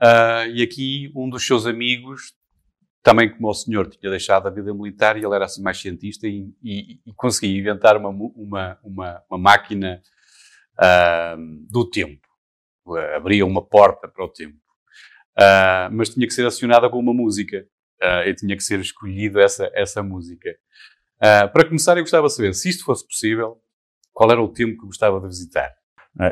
Ah, 0.00 0.46
e 0.48 0.62
aqui 0.62 1.12
um 1.14 1.28
dos 1.28 1.46
seus 1.46 1.66
amigos, 1.66 2.32
também 3.02 3.30
como 3.30 3.48
o 3.48 3.54
senhor 3.54 3.88
tinha 3.88 4.10
deixado 4.10 4.46
a 4.46 4.50
vida 4.50 4.72
militar 4.72 5.16
e 5.16 5.24
ele 5.24 5.34
era 5.34 5.44
assim 5.44 5.62
mais 5.62 5.78
cientista 5.78 6.26
e, 6.26 6.48
e, 6.62 7.00
e 7.06 7.12
conseguia 7.14 7.58
inventar 7.58 7.96
uma, 7.96 8.08
uma, 8.08 8.78
uma, 8.82 9.22
uma 9.28 9.38
máquina 9.38 10.00
ah, 10.78 11.36
do 11.70 11.88
tempo. 11.88 12.26
Abria 13.14 13.44
uma 13.44 13.64
porta 13.64 14.08
para 14.08 14.24
o 14.24 14.28
tempo. 14.28 14.58
Ah, 15.38 15.88
mas 15.92 16.08
tinha 16.08 16.26
que 16.26 16.34
ser 16.34 16.46
acionada 16.46 16.88
com 16.88 16.98
uma 16.98 17.14
música. 17.14 17.66
Ah, 18.02 18.26
e 18.26 18.34
tinha 18.34 18.56
que 18.56 18.62
ser 18.62 18.80
escolhido 18.80 19.38
essa, 19.38 19.70
essa 19.74 20.02
música. 20.02 20.50
Ah, 21.20 21.46
para 21.48 21.66
começar, 21.66 21.96
eu 21.98 22.02
gostava 22.02 22.26
de 22.26 22.34
saber, 22.34 22.54
se 22.54 22.70
isto 22.70 22.84
fosse 22.84 23.06
possível, 23.06 23.60
qual 24.12 24.30
era 24.30 24.42
o 24.42 24.48
tempo 24.48 24.80
que 24.80 24.86
gostava 24.86 25.20
de 25.20 25.26
visitar? 25.26 25.70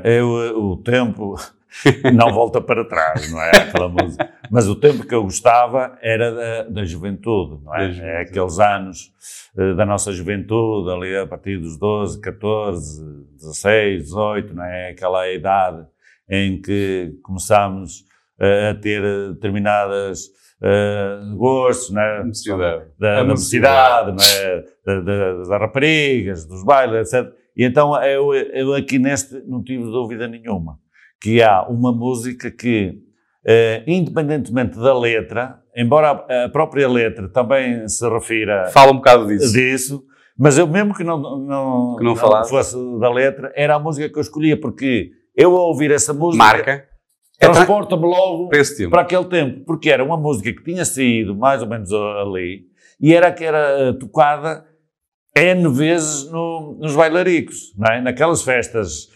Eu, 0.02 0.28
o 0.58 0.82
tempo 0.82 1.36
não 2.14 2.32
volta 2.32 2.60
para 2.60 2.84
trás, 2.84 3.30
não 3.30 3.40
é? 3.42 3.50
Aquela 3.50 3.88
música. 3.88 4.28
Mas 4.50 4.66
o 4.68 4.74
tempo 4.76 5.06
que 5.06 5.14
eu 5.14 5.22
gostava 5.22 5.98
era 6.02 6.32
da, 6.32 6.62
da 6.64 6.84
juventude, 6.84 7.62
não 7.64 7.74
é? 7.74 7.78
Da 7.78 7.90
juventude. 7.90 8.10
É 8.16 8.20
aqueles 8.22 8.58
anos 8.58 9.12
eh, 9.56 9.74
da 9.74 9.84
nossa 9.86 10.12
juventude, 10.12 10.90
ali 10.90 11.16
a 11.16 11.26
partir 11.26 11.58
dos 11.58 11.78
12, 11.78 12.20
14, 12.20 13.02
16, 13.36 14.02
18, 14.04 14.54
não 14.54 14.64
é? 14.64 14.90
Aquela 14.90 15.28
idade 15.30 15.86
em 16.30 16.60
que 16.60 17.12
começamos 17.22 18.04
eh, 18.40 18.70
a 18.70 18.74
ter 18.74 19.02
determinadas 19.34 20.20
eh, 20.62 21.18
gostos, 21.36 21.94
é? 21.96 22.24
Necessidade. 22.24 22.84
da, 22.98 23.16
da 23.16 23.24
mocidade. 23.24 24.12
mocidade, 24.12 24.42
não 24.44 24.50
é? 24.52 24.64
Da- 24.86 25.00
da- 25.00 25.34
das 25.38 25.48
raparigas, 25.50 26.44
dos 26.46 26.64
bailes, 26.64 27.12
etc. 27.12 27.32
E 27.56 27.64
então 27.64 27.94
eu, 28.04 28.32
eu 28.34 28.72
aqui 28.74 28.98
neste 28.98 29.34
não 29.46 29.62
tive 29.62 29.82
dúvida 29.84 30.26
nenhuma 30.28 30.78
que 31.20 31.42
há 31.42 31.66
uma 31.68 31.92
música 31.92 32.50
que, 32.50 32.94
eh, 33.46 33.82
independentemente 33.86 34.78
da 34.78 34.96
letra, 34.98 35.60
embora 35.76 36.10
a, 36.28 36.44
a 36.44 36.48
própria 36.48 36.88
letra 36.88 37.28
também 37.28 37.86
se 37.88 38.08
refira 38.08 38.68
Fala 38.72 38.92
um 38.92 38.96
bocado 38.96 39.26
disso. 39.26 39.52
disso, 39.52 40.04
mas 40.38 40.56
eu 40.58 40.66
mesmo 40.66 40.94
que 40.94 41.02
não, 41.04 41.18
não, 41.20 41.96
Que 41.96 42.04
não 42.04 42.14
falasse. 42.16 42.50
fosse 42.50 42.76
da 43.00 43.10
letra, 43.10 43.52
era 43.56 43.74
a 43.74 43.78
música 43.78 44.08
que 44.08 44.16
eu 44.16 44.22
escolhia, 44.22 44.58
porque 44.60 45.10
eu 45.36 45.56
ao 45.56 45.68
ouvir 45.68 45.90
essa 45.90 46.12
música... 46.12 46.44
Marca. 46.44 46.84
É 47.40 47.46
tra- 47.46 47.54
transporta-me 47.54 48.02
logo 48.02 48.48
para 48.90 49.02
aquele 49.02 49.24
tempo, 49.26 49.64
porque 49.64 49.88
era 49.90 50.02
uma 50.02 50.16
música 50.16 50.52
que 50.52 50.62
tinha 50.64 50.84
saído 50.84 51.36
mais 51.36 51.62
ou 51.62 51.68
menos 51.68 51.92
ali 51.92 52.62
e 53.00 53.14
era 53.14 53.30
que 53.30 53.44
era 53.44 53.58
eh, 53.78 53.92
tocada 53.92 54.64
N 55.36 55.68
vezes 55.68 56.28
no- 56.32 56.76
nos 56.80 56.96
bailaricos, 56.96 57.72
não 57.76 57.92
é? 57.92 58.00
naquelas 58.00 58.42
festas 58.42 59.08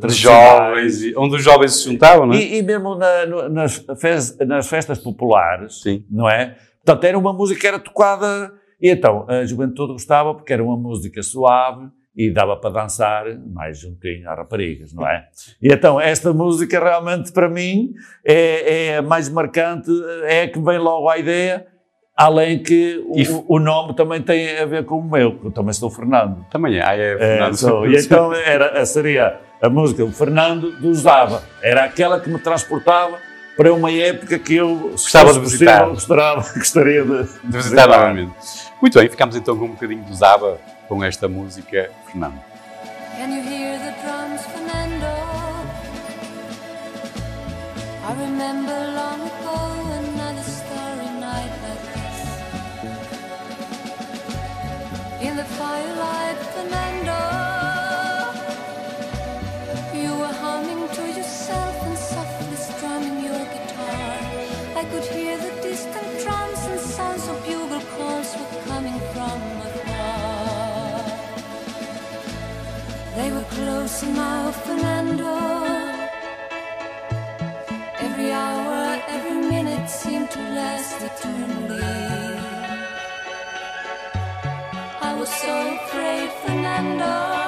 tradicionais. 0.00 0.58
jovens, 0.92 1.02
e- 1.02 1.14
onde 1.16 1.36
os 1.36 1.42
jovens 1.42 1.72
se 1.74 1.84
juntavam, 1.90 2.26
não 2.26 2.34
é? 2.34 2.38
E, 2.38 2.58
e 2.58 2.62
mesmo 2.62 2.94
na- 2.94 3.26
no- 3.26 3.48
nas, 3.48 3.84
fes- 3.98 4.36
nas 4.38 4.66
festas 4.68 4.98
populares, 4.98 5.82
Sim. 5.82 6.04
não 6.10 6.28
é? 6.28 6.56
Portanto, 6.84 7.04
era 7.04 7.18
uma 7.18 7.32
música 7.32 7.60
que 7.60 7.66
era 7.66 7.78
tocada. 7.78 8.52
E 8.80 8.90
então, 8.90 9.24
a 9.28 9.44
juventude 9.44 9.92
gostava 9.92 10.34
porque 10.34 10.52
era 10.52 10.62
uma 10.62 10.76
música 10.76 11.22
suave 11.22 11.86
e 12.16 12.30
dava 12.30 12.56
para 12.56 12.70
dançar 12.70 13.24
mais 13.54 13.78
juntinho 13.78 14.28
às 14.28 14.36
raparigas, 14.36 14.92
não 14.92 15.06
é? 15.06 15.26
E 15.62 15.72
então, 15.72 16.00
esta 16.00 16.32
música 16.32 16.78
realmente, 16.78 17.32
para 17.32 17.48
mim, 17.48 17.92
é, 18.24 18.88
é 18.88 18.96
a 18.98 19.02
mais 19.02 19.28
marcante, 19.28 19.90
é 20.24 20.42
a 20.42 20.48
que 20.50 20.60
vem 20.60 20.78
logo 20.78 21.08
à 21.08 21.16
ideia, 21.16 21.66
além 22.16 22.58
que 22.62 23.02
o, 23.08 23.18
f- 23.20 23.44
o 23.48 23.58
nome 23.58 23.94
também 23.94 24.20
tem 24.22 24.58
a 24.58 24.66
ver 24.66 24.84
com 24.84 24.98
o 24.98 25.02
meu, 25.10 25.38
que 25.38 25.46
eu 25.46 25.50
também 25.50 25.72
sou 25.72 25.90
Fernando. 25.90 26.44
Também 26.50 26.76
é. 26.78 26.82
Ah, 26.84 26.96
é, 26.96 27.12
É, 27.14 27.18
Fernando. 27.18 27.56
sou. 27.56 27.86
E 27.86 27.96
então 27.96 28.32
era, 28.32 28.84
seria 28.86 29.40
a 29.60 29.68
música 29.68 30.04
do 30.04 30.12
Fernando 30.12 30.72
do 30.80 30.92
Zava. 30.94 31.42
Era 31.62 31.84
aquela 31.84 32.20
que 32.20 32.28
me 32.28 32.38
transportava 32.38 33.16
para 33.56 33.72
uma 33.72 33.90
época 33.92 34.38
que 34.38 34.54
eu 34.56 34.90
Gostava 34.92 35.32
de 35.32 35.40
visitar. 35.40 35.86
possível, 35.88 36.16
gostava- 36.16 36.52
gostaria 36.58 37.02
de, 37.04 37.22
de 37.44 37.56
visitar 37.56 37.86
novamente. 37.86 38.32
Muito 38.80 38.98
bem, 38.98 39.08
ficamos 39.08 39.36
então 39.36 39.56
com 39.56 39.66
um 39.66 39.68
bocadinho 39.72 40.02
do 40.04 40.14
Zaba 40.14 40.58
com 40.88 41.02
esta 41.04 41.28
música, 41.28 41.90
Fernando. 42.06 42.40
Can 43.16 43.28
you 43.28 43.42
hear 43.44 43.78
the 43.78 43.94
drums, 44.02 44.40
Fernando? 44.46 45.06
I 48.04 48.14
remember 48.20 48.81
now, 74.00 74.50
Fernando. 74.52 75.34
Every 78.00 78.32
hour, 78.32 79.02
every 79.08 79.40
minute 79.52 79.90
seemed 79.90 80.30
to 80.30 80.38
last 80.38 80.96
eternally. 81.02 81.82
I 85.08 85.14
was 85.18 85.28
so 85.28 85.54
afraid, 85.76 86.30
Fernando. 86.42 87.41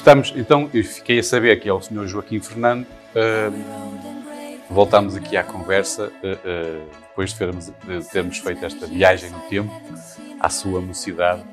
Estamos, 0.00 0.32
então, 0.34 0.70
eu 0.72 0.82
fiquei 0.82 1.18
a 1.18 1.22
saber 1.22 1.60
que 1.60 1.68
é 1.68 1.72
o 1.74 1.78
Sr. 1.78 2.06
Joaquim 2.06 2.40
Fernando. 2.40 2.86
Ahm, 3.14 4.58
voltamos 4.70 5.14
aqui 5.14 5.36
à 5.36 5.44
conversa 5.44 6.10
ah, 6.24 6.38
ah, 6.42 6.86
depois 7.08 7.32
de 7.32 7.38
termos, 7.38 7.66
de 7.66 8.08
termos 8.10 8.38
feito 8.38 8.64
esta 8.64 8.86
viagem 8.86 9.28
no 9.28 9.40
tempo, 9.40 9.70
à 10.40 10.48
sua 10.48 10.80
mocidade. 10.80 11.44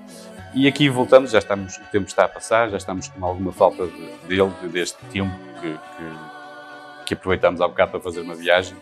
E 0.54 0.66
aqui 0.66 0.88
voltamos, 0.88 1.32
já 1.32 1.40
estamos, 1.40 1.76
o 1.76 1.84
tempo 1.92 2.08
está 2.08 2.24
a 2.24 2.28
passar, 2.30 2.70
já 2.70 2.78
estamos 2.78 3.10
com 3.10 3.26
alguma 3.26 3.52
falta 3.52 3.86
de- 3.86 4.12
dele, 4.30 4.50
de- 4.62 4.70
deste 4.70 4.98
tempo 5.08 5.36
que, 5.60 5.74
que, 5.74 7.06
que 7.08 7.14
aproveitamos 7.16 7.60
há 7.60 7.68
bocado 7.68 7.92
para 7.92 8.00
fazer 8.00 8.22
uma 8.22 8.34
viagem. 8.34 8.78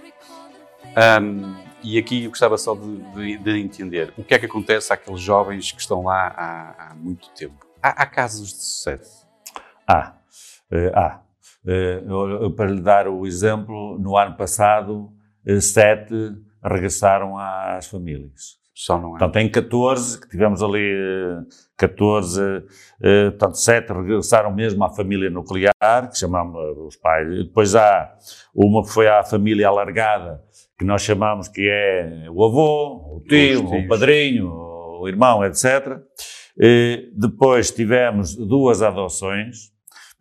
Ahm, 0.95 1.55
e 1.81 1.97
aqui 1.97 2.25
eu 2.25 2.29
gostava 2.29 2.55
só 2.59 2.75
de, 2.75 2.97
de- 3.15 3.37
de 3.39 3.59
entender 3.59 4.13
o 4.15 4.23
que 4.23 4.35
é 4.35 4.37
que 4.37 4.45
acontece 4.45 4.93
àqueles 4.93 5.21
jovens 5.21 5.71
que 5.71 5.81
estão 5.81 6.03
lá 6.03 6.27
há, 6.37 6.91
há 6.91 6.93
muito 6.93 7.29
tempo. 7.31 7.65
Há, 7.81 8.03
há 8.03 8.05
casos 8.05 8.49
de 8.53 8.61
sucesso. 8.63 9.24
Ah, 9.87 10.17
eh, 10.71 10.91
ah. 10.93 11.21
Eh, 11.67 12.01
para 12.55 12.69
lhe 12.69 12.81
dar 12.81 13.07
o 13.07 13.25
exemplo, 13.25 13.97
no 13.97 14.15
ano 14.15 14.35
passado, 14.37 15.11
eh, 15.45 15.59
sete 15.59 16.13
regressaram 16.63 17.37
às 17.37 17.87
famílias. 17.87 18.57
Só 18.73 18.99
não 18.99 19.15
é. 19.15 19.19
Portanto, 19.19 19.37
em 19.37 19.49
14, 19.49 20.19
que 20.19 20.29
tivemos 20.29 20.61
ali 20.61 20.83
eh, 20.83 21.41
14, 21.77 22.41
eh, 23.01 23.29
portanto, 23.31 23.55
7 23.55 23.93
regressaram 23.93 24.53
mesmo 24.53 24.83
à 24.83 24.89
família 24.89 25.29
nuclear, 25.29 26.09
que 26.11 26.17
chamamos 26.17 26.55
os 26.85 26.95
pais. 26.97 27.27
Depois 27.45 27.73
há 27.73 28.13
uma 28.53 28.83
que 28.83 28.89
foi 28.89 29.07
à 29.07 29.23
família 29.23 29.67
alargada, 29.67 30.43
que 30.77 30.85
nós 30.85 31.01
chamamos 31.01 31.47
que 31.47 31.67
é 31.67 32.27
o 32.29 32.43
avô, 32.43 33.15
o 33.15 33.23
tio, 33.27 33.65
o 33.65 33.87
padrinho, 33.87 34.51
o 34.51 35.07
irmão, 35.07 35.43
etc. 35.43 35.97
Depois 37.15 37.71
tivemos 37.71 38.35
duas 38.35 38.81
adoções, 38.81 39.74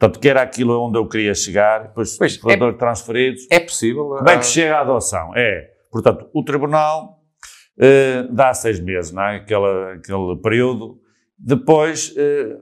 portanto, 0.04 0.20
que 0.20 0.28
era 0.28 0.42
aquilo 0.42 0.78
onde 0.86 0.98
eu 0.98 1.08
queria 1.08 1.34
chegar, 1.34 1.84
depois 1.84 2.16
Pois, 2.18 2.36
foram 2.36 2.76
transferidos. 2.76 3.46
É 3.50 3.58
possível? 3.58 4.04
Como 4.04 4.28
é 4.28 4.34
ah, 4.34 4.38
que 4.38 4.46
chega 4.46 4.76
à 4.76 4.80
adoção? 4.80 5.34
É, 5.34 5.70
portanto, 5.90 6.28
o 6.34 6.44
tribunal 6.44 7.20
eh, 7.78 8.26
dá 8.30 8.52
seis 8.52 8.78
meses, 8.80 9.12
não 9.12 9.22
é? 9.22 9.36
Aquele, 9.36 9.94
aquele 9.94 10.36
período. 10.42 11.00
Depois 11.38 12.14
eh, 12.16 12.56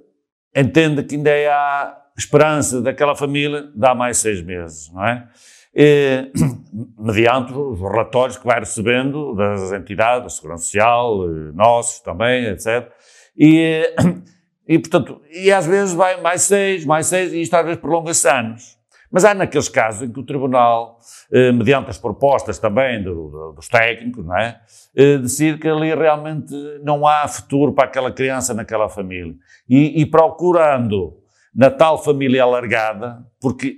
entende 0.56 1.02
que 1.02 1.16
ainda 1.16 1.30
há 1.30 1.98
esperança 2.16 2.80
daquela 2.80 3.16
família, 3.16 3.68
dá 3.74 3.94
mais 3.94 4.18
seis 4.18 4.42
meses, 4.42 4.92
não 4.92 5.04
é? 5.04 5.28
Mediante 6.98 7.52
os 7.54 7.80
relatórios 7.80 8.36
que 8.36 8.46
vai 8.46 8.60
recebendo 8.60 9.34
das 9.34 9.72
entidades, 9.72 10.22
da 10.22 10.28
Segurança 10.28 10.64
Social, 10.64 11.24
eh, 11.24 11.52
nossos 11.54 12.00
também, 12.00 12.46
etc. 12.46 12.90
E, 13.36 13.82
e, 14.74 14.78
portanto, 14.78 15.20
e 15.30 15.50
às 15.52 15.66
vezes 15.66 15.92
vai 15.94 16.20
mais 16.20 16.42
seis, 16.42 16.84
mais 16.84 17.06
seis, 17.06 17.32
e 17.32 17.40
isto 17.42 17.54
às 17.54 17.64
vezes 17.64 17.80
prolonga-se 17.80 18.28
anos. 18.28 18.78
Mas 19.10 19.24
há 19.26 19.34
naqueles 19.34 19.68
casos 19.68 20.02
em 20.02 20.10
que 20.12 20.18
o 20.18 20.24
Tribunal, 20.24 20.98
eh, 21.30 21.52
mediante 21.52 21.90
as 21.90 21.98
propostas 21.98 22.58
também 22.58 23.02
do- 23.02 23.28
do- 23.28 23.52
dos 23.52 23.68
técnicos, 23.68 24.24
não 24.24 24.36
é? 24.38 24.58
Eh, 24.96 25.18
decide 25.18 25.58
que 25.58 25.68
ali 25.68 25.94
realmente 25.94 26.54
não 26.82 27.06
há 27.06 27.28
futuro 27.28 27.74
para 27.74 27.84
aquela 27.84 28.10
criança 28.10 28.54
naquela 28.54 28.88
família. 28.88 29.34
E, 29.68 30.00
e 30.00 30.06
procurando 30.06 31.18
na 31.54 31.70
tal 31.70 32.02
família 32.02 32.42
alargada, 32.42 33.22
porque 33.38 33.76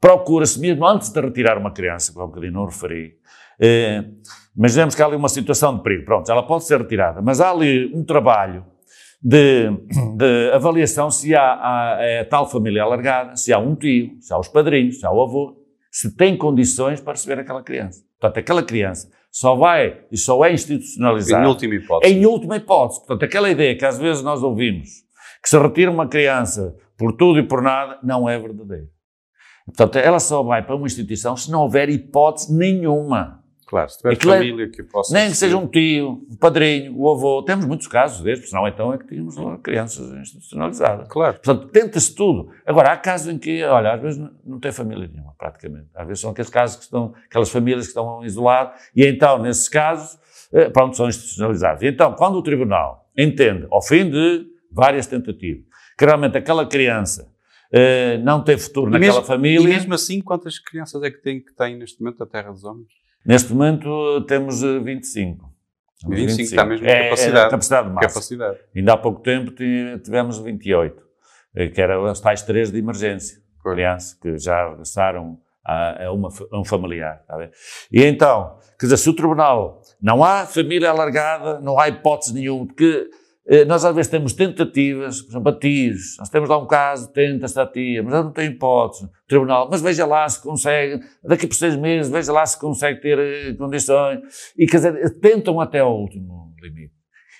procura-se 0.00 0.60
mesmo 0.60 0.86
antes 0.86 1.08
de 1.10 1.20
retirar 1.20 1.56
uma 1.56 1.70
criança, 1.72 2.12
que 2.12 2.18
há 2.20 2.24
um 2.24 2.28
bocadinho 2.28 2.52
não 2.52 2.66
referi, 2.66 3.14
eh, 3.58 4.04
imaginemos 4.56 4.94
que 4.94 5.02
há 5.02 5.06
ali 5.06 5.16
uma 5.16 5.28
situação 5.30 5.76
de 5.76 5.82
perigo, 5.82 6.04
pronto, 6.04 6.30
ela 6.30 6.42
pode 6.42 6.64
ser 6.64 6.78
retirada, 6.78 7.22
mas 7.22 7.40
há 7.40 7.50
ali 7.50 7.90
um 7.94 8.04
trabalho 8.04 8.64
de, 9.22 9.70
de 10.16 10.50
avaliação 10.52 11.10
se 11.10 11.34
há, 11.34 11.42
há 11.42 11.96
é, 12.00 12.24
tal 12.24 12.48
família 12.48 12.82
alargada, 12.82 13.36
se 13.36 13.52
há 13.52 13.58
um 13.58 13.74
tio, 13.74 14.16
se 14.20 14.32
há 14.32 14.38
os 14.38 14.48
padrinhos, 14.48 14.98
se 14.98 15.06
há 15.06 15.12
o 15.12 15.22
avô, 15.22 15.56
se 15.90 16.16
tem 16.16 16.36
condições 16.36 17.00
para 17.00 17.12
receber 17.12 17.40
aquela 17.40 17.62
criança. 17.62 18.02
Portanto, 18.18 18.38
aquela 18.38 18.62
criança 18.62 19.10
só 19.30 19.54
vai 19.54 20.00
e 20.10 20.16
só 20.16 20.44
é 20.44 20.52
institucionalizada 20.52 21.44
Em 21.44 21.48
última 21.48 21.74
hipótese. 21.74 22.14
em 22.14 22.26
última 22.26 22.56
hipótese. 22.56 23.00
Portanto, 23.00 23.24
aquela 23.24 23.50
ideia 23.50 23.76
que 23.76 23.84
às 23.84 23.98
vezes 23.98 24.22
nós 24.22 24.42
ouvimos, 24.42 24.88
que 25.42 25.48
se 25.48 25.58
retira 25.58 25.90
uma 25.90 26.08
criança 26.08 26.74
por 26.96 27.12
tudo 27.12 27.38
e 27.38 27.42
por 27.42 27.62
nada, 27.62 27.98
não 28.02 28.28
é 28.28 28.38
verdadeira. 28.38 28.88
Portanto, 29.66 29.96
ela 29.96 30.18
só 30.18 30.42
vai 30.42 30.64
para 30.64 30.74
uma 30.74 30.86
instituição 30.86 31.36
se 31.36 31.50
não 31.50 31.60
houver 31.62 31.88
hipótese 31.88 32.54
nenhuma. 32.54 33.39
Claro, 33.70 33.88
se 33.88 33.98
tiver 33.98 34.14
Aquilo 34.14 34.32
é- 34.32 34.38
família 34.38 34.68
que 34.68 34.82
possa... 34.82 35.14
Nem 35.14 35.30
que 35.30 35.36
seja 35.36 35.56
um 35.56 35.68
tio, 35.68 36.26
um 36.28 36.34
padrinho, 36.36 36.92
o 36.98 37.08
avô. 37.08 37.40
Temos 37.44 37.64
muitos 37.66 37.86
casos 37.86 38.20
destes, 38.20 38.50
senão 38.50 38.66
então 38.66 38.92
é 38.92 38.98
que 38.98 39.06
tínhamos 39.06 39.36
crianças 39.62 40.10
institucionalizadas. 40.12 41.06
Claro. 41.08 41.34
Portanto, 41.34 41.68
tenta-se 41.68 42.12
tudo. 42.12 42.50
Agora, 42.66 42.90
há 42.90 42.96
casos 42.96 43.32
em 43.32 43.38
que, 43.38 43.62
olha, 43.62 43.92
às 43.94 44.02
vezes 44.02 44.18
não- 44.20 44.32
não 44.44 44.58
tem 44.58 44.72
família 44.72 45.06
nenhuma, 45.06 45.34
praticamente. 45.38 45.86
Às 45.94 46.04
vezes 46.04 46.20
são 46.20 46.32
aqueles 46.32 46.50
casos 46.50 46.76
que 46.78 46.82
estão, 46.82 47.14
aquelas 47.26 47.48
famílias 47.48 47.84
que 47.84 47.90
estão 47.90 48.24
isoladas, 48.24 48.74
e 48.96 49.06
então, 49.06 49.38
nesses 49.38 49.68
casos, 49.68 50.18
eh, 50.52 50.68
pronto, 50.68 50.96
são 50.96 51.08
institucionalizados. 51.08 51.82
E 51.84 51.86
então, 51.86 52.12
quando 52.14 52.34
o 52.38 52.42
Tribunal 52.42 53.08
entende, 53.16 53.68
ao 53.70 53.80
fim 53.80 54.10
de 54.10 54.46
várias 54.72 55.06
tentativas, 55.06 55.62
que 55.96 56.04
realmente 56.04 56.36
aquela 56.36 56.66
criança 56.66 57.30
eh, 57.72 58.18
não 58.18 58.42
tem 58.42 58.58
futuro 58.58 58.90
E 58.90 58.94
naquela 58.94 59.12
mesmo- 59.12 59.26
família, 59.26 59.60
E 59.64 59.68
mesmo 59.68 59.94
assim, 59.94 60.20
quantas 60.20 60.58
crianças 60.58 61.00
é 61.04 61.08
que 61.12 61.18
tem, 61.22 61.40
que 61.40 61.54
tem 61.54 61.76
neste 61.78 62.02
momento 62.02 62.20
a 62.24 62.26
Terra 62.26 62.50
dos 62.50 62.64
Homens? 62.64 62.88
Neste 63.24 63.52
momento 63.52 64.20
temos 64.26 64.62
eh, 64.62 64.78
25. 64.78 65.48
25 66.08 66.42
está 66.42 66.64
mesmo 66.64 66.86
em 66.86 66.88
É- 66.90 67.04
capacidade. 67.04 67.46
É, 67.46 67.50
capacidade 67.50 67.88
máxima. 67.90 68.00
Capacidade. 68.08 68.58
Ainda 68.74 68.92
há 68.94 68.96
pouco 68.96 69.20
tempo 69.20 69.50
ti- 69.50 69.98
tivemos 70.02 70.38
28, 70.38 71.02
eh, 71.54 71.68
que 71.68 71.80
eram 71.80 72.04
os 72.10 72.20
tais 72.20 72.42
três 72.42 72.70
de 72.70 72.78
emergência. 72.78 73.38
Pois. 73.62 73.74
Aliás, 73.74 74.14
que 74.14 74.38
já 74.38 74.70
regressaram 74.70 75.38
a, 75.62 76.06
a 76.06 76.12
uma 76.12 76.30
a 76.50 76.58
um 76.58 76.64
familiar. 76.64 77.22
Ver? 77.36 77.50
E 77.92 78.02
então, 78.04 78.58
quer 78.78 78.86
dizer, 78.86 78.96
se 78.96 79.10
o 79.10 79.14
tribunal 79.14 79.82
não 80.00 80.24
há 80.24 80.46
família 80.46 80.88
alargada, 80.88 81.60
não 81.60 81.78
há 81.78 81.88
hipótese 81.88 82.32
nenhuma, 82.32 82.66
porque 82.66 83.10
eh, 83.12 83.16
nós 83.66 83.84
às 83.84 83.94
vezes 83.94 84.10
temos 84.10 84.32
tentativas, 84.32 85.22
por 85.22 85.32
exemplo, 85.32 85.48
a 85.48 85.58
tios, 85.58 86.16
nós 86.18 86.28
temos 86.28 86.48
lá 86.48 86.56
um 86.56 86.66
caso, 86.66 87.12
tenta-se 87.12 87.58
a 87.58 87.66
tia, 87.66 88.02
mas 88.02 88.12
não 88.12 88.30
tem 88.30 88.50
hipótese. 88.50 89.04
O 89.04 89.08
tribunal, 89.26 89.68
mas 89.70 89.82
veja 89.82 90.06
lá 90.06 90.28
se 90.28 90.40
consegue, 90.40 91.02
daqui 91.24 91.46
por 91.46 91.54
seis 91.54 91.74
meses, 91.76 92.10
veja 92.10 92.32
lá 92.32 92.46
se 92.46 92.58
consegue 92.60 93.00
ter 93.00 93.18
eh, 93.18 93.54
condições. 93.54 94.20
E 94.56 94.66
quer 94.66 94.76
dizer, 94.76 95.20
tentam 95.20 95.60
até 95.60 95.80
ao 95.80 95.98
último 95.98 96.54
limite. 96.62 96.92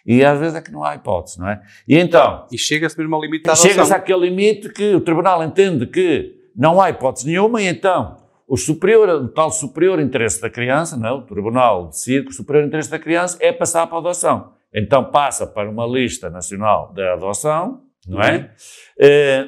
E 0.04 0.24
às 0.24 0.38
vezes 0.38 0.56
é 0.56 0.60
que 0.60 0.72
não 0.72 0.82
há 0.82 0.96
hipótese, 0.96 1.38
não 1.38 1.48
é? 1.48 1.60
E 1.86 1.96
então, 1.96 2.46
E 2.50 2.58
chega-se 2.58 2.98
mesmo 2.98 3.14
ao 3.14 3.22
limite 3.22 3.44
da. 3.44 3.54
Chega-se 3.54 3.92
àquele 3.92 4.28
limite 4.28 4.68
que 4.70 4.94
o 4.94 5.00
Tribunal 5.00 5.44
entende 5.44 5.86
que 5.86 6.34
não 6.56 6.80
há 6.80 6.90
hipótese 6.90 7.26
nenhuma 7.26 7.62
e 7.62 7.66
então 7.66 8.16
o 8.50 8.56
superior, 8.56 9.08
o 9.08 9.28
tal 9.28 9.48
superior 9.52 10.00
interesse 10.00 10.40
da 10.40 10.50
criança, 10.50 10.96
não 10.96 11.08
é? 11.08 11.12
o 11.12 11.22
Tribunal 11.22 11.86
decide 11.86 12.24
que 12.24 12.30
o 12.30 12.34
superior 12.34 12.66
interesse 12.66 12.90
da 12.90 12.98
criança 12.98 13.38
é 13.40 13.52
passar 13.52 13.86
para 13.86 13.98
a 13.98 14.00
adoção. 14.00 14.54
Então 14.74 15.04
passa 15.10 15.46
para 15.46 15.68
uma 15.68 15.86
lista 15.86 16.30
nacional 16.30 16.92
da 16.92 17.14
adoção, 17.14 17.82
não 18.06 18.22
é? 18.22 18.50
Eh, 18.98 19.46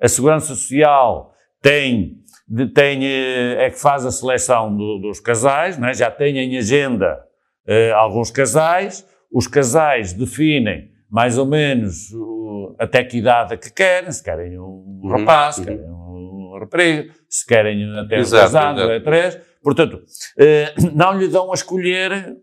a 0.00 0.08
Segurança 0.08 0.54
Social 0.54 1.32
tem, 1.62 2.18
tem, 2.74 3.04
eh, 3.06 3.64
é 3.66 3.70
que 3.70 3.78
faz 3.80 4.04
a 4.04 4.10
seleção 4.10 4.74
do- 4.76 4.98
dos 4.98 5.20
casais, 5.20 5.78
não 5.78 5.88
é? 5.88 5.94
já 5.94 6.10
tem 6.10 6.38
em 6.38 6.58
agenda 6.58 7.18
eh, 7.66 7.90
alguns 7.92 8.30
casais, 8.30 9.06
os 9.32 9.46
casais 9.46 10.12
definem 10.12 10.90
mais 11.10 11.36
ou 11.38 11.46
menos 11.46 12.08
até 12.78 13.02
que 13.02 13.18
idade 13.18 13.54
é 13.54 13.56
que 13.56 13.72
querem, 13.72 14.10
se 14.12 14.22
querem 14.22 14.58
um 14.58 15.00
Uhum, 15.02 15.10
rapaz, 15.10 15.54
se 15.56 15.60
uhum. 15.60 15.66
querem 15.66 15.90
um 15.90 16.58
rapariga, 16.60 17.14
se 17.28 17.46
querem 17.46 17.98
até 17.98 18.16
anos, 18.16 18.32
exato. 18.32 18.80
até 18.82 19.00
três. 19.00 19.40
Portanto, 19.62 20.02
não 20.94 21.12
lhe 21.18 21.28
dão 21.28 21.50
a 21.50 21.54
escolher. 21.54 22.36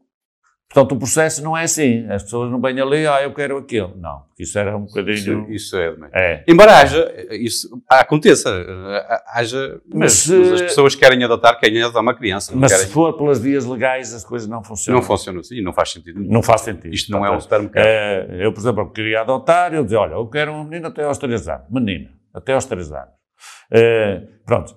Portanto, 0.75 0.91
o 0.91 0.99
processo 0.99 1.41
não 1.41 1.55
é 1.55 1.63
assim. 1.63 2.05
As 2.09 2.23
pessoas 2.23 2.51
não 2.51 2.59
vêm 2.59 2.77
ali, 2.81 3.07
ah, 3.07 3.23
eu 3.23 3.33
quero 3.33 3.55
aquele. 3.57 3.93
Não, 3.95 4.23
porque 4.27 4.43
isso 4.43 4.59
era 4.59 4.75
um 4.75 4.83
Isso, 4.83 4.93
bocadinho. 4.93 5.49
isso 5.49 5.77
é 5.77 5.91
demais. 5.93 6.11
É. 6.13 6.43
Embora 6.45 6.79
haja, 6.79 7.15
isso 7.31 7.81
aconteça, 7.87 8.49
eh, 8.49 9.21
haja, 9.27 9.79
Mas, 9.87 10.27
mas, 10.27 10.51
as 10.51 10.61
eh, 10.61 10.63
pessoas 10.65 10.93
querem 10.93 11.23
adotar, 11.23 11.57
querem 11.57 11.81
adotar 11.81 12.01
uma 12.01 12.13
criança, 12.13 12.51
Mas 12.53 12.73
querem, 12.73 12.87
se 12.87 12.91
for 12.91 13.13
pelas 13.13 13.39
vias 13.39 13.63
legais, 13.63 14.13
as 14.13 14.25
coisas 14.25 14.49
não 14.49 14.61
funcionam. 14.61 14.99
não 14.99 15.07
funciona 15.07 15.39
assim, 15.39 15.61
não 15.61 15.71
faz 15.71 15.91
sentido. 15.93 16.19
Não 16.21 16.43
faz 16.43 16.59
sentido. 16.59 16.93
Isto 16.93 17.09
não 17.09 17.25
é 17.25 17.29
um 17.29 17.37
Portanto, 17.37 17.67
supermercado. 17.67 17.85
Eh, 17.85 18.45
eu, 18.45 18.51
por 18.51 18.59
exemplo, 18.59 18.91
queria 18.91 19.21
adotar, 19.21 19.73
eu 19.73 19.81
dizia, 19.81 20.01
olha, 20.01 20.15
eu 20.15 20.27
quero 20.27 20.51
uma 20.51 20.65
menina 20.65 20.89
até 20.89 21.05
aos 21.05 21.17
3 21.17 21.47
anos. 21.47 21.67
Menina, 21.71 22.09
até 22.33 22.51
aos 22.51 22.65
3 22.65 22.91
anos. 22.91 23.13
Eh, 23.71 24.23
pronto. 24.45 24.75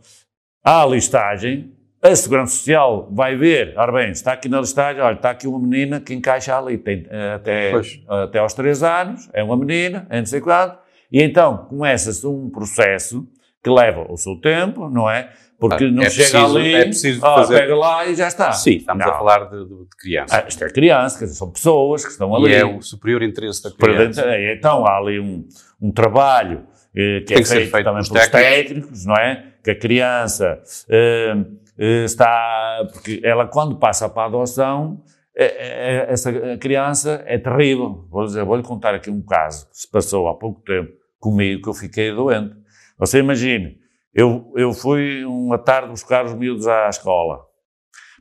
Há 0.64 0.84
a 0.84 0.86
listagem, 0.86 1.72
a 2.02 2.14
Segurança 2.14 2.54
Social 2.56 3.08
vai 3.12 3.36
ver, 3.36 3.74
ora 3.76 3.92
bem, 3.92 4.10
está 4.10 4.32
aqui 4.32 4.48
na 4.48 4.60
listagem, 4.60 5.02
olha, 5.02 5.14
está 5.16 5.30
aqui 5.30 5.46
uma 5.48 5.58
menina 5.58 6.00
que 6.00 6.14
encaixa 6.14 6.56
ali, 6.56 6.78
tem 6.78 7.06
eh, 7.10 7.32
até, 7.34 7.70
Pois. 7.70 8.00
até 8.08 8.38
aos 8.38 8.52
3 8.54 8.82
anos, 8.82 9.28
é 9.32 9.42
uma 9.42 9.56
menina, 9.56 10.06
é 10.10 10.18
não 10.18 10.26
sei 10.26 10.40
quanto, 10.40 10.78
e 11.10 11.20
então 11.22 11.66
começa-se 11.68 12.26
um 12.26 12.48
processo 12.50 13.26
que 13.62 13.68
leva 13.70 14.06
o 14.08 14.16
seu 14.16 14.36
tempo, 14.36 14.88
não 14.88 15.10
é? 15.10 15.30
Porque 15.58 15.84
Ah, 15.86 15.90
não 15.90 16.04
é 16.04 16.10
chega 16.10 16.30
preciso- 16.38 16.56
ali, 16.58 16.74
é 16.74 16.84
preciso 16.84 17.26
ah, 17.26 17.34
fazer- 17.34 17.58
pega 17.58 17.74
lá 17.74 18.06
e 18.06 18.14
já 18.14 18.28
está. 18.28 18.52
Sim, 18.52 18.76
estamos 18.76 19.04
Não. 19.04 19.12
a 19.12 19.18
falar 19.18 19.44
de, 19.50 19.64
de- 19.64 19.68
de 19.68 19.96
criança. 20.00 20.36
Ah, 20.38 20.44
isto 20.46 20.62
é 20.64 20.70
criança, 20.70 21.18
quer 21.18 21.24
dizer, 21.24 21.36
são 21.36 21.50
pessoas 21.50 22.04
que 22.04 22.12
estão 22.12 22.32
ali. 22.36 22.52
e 22.52 22.54
é 22.54 22.64
o 22.64 22.80
superior 22.80 23.24
interesse 23.24 23.64
da 23.64 23.72
criança. 23.72 24.22
é, 24.24 24.54
Então 24.54 24.86
há 24.86 24.96
ali 24.98 25.18
um, 25.18 25.44
um 25.82 25.90
trabalho 25.90 26.64
eh, 26.94 27.18
que 27.20 27.24
Tem 27.26 27.38
é 27.38 27.42
que 27.42 27.48
feito, 27.48 27.70
feito 27.72 27.84
também 27.84 28.02
pelos 28.04 28.08
pelos 28.08 28.28
técnicos. 28.28 29.04
não 29.04 29.16
é? 29.16 29.46
Que 29.64 29.72
a 29.72 29.74
criança 29.74 30.62
eh, 30.88 31.34
está. 31.78 32.86
Porque 32.92 33.20
ela, 33.22 33.46
quando 33.46 33.78
passa 33.78 34.08
para 34.08 34.22
a 34.22 34.26
adoção, 34.26 35.02
eh, 35.36 35.44
eh, 35.44 36.06
essa 36.12 36.32
criança 36.58 37.22
é 37.26 37.38
terrível. 37.38 38.06
Vou 38.10 38.24
dizer, 38.24 38.44
vou-lhe 38.44 38.62
contar 38.62 38.94
aqui 38.94 39.10
um 39.10 39.22
caso 39.22 39.68
que 39.70 39.78
se 39.78 39.90
passou 39.90 40.28
há 40.28 40.34
pouco 40.34 40.60
tempo 40.62 40.92
comigo, 41.20 41.62
que 41.62 41.68
eu 41.68 41.74
fiquei 41.74 42.12
doente. 42.12 42.56
Você 42.98 43.20
imagine, 43.20 43.78
eu, 44.12 44.52
eu 44.56 44.72
fui 44.72 45.24
uma 45.24 45.58
tarde 45.58 45.90
buscar 45.90 46.24
os 46.24 46.34
miúdos 46.34 46.66
à 46.66 46.88
escola, 46.88 47.40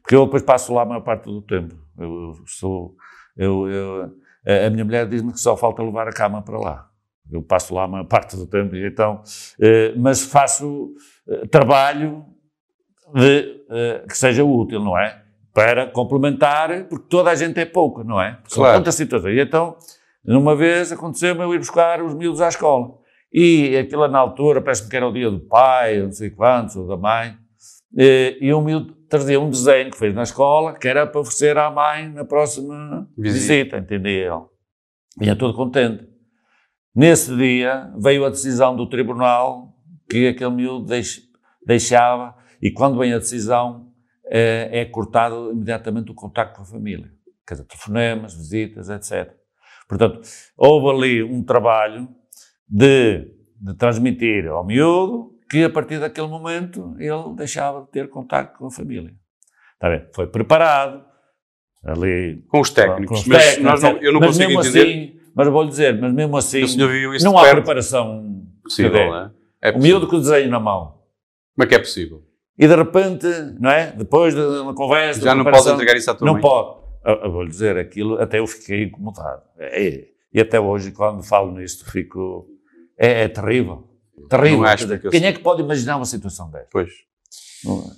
porque 0.01 0.15
eu 0.15 0.25
depois 0.25 0.43
passo 0.43 0.73
lá 0.73 0.83
a 0.83 0.85
maior 0.85 1.01
parte 1.01 1.25
do 1.25 1.41
tempo. 1.41 1.75
Eu, 1.97 2.33
sou. 2.45 2.95
Eu, 3.35 3.67
eu, 3.67 4.11
a 4.65 4.69
minha 4.69 4.85
mulher 4.85 5.07
diz-me 5.07 5.33
que 5.33 5.39
só 5.39 5.57
falta 5.57 5.81
levar 5.81 6.07
a 6.07 6.13
cama 6.13 6.41
para 6.41 6.59
lá. 6.59 6.89
Eu 7.31 7.41
passo 7.41 7.73
lá 7.73 7.83
a 7.83 7.87
maior 7.87 8.05
parte 8.07 8.35
do 8.35 8.47
tempo, 8.47 8.75
então, 8.75 9.21
eh, 9.59 9.93
mas 9.97 10.21
faço 10.21 10.93
eh, 11.27 11.47
trabalho 11.47 12.25
de, 13.13 13.63
eh, 13.69 14.03
que 14.07 14.17
seja 14.17 14.43
útil, 14.43 14.79
não 14.79 14.97
é? 14.97 15.21
Para 15.53 15.87
complementar, 15.87 16.85
porque 16.85 17.07
toda 17.09 17.31
a 17.31 17.35
gente 17.35 17.59
é 17.59 17.65
pouca, 17.65 18.03
não 18.03 18.21
é? 18.21 18.37
São 18.47 18.63
Claro. 18.63 18.77
tantas 18.79 18.95
situações. 18.95 19.35
E 19.37 19.41
então, 19.41 19.75
numa 20.23 20.55
vez 20.55 20.91
aconteceu-me 20.91 21.41
eu 21.41 21.53
ir 21.53 21.57
buscar 21.59 22.01
os 22.01 22.13
miúdos 22.13 22.41
à 22.41 22.47
escola. 22.49 22.95
E 23.33 23.75
aquilo 23.77 24.07
na 24.07 24.19
altura, 24.19 24.61
parece-me 24.61 24.89
que 24.89 24.95
era 24.95 25.07
o 25.07 25.11
dia 25.13 25.29
do 25.31 25.39
pai, 25.39 25.99
não 26.01 26.11
sei 26.11 26.29
quantos, 26.29 26.75
ou 26.75 26.87
da 26.87 26.95
mãe, 26.97 27.35
eh, 27.97 28.37
e 28.39 28.53
o 28.53 28.61
miúdo 28.61 28.93
trazia 29.09 29.39
um 29.39 29.49
desenho 29.49 29.89
que 29.91 29.97
fez 29.97 30.13
na 30.13 30.23
escola, 30.23 30.73
que 30.73 30.87
era 30.87 31.05
para 31.07 31.21
oferecer 31.21 31.57
à 31.57 31.69
mãe 31.71 32.09
na 32.09 32.23
próxima 32.25 33.07
Visita. 33.17 33.33
visita, 33.53 33.77
entendia 33.77 34.25
ele. 34.27 35.27
Ia 35.27 35.35
todo 35.35 35.53
contente. 35.53 36.07
Nesse 36.95 37.35
dia 37.35 37.91
veio 37.97 38.25
a 38.25 38.29
decisão 38.29 38.75
do 38.75 38.87
tribunal 38.87 39.73
que 40.09 40.27
aquele 40.27 40.49
miúdo 40.51 40.85
deix- 40.85 41.21
deixava, 41.65 42.35
e 42.61 42.71
quando 42.71 42.97
vem 42.97 43.13
a 43.13 43.17
decisão 43.19 43.91
eh, 44.29 44.69
é 44.81 44.85
cortado 44.85 45.51
imediatamente 45.51 46.11
o 46.11 46.13
contacto 46.13 46.55
com 46.57 46.61
a 46.63 46.65
família. 46.65 47.11
Quer 47.47 47.53
dizer, 47.55 47.65
telefonemas, 47.65 48.33
visitas, 48.33 48.89
etc. 48.89 49.33
Portanto, 49.87 50.21
houve 50.57 50.89
ali 50.97 51.23
um 51.23 51.41
trabalho 51.43 52.09
de, 52.67 53.31
de 53.61 53.73
transmitir 53.77 54.47
ao 54.47 54.65
miúdo 54.65 55.33
que 55.49 55.63
a 55.63 55.69
partir 55.69 55.97
daquele 55.99 56.27
momento 56.27 56.93
ele 56.99 57.33
deixava 57.35 57.81
de 57.83 57.87
ter 57.89 58.09
contacto 58.09 58.57
com 58.59 58.67
a 58.67 58.71
família. 58.71 59.13
Está 59.75 59.89
bem? 59.89 60.05
Foi 60.13 60.27
preparado 60.27 61.05
ali 61.85 62.43
Com 62.49 62.59
os 62.59 62.69
técnicos. 62.69 63.07
com 63.07 63.13
os 63.21 63.27
mas 63.27 63.55
técnicos, 63.55 63.81
não- 63.81 63.97
eu 63.97 64.11
não 64.11 64.19
mas 64.19 64.29
consigo 64.37 64.51
entender. 64.59 64.81
Assim, 64.81 65.19
mas 65.33 65.47
vou-lhe 65.47 65.69
dizer, 65.69 66.01
mas 66.01 66.11
mesmo 66.13 66.35
assim, 66.35 66.63
não 67.23 67.37
há 67.37 67.43
perto? 67.43 67.55
preparação 67.57 68.43
possível, 68.63 68.91
não 68.91 69.15
é? 69.15 69.31
É 69.61 69.71
O 69.71 69.79
miúdo 69.81 70.07
com 70.07 70.17
o 70.17 70.19
desenho 70.19 70.49
na 70.49 70.59
mão. 70.59 70.99
Como 71.55 71.63
é 71.63 71.67
que 71.67 71.75
é 71.75 71.79
possível? 71.79 72.23
E 72.57 72.67
de 72.67 72.75
repente, 72.75 73.27
não 73.59 73.69
é? 73.69 73.91
Depois 73.91 74.33
de 74.33 74.41
uma 74.41 74.73
conversa, 74.73 75.21
Já 75.21 75.35
não 75.35 75.43
pode 75.43 75.69
entregar 75.69 75.95
isso 75.95 76.09
à 76.11 76.15
tua 76.15 76.25
Não 76.25 76.33
mãe? 76.33 76.41
pode. 76.41 76.77
Vou-lhe 77.31 77.49
dizer 77.49 77.77
aquilo, 77.77 78.19
até 78.21 78.39
eu 78.39 78.47
fiquei 78.47 78.83
incomodado. 78.85 79.41
É, 79.59 80.05
e 80.33 80.41
até 80.41 80.59
hoje, 80.59 80.91
quando 80.91 81.23
falo 81.23 81.51
nisto, 81.51 81.89
fico. 81.89 82.47
É, 82.97 83.23
é 83.23 83.27
terrível. 83.27 83.87
Terrível. 84.29 84.63
Dizer, 84.75 84.99
que 84.99 85.09
quem 85.09 85.19
sei. 85.21 85.29
é 85.29 85.33
que 85.33 85.39
pode 85.39 85.61
imaginar 85.61 85.95
uma 85.97 86.05
situação 86.05 86.49
desta? 86.49 86.67
Pois. 86.71 86.89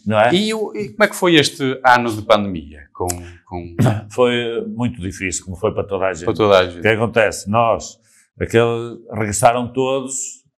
Não 0.05 0.19
é? 0.19 0.33
E, 0.33 0.53
o- 0.53 0.73
e 0.75 0.89
como 0.89 1.03
é 1.03 1.07
que 1.07 1.15
foi 1.15 1.35
este 1.35 1.79
ano 1.85 2.11
de 2.13 2.21
pandemia? 2.21 2.81
Com, 2.93 3.07
com, 3.47 3.75
Foi 4.11 4.63
muito 4.67 5.01
difícil, 5.01 5.43
como 5.45 5.55
foi 5.57 5.73
para 5.73 5.83
toda 5.85 6.05
a 6.05 6.13
gente. 6.13 6.25
para 6.25 6.33
toda 6.33 6.59
a 6.59 6.63
O 6.63 6.67
que 6.67 6.73
gente? 6.75 6.87
acontece? 6.87 7.49
Nós, 7.49 7.97
aquele, 8.39 8.99
regressaram 9.11 9.71
todos 9.71 10.13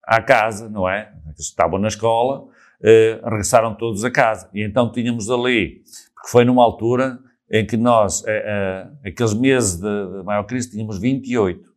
à 0.05 0.21
casa, 0.21 0.67
não 0.69 0.87
é? 0.89 1.11
Estavam 1.37 1.79
na 1.79 1.87
escola, 1.87 2.45
eh, 2.83 3.19
regressaram 3.23 3.75
todos 3.75 4.03
a 4.03 4.11
casa. 4.11 4.49
E 4.53 4.63
então 4.63 4.91
tínhamos 4.91 5.29
ali, 5.29 5.83
porque 6.15 6.29
foi 6.29 6.45
numa 6.45 6.63
altura 6.63 7.19
em 7.49 7.65
que 7.65 7.77
nós, 7.77 8.23
eh, 8.25 8.43
eh, 9.03 9.09
aqueles 9.09 9.33
meses 9.33 9.75
de, 9.75 9.81
de 9.81 10.23
maior 10.23 10.43
crise, 10.43 10.71
tínhamos 10.71 10.97
28. 10.97 11.69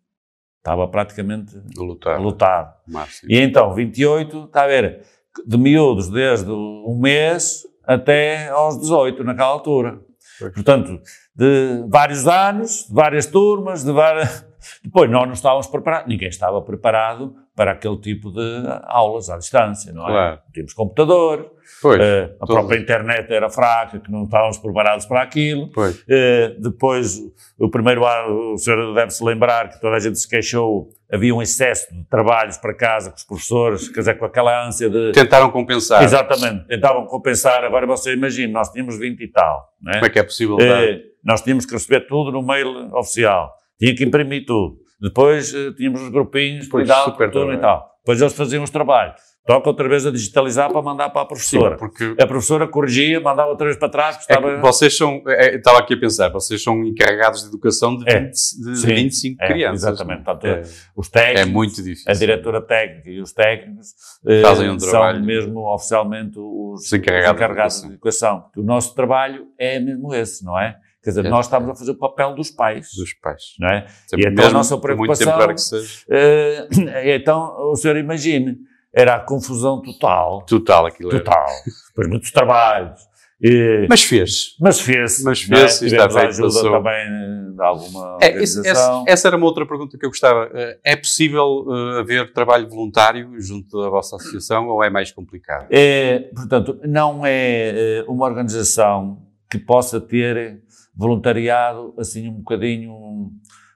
Estava 0.58 0.88
praticamente 0.88 1.60
Lutar. 1.76 2.20
lotado. 2.20 2.74
Máximo. 2.88 3.30
E 3.30 3.38
então, 3.38 3.74
28, 3.74 4.44
está 4.44 4.64
a 4.64 4.66
ver, 4.66 5.02
de 5.46 5.58
miúdos 5.58 6.08
desde 6.08 6.50
um 6.50 6.98
mês 6.98 7.66
até 7.82 8.48
aos 8.48 8.80
18, 8.80 9.22
naquela 9.24 9.48
altura. 9.48 10.00
Pois. 10.38 10.54
Portanto, 10.54 11.00
de 11.34 11.84
vários 11.88 12.26
anos, 12.26 12.86
de 12.88 12.94
várias 12.94 13.26
turmas, 13.26 13.84
de 13.84 13.92
várias... 13.92 14.46
Depois, 14.82 15.10
nós 15.10 15.26
não 15.26 15.34
estávamos 15.34 15.66
preparados, 15.66 16.08
ninguém 16.08 16.28
estava 16.28 16.62
preparado 16.62 17.36
para 17.56 17.70
aquele 17.72 17.96
tipo 17.98 18.32
de 18.32 18.62
aulas 18.84 19.30
à 19.30 19.38
distância, 19.38 19.92
não 19.92 20.02
é? 20.04 20.10
Claro. 20.10 20.36
Não 20.44 20.52
tínhamos 20.52 20.72
computador, 20.74 21.52
Pois. 21.80 22.00
eh, 22.00 22.34
a 22.40 22.46
própria 22.46 22.78
internet 22.78 23.32
era 23.32 23.48
fraca, 23.48 24.00
que 24.00 24.10
não 24.10 24.24
estávamos 24.24 24.58
preparados 24.58 25.06
para 25.06 25.22
aquilo. 25.22 25.70
Eh, 26.08 26.56
depois, 26.58 27.20
o 27.58 27.70
primeiro 27.70 28.04
ano, 28.04 28.54
o 28.54 28.58
senhor 28.58 28.92
deve 28.94 29.10
se 29.12 29.22
lembrar 29.24 29.68
que 29.70 29.80
toda 29.80 29.94
a 29.94 30.00
gente 30.00 30.18
se 30.18 30.28
queixou, 30.28 30.88
havia 31.12 31.32
um 31.32 31.40
excesso 31.40 31.94
de 31.94 32.04
trabalhos 32.06 32.58
para 32.58 32.74
casa 32.74 33.10
com 33.10 33.16
os 33.16 33.24
professores, 33.24 33.88
quer 33.88 34.00
dizer, 34.00 34.18
com 34.18 34.24
aquela 34.24 34.66
ânsia 34.66 34.90
de. 34.90 35.12
Tentaram 35.12 35.50
compensar. 35.52 36.02
Exatamente, 36.02 36.66
tentavam 36.66 37.06
compensar. 37.06 37.62
Agora 37.64 37.86
você 37.86 38.14
imagina, 38.14 38.52
nós 38.52 38.70
tínhamos 38.70 38.98
20 38.98 39.20
e 39.20 39.28
tal, 39.28 39.68
né? 39.80 39.92
Como 39.94 40.06
é 40.06 40.10
que 40.10 40.18
é 40.18 40.24
possível? 40.24 40.56
Eh, 40.60 41.00
nós 41.24 41.40
tínhamos 41.40 41.64
que 41.66 41.72
receber 41.72 42.00
tudo 42.08 42.32
no 42.32 42.42
mail 42.42 42.92
oficial, 42.96 43.52
tinha 43.78 43.94
que 43.94 44.02
imprimir 44.04 44.44
tudo. 44.44 44.82
Depois 45.00 45.52
eh, 45.54 45.72
tínhamos 45.76 46.00
os 46.02 46.08
grupinhos, 46.10 46.68
Pois, 46.68 46.82
cuidado, 46.88 47.04
super 47.06 47.30
turno 47.30 47.52
e 47.52 47.58
tal. 47.58 47.94
Depois 48.00 48.20
eles 48.20 48.32
faziam 48.34 48.62
os 48.62 48.70
trabalhos. 48.70 49.20
Toca 49.46 49.68
outra 49.68 49.86
vez 49.86 50.06
a 50.06 50.10
digitalizar 50.10 50.72
para 50.72 50.80
mandar 50.80 51.10
para 51.10 51.20
a 51.20 51.24
Sim, 51.24 51.28
professora. 51.28 51.76
porque 51.76 52.14
A 52.18 52.26
professora 52.26 52.66
corrigia, 52.66 53.20
mandava 53.20 53.50
outra 53.50 53.66
vez 53.66 53.76
para 53.78 53.90
trás, 53.90 54.16
é 54.16 54.20
estava... 54.20 54.54
que 54.54 54.60
vocês 54.62 54.96
são, 54.96 55.22
é, 55.26 55.56
estava 55.56 55.80
aqui 55.80 55.92
a 55.92 56.00
pensar, 56.00 56.30
vocês 56.30 56.62
são 56.62 56.82
encarregados 56.82 57.42
de 57.42 57.48
educação 57.48 57.94
de, 57.94 58.08
É. 58.08 58.20
20, 58.20 58.30
de 58.30 58.76
Sim. 58.78 58.86
25 58.86 59.42
É, 59.44 59.46
crianças. 59.48 59.82
exatamente. 59.82 60.24
Portanto, 60.24 60.46
É, 60.46 60.62
os 60.96 61.08
técnicos, 61.10 61.42
é 61.42 61.44
muito 61.44 61.74
difícil. 61.76 62.10
a 62.10 62.14
diretora 62.14 62.62
técnica 62.62 63.10
e 63.10 63.20
os 63.20 63.34
técnicos 63.34 63.88
eh, 64.26 64.40
Fazem 64.40 64.70
um 64.70 64.78
são 64.78 64.88
trabalho. 64.90 65.22
mesmo 65.22 65.60
oficialmente 65.74 66.38
os, 66.38 66.86
Os 66.86 66.92
encarregados 66.94 67.28
de 67.30 67.36
encarregados 67.36 67.74
educação. 67.84 67.88
de 67.88 67.94
educação. 67.94 68.44
O 68.56 68.62
nosso 68.62 68.94
trabalho 68.94 69.46
é 69.58 69.78
mesmo 69.78 70.14
esse, 70.14 70.42
não 70.42 70.58
é? 70.58 70.74
Quer 71.04 71.10
dizer, 71.10 71.26
É. 71.26 71.28
nós 71.28 71.44
estamos 71.46 71.68
a 71.68 71.74
fazer 71.74 71.90
o 71.90 71.98
papel 71.98 72.34
dos 72.34 72.50
pais, 72.50 72.88
Dos 72.96 73.12
pais. 73.14 73.42
não 73.60 73.68
é? 73.68 73.86
Sempre 74.06 74.26
E 74.26 74.32
então 74.32 74.46
a 74.46 74.50
nossa 74.50 74.74
muito 74.74 74.82
preocupação- 74.82 75.26
temporário 75.26 75.54
que 75.54 75.60
seja. 75.60 76.04
Eh, 76.10 77.16
então, 77.16 77.54
o 77.70 77.76
senhor 77.76 77.96
imagine, 77.98 78.56
era 78.92 79.16
a 79.16 79.20
confusão 79.20 79.82
total, 79.82 80.44
Total 80.46 80.86
aquilo 80.86 81.10
total. 81.10 81.46
Depois 81.88 82.08
muitos 82.08 82.30
trabalhos. 82.30 83.00
E- 83.42 83.86
Mas 83.90 84.02
fez. 84.04 84.56
mas 84.60 84.80
fez. 84.80 85.22
Mas 85.22 85.46
não 85.48 85.58
é? 85.58 85.60
fez, 85.62 85.82
e 85.82 85.86
está 85.86 86.08
feito, 86.08 86.28
ajuda 86.28 86.46
passou. 86.48 86.70
também 86.72 87.54
de 87.54 87.62
alguma 87.62 88.18
É, 88.22 88.28
esse- 88.42 88.58
organização. 88.58 89.02
esse- 89.02 89.10
essa 89.12 89.28
era 89.28 89.36
uma 89.36 89.44
outra 89.46 89.66
pergunta 89.66 89.98
que 89.98 90.06
eu 90.06 90.08
gostava. 90.10 90.48
Eh, 90.54 90.78
É 90.84 90.96
possível 90.96 91.66
eh, 91.68 92.00
haver 92.00 92.32
trabalho 92.32 92.68
voluntário 92.68 93.38
junto 93.40 93.82
da 93.82 93.90
vossa 93.90 94.16
associação 94.16 94.68
ou 94.68 94.82
é 94.82 94.88
mais 94.88 95.10
complicado? 95.12 95.66
É, 95.70 96.30
portanto, 96.34 96.80
não 96.86 97.26
é 97.26 98.04
uma 98.08 98.24
organização 98.24 99.18
que 99.50 99.58
possa 99.58 100.00
ter 100.00 100.62
voluntariado 100.96 101.94
assim 101.98 102.28
um 102.28 102.34
bocadinho, 102.38 103.30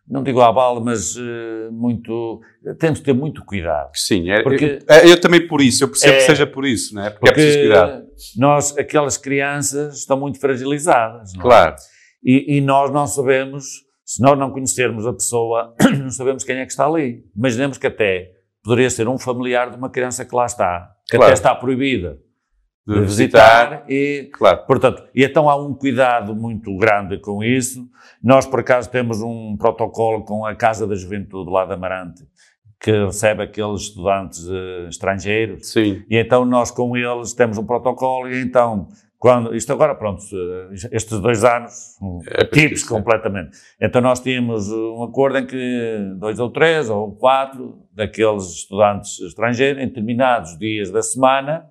não 0.09 0.23
digo 0.23 0.41
à 0.41 0.51
bala, 0.53 0.81
mas 0.81 1.17
eh, 1.17 1.69
muito. 1.71 2.41
Temos 2.79 2.99
que 3.01 3.05
ter 3.05 3.13
muito 3.13 3.45
cuidado. 3.45 3.91
Sim, 3.95 4.31
é, 4.31 4.43
Porque- 4.43 4.79
eu, 4.89 5.11
eu 5.11 5.21
também 5.21 5.47
por 5.47 5.61
isso, 5.61 5.85
eu 5.85 5.89
percebo 5.89 6.15
É, 6.15 6.17
que 6.17 6.23
seja 6.23 6.47
por 6.47 6.65
isso, 6.67 6.95
não 6.95 7.05
é? 7.05 7.11
Porque, 7.11 7.29
é 7.29 7.33
preciso 7.33 7.59
cuidar. 7.61 8.03
nós, 8.37 8.77
aquelas 8.79 9.17
crianças, 9.19 9.99
estão 9.99 10.19
muito 10.19 10.41
fragilizadas. 10.41 11.33
não 11.35 11.41
é? 11.41 11.43
Claro, 11.43 11.77
E, 12.25 12.57
e 12.57 12.61
nós 12.61 12.91
não 12.91 13.07
sabemos, 13.07 13.65
se 14.05 14.23
nós 14.23 14.39
não 14.39 14.51
conhecermos 14.51 15.07
a 15.07 15.13
pessoa, 15.13 15.75
não 16.01 16.11
sabemos 16.11 16.43
quem 16.43 16.57
é 16.57 16.65
que 16.65 16.73
está 16.73 16.87
ali. 16.87 17.23
Imaginemos 17.37 17.77
que 17.79 17.87
até 17.87 18.31
poderia 18.65 18.89
ser 18.91 19.07
um 19.09 19.19
familiar 19.19 19.71
de 19.71 19.77
uma 19.77 19.91
criança 19.91 20.25
que 20.25 20.35
lá 20.35 20.47
está, 20.47 20.91
que 21.09 21.17
Claro. 21.17 21.31
até 21.33 21.35
está 21.35 21.55
proibida 21.55 22.19
de, 22.89 23.01
visitar. 23.01 23.71
visitar 23.71 23.85
e 23.89 24.31
Claro, 24.33 24.65
Portanto, 24.67 25.05
e 25.15 25.23
então 25.23 25.51
há 25.51 25.57
um 25.57 25.75
cuidado 25.75 26.35
muito 26.35 26.75
grande 26.79 27.19
com 27.19 27.45
isso. 27.45 27.87
Nós, 28.23 28.47
por 28.47 28.61
acaso, 28.61 28.91
temos 28.91 29.21
um 29.21 29.57
protocolo 29.57 30.25
com 30.25 30.45
a 30.47 30.55
Casa 30.55 30.87
da 30.87 30.95
Juventude 30.95 31.51
lá 31.51 31.67
de 31.67 31.75
Amarante, 31.75 32.25
que 32.81 32.91
recebe 32.91 33.43
aqueles 33.43 33.83
estudantes 33.83 34.49
eh, 34.49 34.87
estrangeiros, 34.89 35.71
sim. 35.73 36.03
e 36.09 36.17
então 36.17 36.45
nós 36.45 36.71
com 36.71 36.97
eles 36.97 37.33
temos 37.35 37.59
um 37.59 37.67
protocolo, 37.67 38.29
e 38.29 38.41
então, 38.41 38.89
quando, 39.19 39.55
isto 39.55 39.73
agora, 39.73 39.95
pronto, 39.95 40.23
eh, 40.33 40.75
estes 40.93 41.21
dois 41.21 41.45
anos, 41.45 41.97
É 42.31 42.45
preciso, 42.45 42.89
completamente. 42.89 43.57
Então 43.81 44.01
nós 44.01 44.21
tínhamos 44.21 44.69
um 44.71 45.03
acordo 45.03 45.39
em 45.39 45.47
que 45.47 46.13
dois 46.17 46.41
ou 46.41 46.51
três 46.51 46.89
ou 46.89 47.13
quatro 47.13 47.83
daqueles 47.93 48.45
estudantes 48.45 49.21
estrangeiros, 49.21 49.83
em 49.83 49.87
determinados 49.87 50.57
dias 50.59 50.91
da 50.91 51.03
semana, 51.03 51.67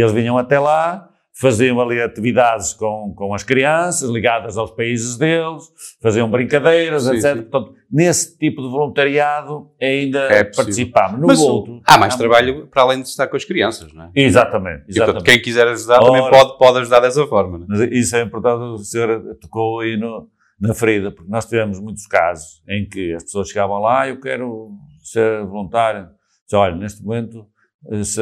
eles 0.00 0.12
vinham 0.12 0.38
até 0.38 0.58
lá, 0.58 1.08
faziam 1.34 1.80
ali 1.80 2.00
atividades 2.00 2.74
com, 2.74 3.14
com 3.16 3.34
as 3.34 3.42
crianças, 3.42 4.08
ligadas 4.10 4.56
aos 4.58 4.70
países 4.70 5.16
deles, 5.16 5.64
faziam 6.02 6.30
brincadeiras, 6.30 7.04
Sim, 7.04 7.14
etc. 7.16 7.36
sim. 7.36 7.42
Portanto, 7.42 7.74
nesse 7.90 8.36
tipo 8.38 8.60
de 8.62 8.68
voluntariado 8.68 9.70
ainda 9.80 10.20
É 10.30 10.44
participámos. 10.44 11.20
No 11.20 11.26
Mas 11.26 11.40
outro... 11.40 11.80
há 11.86 11.96
mais 11.98 12.16
trabalho 12.16 12.66
para 12.68 12.82
além 12.82 13.00
de 13.02 13.08
estar 13.08 13.26
com 13.28 13.36
as 13.36 13.44
crianças, 13.44 13.92
não 13.94 14.04
é? 14.04 14.10
Exatamente, 14.14 14.82
E, 14.82 14.94
portanto, 14.94 14.94
exatamente. 15.16 15.24
quem 15.24 15.40
quiser 15.42 15.66
ajudar 15.68 16.00
também 16.00 16.20
Ora. 16.20 16.30
pode, 16.30 16.58
pode 16.58 16.78
ajudar 16.80 17.00
dessa 17.00 17.26
forma, 17.26 17.58
é? 17.58 17.66
Mas 17.66 17.80
isso 17.92 18.14
é 18.16 18.22
importante, 18.22 18.62
o 18.62 18.78
senhor 18.78 19.22
tocou 19.40 19.80
aí 19.80 19.96
no, 19.96 20.28
na 20.60 20.74
ferida, 20.74 21.10
porque 21.10 21.30
nós 21.30 21.46
tivemos 21.46 21.80
muitos 21.80 22.06
casos 22.06 22.62
em 22.68 22.86
que 22.86 23.14
as 23.14 23.24
pessoas 23.24 23.48
chegavam 23.48 23.78
lá, 23.80 24.02
"Ah, 24.02 24.08
eu 24.08 24.20
quero 24.20 24.70
ser 25.02 25.44
voluntário. 25.46 26.08
Disse, 26.44 26.56
olha, 26.56 26.76
neste 26.76 27.02
momento, 27.02 27.46
eh, 27.90 28.04
se 28.04 28.20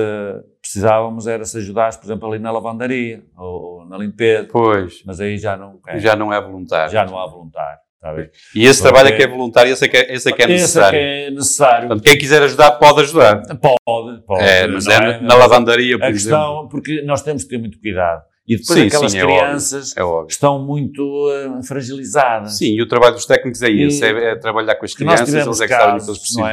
precisávamos 0.73 1.27
era 1.27 1.45
se 1.45 1.59
ajudasse, 1.59 1.99
por 1.99 2.07
exemplo, 2.07 2.29
ali 2.29 2.39
na 2.39 2.51
lavandaria 2.53 3.23
ou, 3.37 3.63
ou 3.81 3.87
na 3.87 3.99
limpeza, 3.99 4.49
Pois, 4.51 5.03
mas 5.05 5.21
aí 5.21 5.37
já 5.39 5.57
não, 5.57 5.79
é, 5.89 5.99
já 5.99 6.15
não 6.17 6.33
é 6.33 6.41
voluntário. 6.41 6.93
já 6.93 7.05
não 7.05 7.19
há 7.19 7.27
voluntário. 7.27 7.79
Ver? 8.15 8.31
E 8.55 8.65
esse 8.65 8.81
Porque- 8.81 8.95
trabalho 8.95 9.15
é 9.15 9.17
que 9.17 9.23
é 9.23 9.29
voluntário, 9.29 9.71
esse 9.73 9.85
é 9.85 9.89
que 9.89 9.97
é, 9.99 10.15
esse 10.15 10.27
é, 10.29 10.33
que 10.33 10.41
é 10.43 10.45
Esse 10.47 10.53
necessário. 10.55 10.99
é 10.99 11.03
que 11.03 11.07
é 11.27 11.31
necessário. 11.33 11.89
Portanto, 11.89 12.07
quem 12.07 12.17
quiser 12.19 12.43
ajudar, 12.45 12.71
pode 12.73 13.01
ajudar. 13.03 13.43
Pode, 13.61 14.23
pode. 14.25 14.43
É, 14.43 14.67
mas 14.67 14.87
não 14.87 14.93
é, 14.95 15.21
na 15.21 15.35
lavandaria, 15.35 15.99
por 15.99 16.07
A 16.07 16.09
exemplo. 16.11 16.39
questão, 16.39 16.69
porque 16.69 17.03
nós 17.03 17.21
temos 17.21 17.43
que 17.45 17.51
ter 17.51 17.59
muito 17.59 17.79
cuidado. 17.79 18.23
E 18.49 18.57
depois 18.57 18.79
Sim, 18.81 18.87
aquelas 18.87 19.13
sim, 19.13 19.19
é 19.19 19.23
óbvio. 19.25 19.39
crianças 19.39 19.97
É 19.97 20.03
óbvio. 20.03 20.27
estão 20.31 20.65
muito 20.65 21.31
eh, 21.31 21.63
fragilizadas. 21.63 22.57
Sim, 22.57 22.73
e 22.75 22.81
o 22.83 22.89
trabalho 22.89 23.15
dos 23.15 23.27
técnicos 23.27 23.61
é 23.63 23.71
esse, 23.71 24.03
é, 24.03 24.31
é 24.33 24.37
trabalhar 24.37 24.77
com 24.77 24.85
as 24.87 24.95
crianças, 24.95 25.33
eles 25.35 25.61
é 25.61 25.67
que 25.67 25.73
sabem 25.75 25.97
o 25.97 25.99
que 26.05 26.11
eles 26.11 26.19
precisam. 26.19 26.47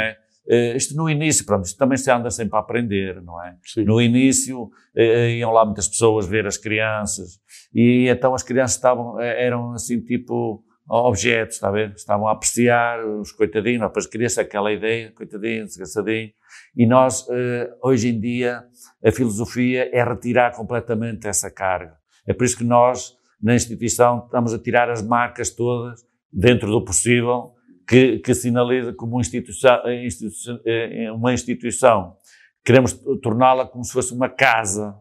Eh, 0.50 0.76
Isto 0.78 0.96
no 0.96 1.10
início, 1.10 1.46
pronto, 1.46 1.66
isto 1.66 1.78
também 1.78 1.98
se 1.98 2.10
anda 2.12 2.30
sempre 2.32 2.56
a 2.56 2.60
aprender, 2.60 3.22
não 3.22 3.44
é? 3.44 3.56
Sim. 3.64 3.84
No 3.84 4.02
início 4.02 4.70
eh, 4.96 5.38
iam 5.38 5.52
lá 5.52 5.66
muitas 5.66 5.88
pessoas 5.88 6.28
ver 6.28 6.46
as 6.48 6.58
crianças 6.58 7.40
e 7.74 8.08
então 8.10 8.34
as 8.34 8.44
crianças 8.44 8.76
estavam, 8.78 9.20
eram 9.20 9.74
assim 9.74 10.00
tipo 10.02 10.64
objetos, 10.90 11.56
está 11.56 11.68
a 11.68 11.72
ver? 11.72 11.94
Estavam 11.96 12.28
a 12.28 12.32
apreciar 12.32 13.06
os 13.06 13.32
coitadinhos, 13.32 13.82
depois 13.82 14.08
cria-se 14.08 14.40
aquela 14.40 14.72
ideia, 14.72 15.12
coitadinho, 15.12 15.66
desgraçadinho, 15.66 16.32
e 16.76 16.86
nós, 16.86 17.28
eh, 17.30 17.70
hoje 17.84 18.10
em 18.10 18.20
dia, 18.20 18.64
a 19.04 19.12
filosofia 19.12 19.90
é 19.92 20.04
retirar 20.04 20.56
completamente 20.56 21.28
essa 21.28 21.52
carga. 21.52 21.96
É 22.26 22.34
por 22.34 22.46
isso 22.46 22.58
que 22.58 22.64
nós, 22.64 23.14
na 23.42 23.54
instituição, 23.56 24.24
estamos 24.26 24.54
a 24.54 24.60
tirar 24.60 24.90
as 24.90 25.02
marcas 25.06 25.50
todas, 25.50 26.06
dentro 26.32 26.70
do 26.70 26.84
possível, 26.84 27.54
que, 27.88 28.20
que 28.20 28.34
sinaliza 28.36 28.92
como 28.94 29.20
instituição, 29.20 29.82
eh, 29.86 30.06
instituição, 30.06 30.60
eh, 30.66 31.12
uma 31.12 31.34
instituição. 31.34 32.16
Queremos 32.66 32.94
torná-la 33.22 33.66
como 33.66 33.84
se 33.84 33.94
fosse 33.94 34.14
uma 34.14 34.28
casa 34.30 34.94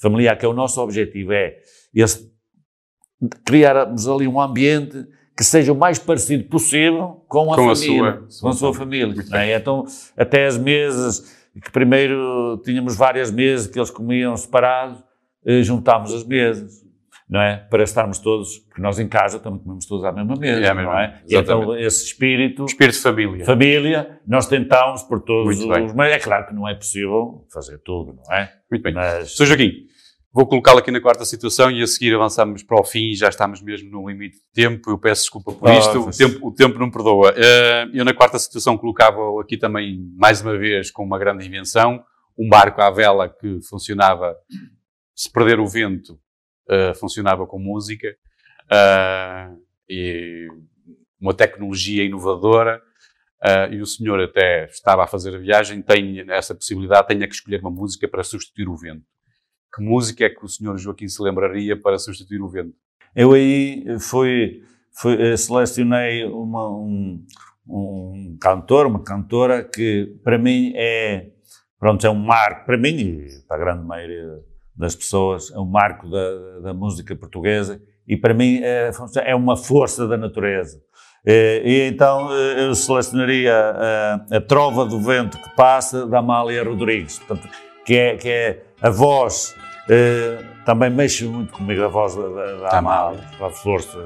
familiar, 0.00 0.36
que 0.38 0.44
é 0.46 0.48
o 0.48 0.52
nosso 0.54 0.80
objetivo, 0.80 1.32
é 1.32 1.58
esse, 1.94 2.32
criarmos 3.44 4.08
ali 4.08 4.26
um 4.26 4.40
ambiente 4.40 5.06
que 5.36 5.44
seja 5.44 5.72
o 5.72 5.76
mais 5.76 5.98
parecido 5.98 6.44
possível 6.44 7.24
com 7.28 7.52
a 7.52 7.56
Com 7.56 7.70
a 7.70 7.74
família, 7.76 8.22
sua- 8.28 8.40
com 8.42 8.48
a 8.48 8.52
sua 8.52 8.74
família. 8.74 9.24
é? 9.32 9.56
Então, 9.56 9.84
até 10.16 10.46
as 10.46 10.56
mesas, 10.56 11.48
que 11.62 11.70
primeiro 11.72 12.60
tínhamos 12.64 12.96
várias 12.96 13.30
mesas 13.30 13.66
que 13.66 13.78
eles 13.78 13.90
comiam 13.90 14.36
separados, 14.36 15.02
eh, 15.44 15.62
juntámos 15.62 16.12
as 16.12 16.24
mesas, 16.24 16.83
não 17.28 17.40
é? 17.40 17.56
Para 17.56 17.82
estarmos 17.82 18.18
todos, 18.18 18.58
porque 18.58 18.82
nós 18.82 18.98
em 18.98 19.08
casa 19.08 19.38
também 19.38 19.58
comemos 19.60 19.86
todos 19.86 20.04
à 20.04 20.12
mesma 20.12 20.36
mesa, 20.36 20.60
É, 20.66 20.74
não 20.74 20.98
é? 20.98 21.22
E 21.28 21.36
então 21.36 21.76
esse 21.76 22.04
espírito, 22.04 22.64
Espírito 22.66 22.96
de 22.96 23.00
família. 23.02 23.44
família, 23.44 24.20
nós 24.26 24.46
tentámos 24.46 25.02
por 25.02 25.20
todos 25.22 25.56
Muito 25.56 25.72
bem. 25.72 25.86
os 25.86 25.94
meios. 25.94 26.14
É 26.14 26.18
claro 26.18 26.46
que 26.46 26.54
não 26.54 26.68
é 26.68 26.74
possível 26.74 27.46
fazer 27.52 27.78
tudo, 27.78 28.14
não 28.14 28.34
é? 28.36 28.52
Muito 28.70 28.82
bem. 28.82 28.92
Mas 28.92 29.34
Sr. 29.36 29.46
Joaquim, 29.46 29.72
vou 30.32 30.46
colocá-lo 30.46 30.80
aqui 30.80 30.90
na 30.90 31.00
quarta 31.00 31.24
situação 31.24 31.70
e 31.70 31.82
a 31.82 31.86
seguir 31.86 32.14
avançamos 32.14 32.62
para 32.62 32.78
o 32.78 32.84
fim, 32.84 33.14
já 33.14 33.28
estamos 33.28 33.62
mesmo 33.62 33.88
no 33.90 34.08
limite 34.08 34.36
de 34.36 34.42
tempo, 34.52 34.90
eu 34.90 34.98
peço 34.98 35.22
desculpa 35.22 35.52
por 35.52 35.68
Ah, 35.70 35.78
isto, 35.78 36.00
o 36.02 36.06
mas- 36.06 36.16
tempo, 36.18 36.46
o 36.46 36.52
tempo 36.52 36.78
não 36.78 36.90
perdoa. 36.90 37.32
Eh, 37.36 37.86
eu 37.94 38.04
na 38.04 38.12
quarta 38.12 38.38
situação 38.38 38.76
colocava 38.76 39.20
aqui 39.40 39.56
também, 39.56 39.98
mais 40.16 40.42
uma 40.42 40.58
vez, 40.58 40.90
com 40.90 41.02
uma 41.04 41.18
grande 41.18 41.46
invenção, 41.46 42.02
um 42.38 42.48
barco 42.48 42.80
à 42.82 42.90
vela 42.90 43.28
que 43.28 43.60
funcionava, 43.68 44.34
se 45.14 45.30
perder 45.32 45.60
o 45.60 45.66
vento, 45.66 46.18
uh, 46.68 46.94
funcionava 46.94 47.46
com 47.46 47.58
música, 47.58 48.14
uh, 48.66 49.58
e 49.88 50.48
uma 51.20 51.34
tecnologia 51.34 52.04
inovadora, 52.04 52.82
uh, 53.42 53.72
e 53.72 53.80
o 53.80 53.86
senhor 53.86 54.20
até 54.20 54.66
estava 54.66 55.04
a 55.04 55.06
fazer 55.06 55.34
a 55.34 55.38
viagem, 55.38 55.82
tem 55.82 56.24
essa 56.30 56.54
possibilidade, 56.54 57.08
tenha 57.08 57.26
que 57.26 57.34
escolher 57.34 57.60
uma 57.60 57.70
música 57.70 58.08
para 58.08 58.22
substituir 58.22 58.68
o 58.68 58.76
vento. 58.76 59.04
Que 59.74 59.82
música 59.82 60.24
é 60.24 60.30
que 60.30 60.44
o 60.44 60.48
senhor 60.48 60.78
Joaquim 60.78 61.08
se 61.08 61.20
lembraria 61.22 61.76
para 61.80 61.98
substituir 61.98 62.40
o 62.40 62.48
vento? 62.48 62.74
Eu 63.14 63.32
aí 63.32 63.84
fui, 63.98 64.62
fui 64.92 65.36
selecionei 65.36 66.24
uma, 66.24 66.68
um, 66.68 67.24
um 67.68 68.38
cantor, 68.40 68.86
uma 68.86 69.02
cantora 69.02 69.64
que 69.64 70.16
para 70.22 70.38
mim 70.38 70.72
é, 70.76 71.30
pronto, 71.78 72.06
é 72.06 72.10
um 72.10 72.14
marco, 72.14 72.66
para 72.66 72.78
mim 72.78 73.00
e 73.00 73.28
para 73.48 73.56
a 73.56 73.60
grande 73.60 73.84
maioria 73.84 74.44
das 74.76 74.94
pessoas, 74.96 75.50
é 75.52 75.58
um 75.58 75.64
marco 75.64 76.08
da, 76.08 76.60
da 76.62 76.74
música 76.74 77.14
portuguesa 77.14 77.80
e 78.06 78.16
para 78.16 78.34
mim 78.34 78.60
é, 78.62 78.90
é 79.24 79.34
uma 79.34 79.56
força 79.56 80.06
da 80.06 80.16
natureza. 80.16 80.80
E, 81.24 81.62
e 81.64 81.88
então 81.88 82.28
eh, 82.30 82.66
eu 82.66 82.74
selecionaria 82.74 83.54
a, 83.54 84.36
a, 84.36 84.40
Trova 84.40 84.84
do 84.84 85.00
Vento 85.00 85.38
que 85.38 85.56
Passa, 85.56 86.06
da 86.06 86.18
Amália 86.18 86.62
Rodrigues, 86.62 87.18
portanto, 87.18 87.48
que, 87.84 87.94
é, 87.96 88.16
que 88.16 88.28
é 88.28 88.62
a 88.82 88.90
voz, 88.90 89.54
eh, 89.88 90.44
também 90.66 90.90
mexe 90.90 91.24
muito 91.24 91.52
comigo 91.52 91.82
a 91.82 91.88
voz 91.88 92.14
da, 92.14 92.28
da, 92.28 92.56
da 92.56 92.78
Amália, 92.78 93.20
a 93.40 93.48
força. 93.48 93.98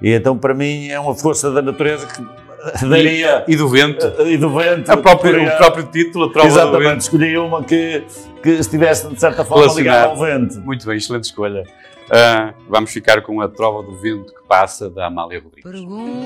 E 0.00 0.12
então 0.12 0.38
para 0.38 0.54
mim 0.54 0.88
é 0.88 1.00
uma 1.00 1.14
força 1.14 1.50
da 1.50 1.60
natureza 1.60 2.06
que 2.06 2.45
daria. 2.88 3.44
E, 3.46 3.52
e 3.52 3.56
do 3.56 3.68
vento. 3.68 4.06
E 4.22 4.36
do 4.36 4.50
vento. 4.50 4.90
A 4.90 4.96
própria, 4.96 5.42
o 5.42 5.56
próprio 5.56 5.86
título, 5.86 6.26
a 6.26 6.32
trova 6.32 6.48
Exatamente, 6.48 6.82
do 6.82 6.88
vento. 6.88 7.00
escolhi 7.00 7.38
uma 7.38 7.64
que, 7.64 8.04
que 8.42 8.50
estivesse 8.50 9.08
de 9.08 9.20
certa 9.20 9.44
forma 9.44 9.72
ligada 9.74 10.06
ao 10.10 10.16
vento. 10.16 10.60
Muito 10.60 10.86
bem, 10.86 10.96
excelente 10.96 11.24
escolha. 11.24 11.64
Uh, 12.06 12.54
vamos 12.68 12.92
ficar 12.92 13.20
com 13.22 13.40
a 13.40 13.48
trova 13.48 13.82
do 13.82 13.96
vento 13.98 14.32
que 14.32 14.46
passa 14.46 14.88
da 14.88 15.06
Amália 15.06 15.40
Rodrigues. 15.40 15.70
Pergunto 15.70 16.16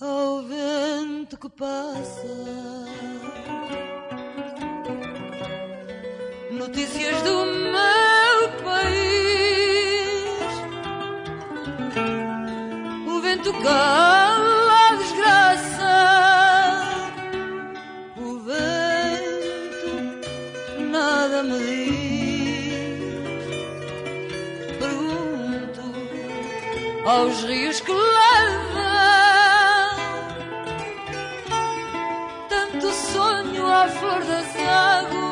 ao 0.00 0.42
vento 0.42 1.38
que 1.38 1.48
passa 1.50 2.26
notícias 6.50 7.22
do 7.22 7.44
meu 7.46 8.64
país. 8.64 9.07
O 13.48 13.52
vento 13.52 13.62
cala 13.62 14.88
a 14.88 14.94
desgraça. 14.96 15.96
O 18.16 18.38
vento 18.40 19.92
nada 20.90 21.42
me 21.44 21.58
diz. 21.58 22.98
Pergunto 24.78 25.80
aos 27.06 27.42
rios 27.44 27.80
que 27.80 27.92
levam 27.92 28.68
tanto 32.50 32.92
sonho 32.92 33.66
à 33.66 33.88
flor 33.88 34.24
das 34.24 34.56
águas. 34.56 35.27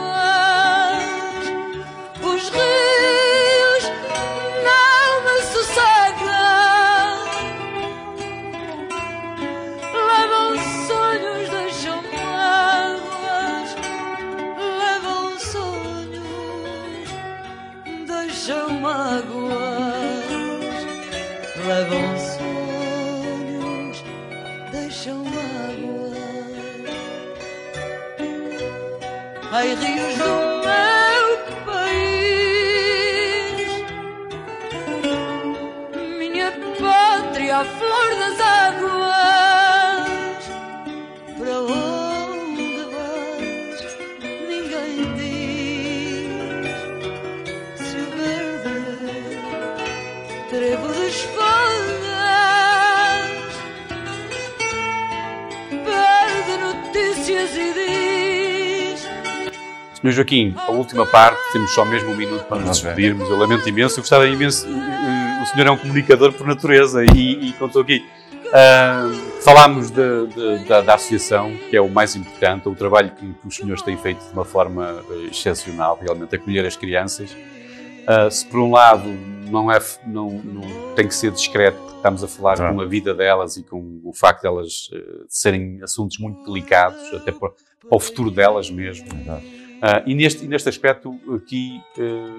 Senhor 60.01 60.12
Joaquim, 60.12 60.55
a 60.57 60.70
última 60.70 61.07
parte, 61.07 61.40
temos 61.53 61.70
só 61.72 61.84
mesmo 61.84 62.11
um 62.11 62.16
minuto 62.16 62.44
para 62.44 62.59
nos 62.59 62.80
despedirmos. 62.80 63.28
Eu 63.28 63.36
lamento 63.38 63.68
imenso, 63.68 63.99
eu 63.99 64.03
gostava 64.03 64.26
imenso. 64.28 64.66
eh, 64.68 65.42
O 65.42 65.47
senhor 65.47 65.66
é 65.68 65.70
um 65.70 65.76
comunicador 65.76 66.32
por 66.32 66.47
natureza 66.47 67.05
e, 67.05 67.49
e 67.49 67.53
contou 67.55 67.82
aqui. 67.82 68.05
Ah, 68.53 69.09
falámos 69.42 69.90
de- 69.90 70.26
de- 70.28 70.64
da, 70.68 70.80
da 70.80 70.94
associação, 70.94 71.53
que 71.70 71.76
é 71.76 71.80
o 71.80 71.88
mais 71.88 72.14
importante, 72.16 72.68
o 72.68 72.74
trabalho 72.74 73.11
que, 73.11 73.26
que 73.26 73.47
os 73.49 73.55
senhores 73.57 73.82
têm 73.82 73.97
feito 73.97 74.20
de 74.24 74.32
uma 74.32 74.44
forma 74.44 75.03
eh, 75.11 75.28
excepcional, 75.30 75.99
realmente, 76.01 76.34
acolher 76.36 76.64
as 76.66 76.76
crianças. 76.76 77.36
Ah, 78.07 78.30
se 78.30 78.44
por 78.47 78.61
um 78.61 78.70
lado 78.72 79.05
não, 79.51 79.70
é, 79.70 79.80
não, 80.07 80.30
não 80.30 80.94
tem 80.94 81.07
que 81.09 81.14
ser 81.14 81.30
discreto, 81.32 81.76
porque 81.78 81.97
estamos 81.97 82.22
a 82.22 82.28
falar 82.28 82.57
Claro. 82.57 82.74
com 82.74 82.80
a 82.82 82.86
vida 82.86 83.14
delas 83.14 83.57
e 83.57 83.62
com 83.62 84.01
o 84.05 84.12
facto 84.12 84.42
de 84.42 84.47
elas 84.49 84.90
eh, 84.92 84.99
serem 85.28 85.80
assuntos 85.82 86.18
muito 86.18 86.44
delicados, 86.44 87.01
até 87.14 87.30
para, 87.32 87.51
para 87.51 87.57
o 87.90 87.99
futuro 88.01 88.30
delas 88.30 88.70
mesmo. 88.70 89.07
Exato. 89.22 89.55
Ah, 89.82 90.02
e, 90.06 90.14
neste, 90.14 90.44
e 90.44 90.48
neste 90.48 90.68
aspecto, 90.68 91.18
aqui, 91.34 91.80
eh, 91.98 92.30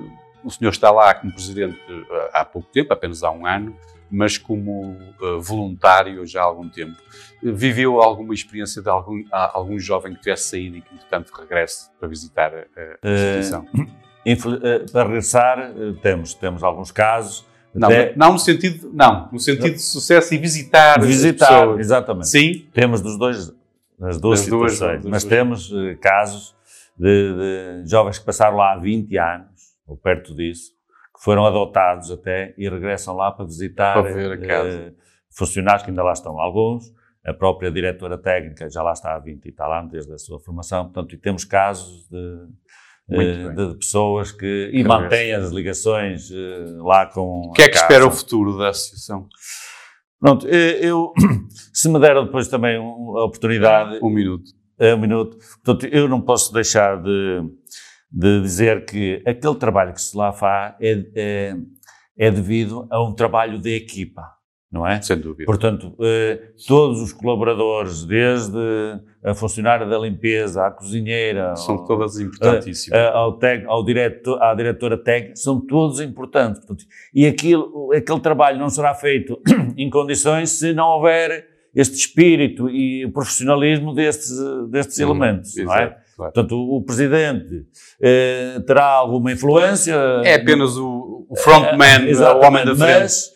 o 0.43 0.49
senhor 0.49 0.71
está 0.71 0.91
lá 0.91 1.13
como 1.13 1.31
presidente 1.33 1.79
eh, 1.89 2.29
há 2.33 2.43
pouco 2.45 2.67
tempo, 2.71 2.91
apenas 2.93 3.23
há 3.23 3.31
um 3.31 3.45
ano, 3.45 3.75
mas 4.09 4.37
como 4.37 4.95
eh, 5.21 5.37
voluntário 5.39 6.25
já 6.25 6.41
há 6.41 6.45
algum 6.45 6.67
tempo. 6.69 6.95
Viveu 7.43 8.01
alguma 8.01 8.33
experiência 8.33 8.81
de 8.81 8.89
algum, 8.89 9.23
algum 9.31 9.77
jovem 9.79 10.13
que 10.15 10.21
tivesse 10.21 10.49
saído 10.49 10.77
e 10.77 10.81
que, 10.81 10.93
entretanto, 10.93 11.31
regresse 11.37 11.89
para 11.99 12.07
visitar 12.07 12.53
a 12.53 12.65
Eh, 12.75 12.97
instituição? 13.03 13.65
Eh, 14.29 14.79
para 14.91 15.03
regressar, 15.03 15.71
temos, 16.01 16.33
temos 16.33 16.61
alguns 16.61 16.91
casos. 16.91 17.45
Não, 17.73 17.87
até 17.87 18.11
não 18.13 18.33
no 18.33 18.39
sentido, 18.39 18.91
não, 18.93 19.29
no 19.31 19.39
sentido 19.39 19.71
de 19.75 19.81
sucesso 19.81 20.33
e 20.33 20.37
visitar, 20.37 20.99
visitar, 20.99 21.79
exatamente. 21.79 22.27
Sim, 22.27 22.65
Temos 22.73 22.99
dos 23.01 23.17
dois, 23.17 23.53
das 23.97 24.19
duas 24.19 24.41
Das 24.41 24.49
duas, 24.49 24.71
situações, 24.71 25.01
das 25.03 25.09
mas 25.11 25.23
duas. 25.23 25.33
temos 25.33 25.71
eh, 25.73 25.95
casos 26.01 26.56
de, 26.97 27.83
de 27.83 27.89
jovens 27.89 28.17
que 28.19 28.25
passaram 28.25 28.57
lá 28.57 28.73
há 28.73 28.77
20 28.79 29.17
anos, 29.17 29.61
ou 29.85 29.95
perto 29.97 30.35
disso, 30.35 30.71
que 31.15 31.23
foram 31.23 31.45
adotados 31.45 32.11
até 32.11 32.53
e 32.57 32.67
regressam 32.69 33.15
lá 33.15 33.31
para 33.31 33.45
visitar 33.45 33.93
Para 34.01 34.33
eh, 34.35 34.37
casa. 34.37 34.95
funcionários 35.35 35.83
que 35.83 35.89
ainda 35.89 36.03
lá 36.03 36.13
estão 36.13 36.39
alguns, 36.39 36.85
a 37.25 37.33
própria 37.33 37.71
diretora 37.71 38.17
técnica 38.17 38.69
já 38.69 38.81
lá 38.81 38.93
está 38.93 39.15
há 39.15 39.19
20 39.19 39.45
e 39.45 39.51
tal 39.51 39.71
anos 39.73 39.91
desde 39.91 40.13
a 40.13 40.17
sua 40.17 40.39
formação, 40.39 40.85
portanto, 40.85 41.13
e 41.13 41.17
temos 41.17 41.43
casos 41.43 42.07
de, 42.09 42.47
eh, 43.11 43.49
de 43.49 43.75
pessoas 43.77 44.31
que 44.31 44.69
e 44.73 44.81
Que 44.81 44.83
mantêm 44.87 45.33
as 45.33 45.51
ligações 45.51 46.31
eh, 46.31 46.65
lá 46.77 47.05
com 47.05 47.47
o 47.49 47.51
que 47.51 47.63
é 47.63 47.69
que 47.69 47.77
a 47.77 47.81
espera 47.81 48.05
o 48.05 48.09
casa. 48.09 48.19
futuro 48.21 48.57
da 48.57 48.69
associação? 48.69 49.27
Pronto, 50.19 50.47
eu, 50.47 51.13
se 51.73 51.87
me 51.89 51.99
deram 51.99 52.25
depois 52.25 52.47
também 52.47 52.75
a 52.77 53.23
oportunidade, 53.23 53.99
Um 54.01 54.09
minuto. 54.09 54.51
É 54.79 54.93
um 54.93 54.97
minuto, 54.99 55.37
portanto, 55.63 55.91
eu 55.93 56.07
não 56.07 56.21
posso 56.21 56.53
deixar 56.53 57.01
de, 57.01 57.41
de 58.11 58.41
dizer 58.41 58.85
que 58.85 59.21
aquele 59.25 59.55
trabalho 59.55 59.93
que 59.93 60.01
se 60.01 60.15
lá 60.15 60.31
faz 60.31 60.75
é, 60.79 61.05
é, 61.15 61.55
é 62.17 62.31
devido 62.31 62.87
a 62.89 63.03
um 63.03 63.13
trabalho 63.13 63.59
de 63.59 63.75
equipa, 63.75 64.23
não 64.71 64.85
é? 64.85 65.01
Sem 65.01 65.17
dúvida. 65.17 65.45
Portanto, 65.45 65.95
eh, 66.01 66.51
todos 66.67 67.01
os 67.01 67.13
colaboradores, 67.13 68.03
desde 68.05 68.57
a 69.23 69.33
funcionária 69.33 69.85
da 69.85 69.97
limpeza, 69.97 70.65
à 70.65 70.71
cozinheira, 70.71 71.55
São 71.55 71.75
ao- 71.75 71.85
todas 71.85 72.19
importantíssimas. 72.19 72.99
a- 72.99 73.11
ao 73.13 73.37
tec, 73.37 73.65
ao 73.67 73.83
diretor, 73.83 74.41
à 74.41 74.53
diretora 74.53 74.97
técnica, 74.97 75.35
são 75.35 75.59
todos 75.65 75.99
importantes. 76.01 76.59
Portanto, 76.65 76.85
e 77.13 77.25
aquilo, 77.25 77.91
aquele 77.93 78.19
trabalho 78.19 78.59
não 78.59 78.69
será 78.69 78.93
feito 78.93 79.39
em 79.77 79.89
condições 79.89 80.51
se 80.51 80.73
não 80.73 80.87
houver 80.87 81.45
este 81.79 81.95
espírito 81.95 82.69
e 82.69 83.07
profissionalismo 83.11 83.93
destes, 83.93 84.31
destes 84.71 84.99
Hum, 84.99 85.03
elementos, 85.03 85.55
não 85.57 85.73
é? 85.73 85.83
exato, 85.83 85.95
claro. 86.15 86.33
Portanto, 86.33 86.55
o, 86.55 86.77
o 86.77 86.83
presidente 86.83 87.65
eh, 88.01 88.59
terá 88.65 88.85
alguma 88.85 89.31
influência. 89.31 89.93
É 90.23 90.35
apenas 90.35 90.75
o, 90.77 91.25
o 91.29 91.35
frontman, 91.37 92.07
Exatamente, 92.09 92.43
o 92.43 92.47
homem 92.47 92.65
da 92.65 92.75
frente. 92.75 92.99
Mas 93.01 93.29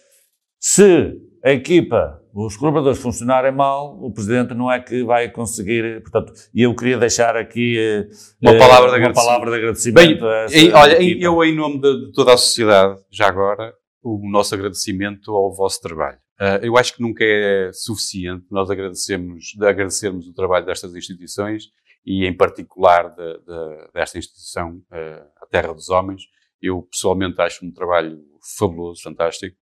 se 0.59 1.13
a 1.43 1.51
equipa 1.51 2.19
os 2.33 2.55
colaboradores 2.55 2.97
funcionarem 3.01 3.51
mal, 3.51 3.99
o 4.01 4.09
Presidente 4.13 4.53
não 4.53 4.71
é 4.71 4.79
que 4.79 5.03
vai 5.03 5.29
conseguir. 5.29 6.01
Portanto, 6.01 6.31
e 6.55 6.61
eu 6.63 6.73
queria 6.73 6.97
deixar 6.97 7.35
aqui 7.35 7.77
eh, 7.77 8.07
Uma 8.41 8.53
eh, 8.53 8.57
palavra 8.57 8.89
de 8.89 8.95
uma 8.95 8.95
agradecimento. 8.97 9.15
palavra 9.15 9.45
de 9.45 9.51
Bem, 9.51 9.59
agradecimento. 9.59 10.25
a 10.25 10.35
essa 10.43 10.57
em- 10.57 10.71
olha, 10.73 10.93
equipa. 10.93 11.25
eu, 11.25 11.43
em 11.43 11.53
nome 11.55 11.81
de, 11.81 12.05
de 12.05 12.11
toda 12.13 12.33
a 12.33 12.37
sociedade, 12.37 12.99
já 13.11 13.27
agora, 13.27 13.73
o 14.01 14.21
nosso 14.31 14.55
agradecimento 14.55 15.29
ao 15.35 15.53
vosso 15.53 15.81
trabalho. 15.81 16.17
Ah, 16.43 16.59
eu 16.63 16.75
acho 16.77 16.95
que 16.95 17.01
nunca 17.03 17.23
é 17.23 17.71
suficiente 17.71 18.45
nós 18.49 18.67
agradecemos, 18.71 19.53
de 19.55 19.63
agradecermos 19.65 20.27
o 20.27 20.33
trabalho 20.33 20.65
destas 20.65 20.95
instituições 20.95 21.65
e, 22.03 22.25
em 22.25 22.35
particular, 22.35 23.09
de- 23.15 23.37
de- 23.45 23.91
desta 23.93 24.17
instituição, 24.17 24.81
ah, 24.91 25.27
a 25.43 25.45
Terra 25.45 25.71
dos 25.73 25.89
Homens. 25.89 26.23
Eu, 26.59 26.81
pessoalmente, 26.91 27.39
acho 27.41 27.63
um 27.65 27.71
trabalho 27.71 28.19
fabuloso, 28.57 29.01
fantástico. 29.03 29.55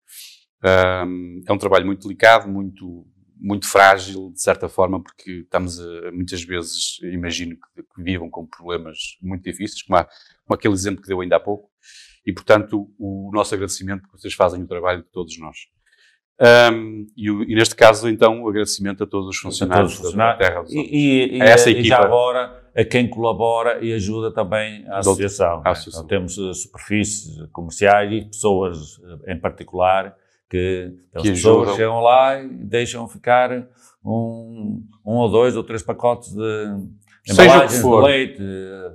Ah, 0.63 1.05
é 1.49 1.53
um 1.53 1.59
trabalho 1.59 1.85
muito 1.87 2.03
delicado, 2.07 2.49
muito, 2.49 3.05
muito 3.41 3.67
frágil, 3.69 4.31
de 4.33 4.41
certa 4.41 4.69
forma, 4.69 5.03
porque 5.03 5.41
estamos 5.41 5.81
a, 5.81 6.13
muitas 6.13 6.43
vezes, 6.45 6.99
imagino 7.03 7.57
que, 7.57 7.83
que 7.83 8.03
vivam 8.03 8.31
com 8.31 8.47
problemas 8.47 8.99
muito 9.21 9.43
difíceis, 9.43 9.83
como, 9.83 9.97
há, 9.99 10.05
como 10.05 10.55
aquele 10.55 10.75
exemplo 10.75 11.03
que 11.03 11.09
deu 11.09 11.21
ainda 11.21 11.37
há 11.37 11.41
pouco, 11.41 11.69
e 12.27 12.33
portanto 12.33 12.89
o 12.99 13.31
nosso 13.33 13.55
agradecimento 13.55 14.03
que 14.03 14.13
vocês 14.13 14.35
fazem 14.35 14.63
o 14.63 14.67
trabalho 14.67 15.03
de 15.03 15.11
todos 15.11 15.37
nós. 15.39 15.57
Ahm, 16.41 17.07
e, 17.17 17.29
e 17.29 17.55
neste 17.57 17.75
caso, 17.75 18.09
então, 18.09 18.43
o 18.45 18.49
agradecimento 18.49 19.03
a 19.03 19.07
todos 19.07 19.29
os 19.29 19.37
a 19.39 19.43
funcionários, 19.43 19.97
todos 19.97 20.11
os 20.11 20.15
da- 20.17 20.35
da 20.35 20.39
funcionários. 20.39 20.49
Terra 20.49 20.63
dos. 20.63 20.73
E, 20.93 21.37
e, 21.39 21.43
A 21.43 21.45
essa 21.47 21.69
e 21.71 21.75
já 21.75 21.79
equipa. 21.97 21.97
agora 22.05 22.63
a 22.77 22.85
quem 22.85 23.09
colabora 23.09 23.85
e 23.85 23.93
ajuda 23.93 24.31
também 24.33 24.85
a 24.89 24.99
associação. 24.99 25.61
à 25.61 25.65
né? 25.65 25.71
associação. 25.71 26.05
Então, 26.05 26.19
temos 26.19 26.39
eh, 26.39 26.53
superfícies 26.55 27.37
comerciais 27.53 28.13
e 28.13 28.25
pessoas 28.27 29.01
eh, 29.27 29.33
em 29.33 29.41
particular 29.41 30.15
que, 30.49 30.93
as 31.13 31.23
Que 31.23 31.31
pessoas 31.31 31.57
ajudam. 31.71 31.77
chegam 31.77 32.01
lá 32.01 32.41
e 32.41 32.47
deixam 32.49 33.09
ficar 33.09 33.51
um, 34.05 34.81
um 35.05 35.15
ou 35.17 35.29
dois 35.29 35.57
ou 35.57 35.65
três 35.65 35.83
pacotes 35.83 36.33
de 36.33 36.67
Seja 37.27 37.59
o 37.59 37.67
que 37.69 37.75
for. 37.75 38.05
leite. 38.05 38.41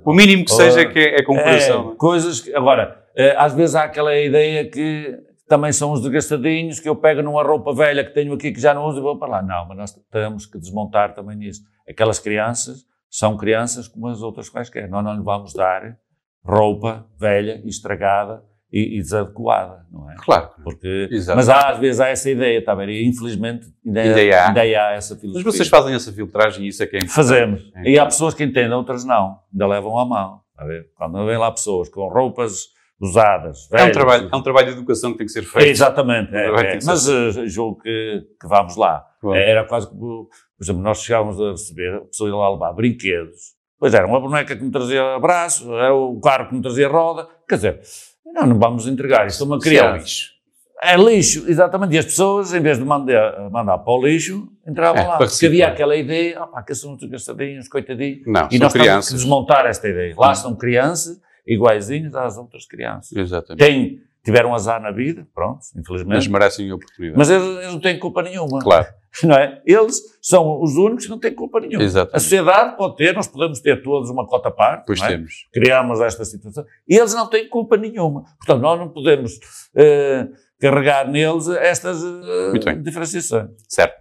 O 0.04 0.12
mínimo 0.12 0.44
que 0.46 0.50
Ou- 0.52 0.56
seja 0.58 0.86
que 0.86 0.98
é, 0.98 1.16
é 1.20 1.22
comparação. 1.22 1.92
é, 1.92 1.94
coisas 1.96 2.40
que, 2.40 2.52
agora, 2.54 3.04
eh, 3.14 3.34
às 3.38 3.54
vezes 3.54 3.76
há 3.76 3.84
aquela 3.84 4.16
ideia 4.18 4.64
que 4.68 5.14
também 5.48 5.72
são 5.72 5.92
os 5.92 6.00
desgastadinhos, 6.00 6.80
que 6.80 6.88
eu 6.88 6.96
pego 6.96 7.22
numa 7.22 7.42
roupa 7.42 7.74
velha 7.74 8.04
que 8.04 8.14
tenho 8.14 8.32
aqui 8.32 8.50
que 8.52 8.60
já 8.60 8.72
não 8.72 8.86
uso 8.86 8.98
e 8.98 9.02
vou 9.02 9.18
para 9.18 9.28
lá. 9.28 9.42
Não, 9.42 9.68
mas 9.68 9.76
nós 9.76 9.92
temos 10.10 10.46
que 10.46 10.58
desmontar 10.58 11.14
também 11.14 11.42
isso. 11.44 11.62
Aquelas 11.88 12.18
crianças 12.18 12.84
são 13.10 13.36
crianças 13.36 13.86
como 13.86 14.08
as 14.08 14.22
outras 14.22 14.48
quaisquer. 14.48 14.88
Nós 14.88 15.04
não 15.04 15.14
lhe 15.14 15.22
vamos 15.22 15.52
dar 15.52 15.96
roupa 16.44 17.06
velha 17.18 17.60
estragada 17.64 18.42
e, 18.72 18.98
e 18.98 19.02
desadequada, 19.02 19.86
não 19.92 20.10
é? 20.10 20.16
Claro. 20.18 20.50
Porque, 20.64 21.08
Exato. 21.10 21.36
mas 21.36 21.48
há, 21.48 21.70
às 21.70 21.78
vezes 21.78 22.00
há 22.00 22.08
essa 22.08 22.28
ideia, 22.28 22.58
está 22.58 22.74
bem? 22.74 22.88
E 22.90 23.06
infelizmente 23.06 23.66
ainda, 23.86 24.00
Ainda 24.02 24.36
há. 24.36 24.48
ainda 24.48 24.60
há 24.60 24.92
essa 24.94 25.14
filosofia. 25.16 25.44
Mas 25.46 25.54
vocês 25.54 25.68
fazem 25.68 25.94
essa 25.94 26.12
filtragem 26.12 26.64
e 26.64 26.68
isso 26.68 26.82
é 26.82 26.86
que 26.86 26.96
é 26.96 26.98
importante. 26.98 27.14
Fazemos. 27.14 27.72
É. 27.76 27.90
E 27.90 27.98
há 27.98 28.04
pessoas 28.04 28.34
que 28.34 28.42
entendem, 28.42 28.72
outras 28.72 29.04
não. 29.04 29.38
Ainda 29.52 29.66
levam 29.66 29.96
a 29.98 30.04
mão. 30.04 30.40
Está 30.50 30.64
a 30.64 30.66
ver? 30.66 30.90
Quando 30.96 31.24
vêm 31.24 31.38
lá 31.38 31.50
pessoas 31.52 31.88
com 31.88 32.08
roupas 32.08 32.64
usadas, 33.00 33.68
É 33.72 33.76
um, 33.76 33.78
velhas, 33.80 33.92
trabalho, 33.96 34.28
é 34.32 34.36
um 34.36 34.42
trabalho 34.42 34.66
de 34.68 34.72
educação 34.74 35.12
que 35.12 35.18
tem 35.18 35.26
que 35.26 35.32
ser 35.32 35.42
feito. 35.42 35.66
Exatamente. 35.68 36.34
é, 36.34 36.44
trabalho 36.44 36.68
é. 36.68 36.76
que 36.78 36.84
Mas 36.86 37.08
eh, 37.08 37.46
julgo 37.46 37.80
que, 37.82 38.22
que 38.40 38.46
vamos 38.48 38.76
lá. 38.76 39.04
Bom. 39.22 39.34
É, 39.34 39.50
Era 39.50 39.64
quase 39.64 39.88
como, 39.88 40.28
por 40.56 40.62
exemplo, 40.64 40.82
nós 40.82 41.00
chegávamos 41.02 41.40
a 41.40 41.50
receber, 41.50 41.94
a 41.96 42.00
pessoa 42.02 42.30
ia 42.30 42.36
lá 42.36 42.50
levar 42.50 42.72
brinquedos. 42.72 43.54
Pois 43.78 43.92
era 43.92 44.06
uma 44.06 44.20
boneca 44.20 44.56
que 44.56 44.62
me 44.62 44.70
trazia 44.70 45.18
braço, 45.18 45.72
era 45.74 45.94
o 45.94 46.18
carro 46.20 46.48
que 46.48 46.54
me 46.54 46.62
trazia 46.62 46.88
roda. 46.88 47.28
Quer 47.48 47.56
dizer, 47.56 47.80
não, 48.24 48.46
não 48.46 48.58
vamos 48.58 48.86
entregar 48.86 49.26
isto 49.26 49.42
a 49.42 49.46
uma 49.46 49.56
Isso 49.56 49.66
é 49.66 49.70
criança. 49.70 49.96
lixo. 49.98 50.34
É 50.82 50.96
lixo, 50.96 51.44
exatamente. 51.48 51.94
E 51.94 51.98
as 51.98 52.04
pessoas, 52.04 52.52
em 52.52 52.60
vez 52.60 52.78
de 52.78 52.84
mandar, 52.84 53.48
mandar 53.50 53.78
para 53.78 53.92
o 53.92 54.06
lixo, 54.06 54.48
entravam 54.66 55.02
É, 55.02 55.06
lá. 55.06 55.16
Porque 55.18 55.46
havia 55.46 55.68
aquela 55.68 55.96
ideia, 55.96 56.38
ah, 56.40 56.46
pá, 56.46 56.62
que 56.62 56.74
são 56.74 56.92
uns 56.94 57.02
gastadinhos, 57.04 57.68
coitadinhos. 57.68 58.22
Não, 58.26 58.48
E 58.50 58.56
são 58.56 58.64
nós 58.64 58.72
temos 58.72 58.72
que 58.72 58.78
crianças. 58.80 59.12
desmontar 59.14 59.66
esta 59.66 59.88
ideia. 59.88 60.14
Lá 60.16 60.30
Hum. 60.32 60.34
são 60.34 60.56
crianças 60.56 61.18
iguaizinhos 61.46 62.14
às 62.14 62.36
outras 62.36 62.66
crianças. 62.66 63.16
Exatamente. 63.16 63.64
Têm, 63.64 64.00
tiveram 64.24 64.54
azar 64.54 64.80
na 64.80 64.90
vida, 64.90 65.26
pronto, 65.34 65.58
Mas 65.58 65.76
infelizmente. 65.76 66.30
merecem 66.30 66.70
a 66.70 66.74
oportunidade. 66.74 67.18
Mas 67.18 67.30
eles, 67.30 67.46
eles 67.58 67.72
não 67.72 67.80
têm 67.80 67.98
culpa 67.98 68.22
nenhuma. 68.22 68.60
Claro. 68.62 68.86
Não 69.22 69.36
é? 69.36 69.62
Eles 69.64 70.00
são 70.20 70.60
os 70.60 70.74
únicos 70.74 71.04
que 71.04 71.10
não 71.10 71.20
têm 71.20 71.32
culpa 71.32 71.60
nenhuma. 71.60 71.84
Exatamente. 71.84 72.16
A 72.16 72.18
sociedade 72.18 72.76
pode 72.76 72.96
ter, 72.96 73.14
nós 73.14 73.28
podemos 73.28 73.60
ter 73.60 73.80
todos 73.80 74.10
uma 74.10 74.26
cota 74.26 74.50
parte. 74.50 74.86
Pois 74.86 75.00
é? 75.00 75.06
temos. 75.06 75.46
Criamos 75.52 76.00
esta 76.00 76.24
situação. 76.24 76.64
E 76.88 76.96
eles 76.96 77.14
não 77.14 77.30
têm 77.30 77.48
culpa 77.48 77.76
nenhuma. 77.76 78.24
Portanto, 78.38 78.60
nós 78.60 78.76
não 78.76 78.88
podemos 78.88 79.38
eh, 79.76 80.26
carregar 80.58 81.08
neles 81.08 81.46
estas 81.48 82.02
eh, 82.02 82.74
diferenciações. 82.82 83.50
Certo. 83.68 83.94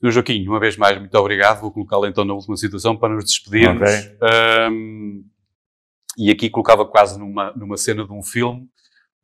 Sr. 0.00 0.10
Joaquim, 0.10 0.48
uma 0.48 0.58
vez 0.58 0.78
mais, 0.78 0.98
muito 0.98 1.14
obrigado. 1.18 1.60
Vou 1.60 1.70
colocá-lo 1.70 2.06
então 2.06 2.24
na 2.24 2.32
última 2.32 2.56
situação 2.56 2.96
para 2.96 3.14
nos 3.14 3.26
despedirmos. 3.26 3.82
Ok. 3.82 4.16
Ahm, 4.22 5.20
e 6.18 6.30
aqui 6.30 6.50
colocava 6.50 6.84
quase 6.86 7.18
numa, 7.18 7.52
numa 7.56 7.76
cena 7.76 8.04
de 8.04 8.12
um 8.12 8.22
filme, 8.22 8.66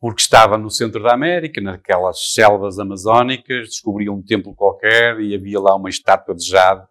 porque 0.01 0.20
estava 0.20 0.57
no 0.59 0.70
centro 0.70 1.03
da 1.03 1.12
América, 1.14 1.61
naquelas 1.61 2.32
selvas 2.32 2.78
amazónicas, 2.78 3.68
descobria 3.68 4.12
um 4.12 4.22
templo 4.22 4.55
qualquer 4.55 5.18
e 5.20 5.34
havia 5.34 5.59
lá 5.61 5.74
uma 5.74 5.89
estátua 5.89 6.34
de 6.34 6.47
jade 6.47 6.84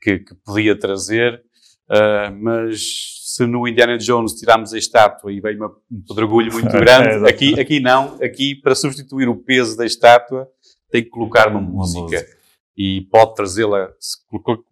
que, 0.00 0.18
que 0.20 0.34
podia 0.44 0.78
trazer. 0.78 1.42
Ah, 1.90 2.30
mas 2.30 2.80
se 3.24 3.46
no 3.46 3.66
Indiana 3.66 3.96
Jones 3.98 4.34
tirarmos 4.34 4.72
a 4.74 4.78
estátua 4.78 5.32
e 5.32 5.40
veio 5.40 5.56
uma- 5.58 5.74
um 5.90 6.02
pedregulho 6.06 6.52
muito 6.52 6.68
É, 6.76 6.80
grande, 6.80 7.08
exato. 7.16 7.26
aqui, 7.26 7.60
aqui 7.60 7.80
não. 7.80 8.16
Aqui, 8.22 8.54
para 8.54 8.74
substituir 8.74 9.28
o 9.28 9.36
peso 9.36 9.76
da 9.76 9.84
estátua, 9.86 10.48
tem 10.90 11.02
que 11.02 11.10
colocar 11.10 11.48
uma, 11.48 11.60
Uma 11.60 11.70
música. 11.70 12.00
música. 12.02 12.37
E 12.78 13.00
pode 13.10 13.34
trazê-la, 13.34 13.88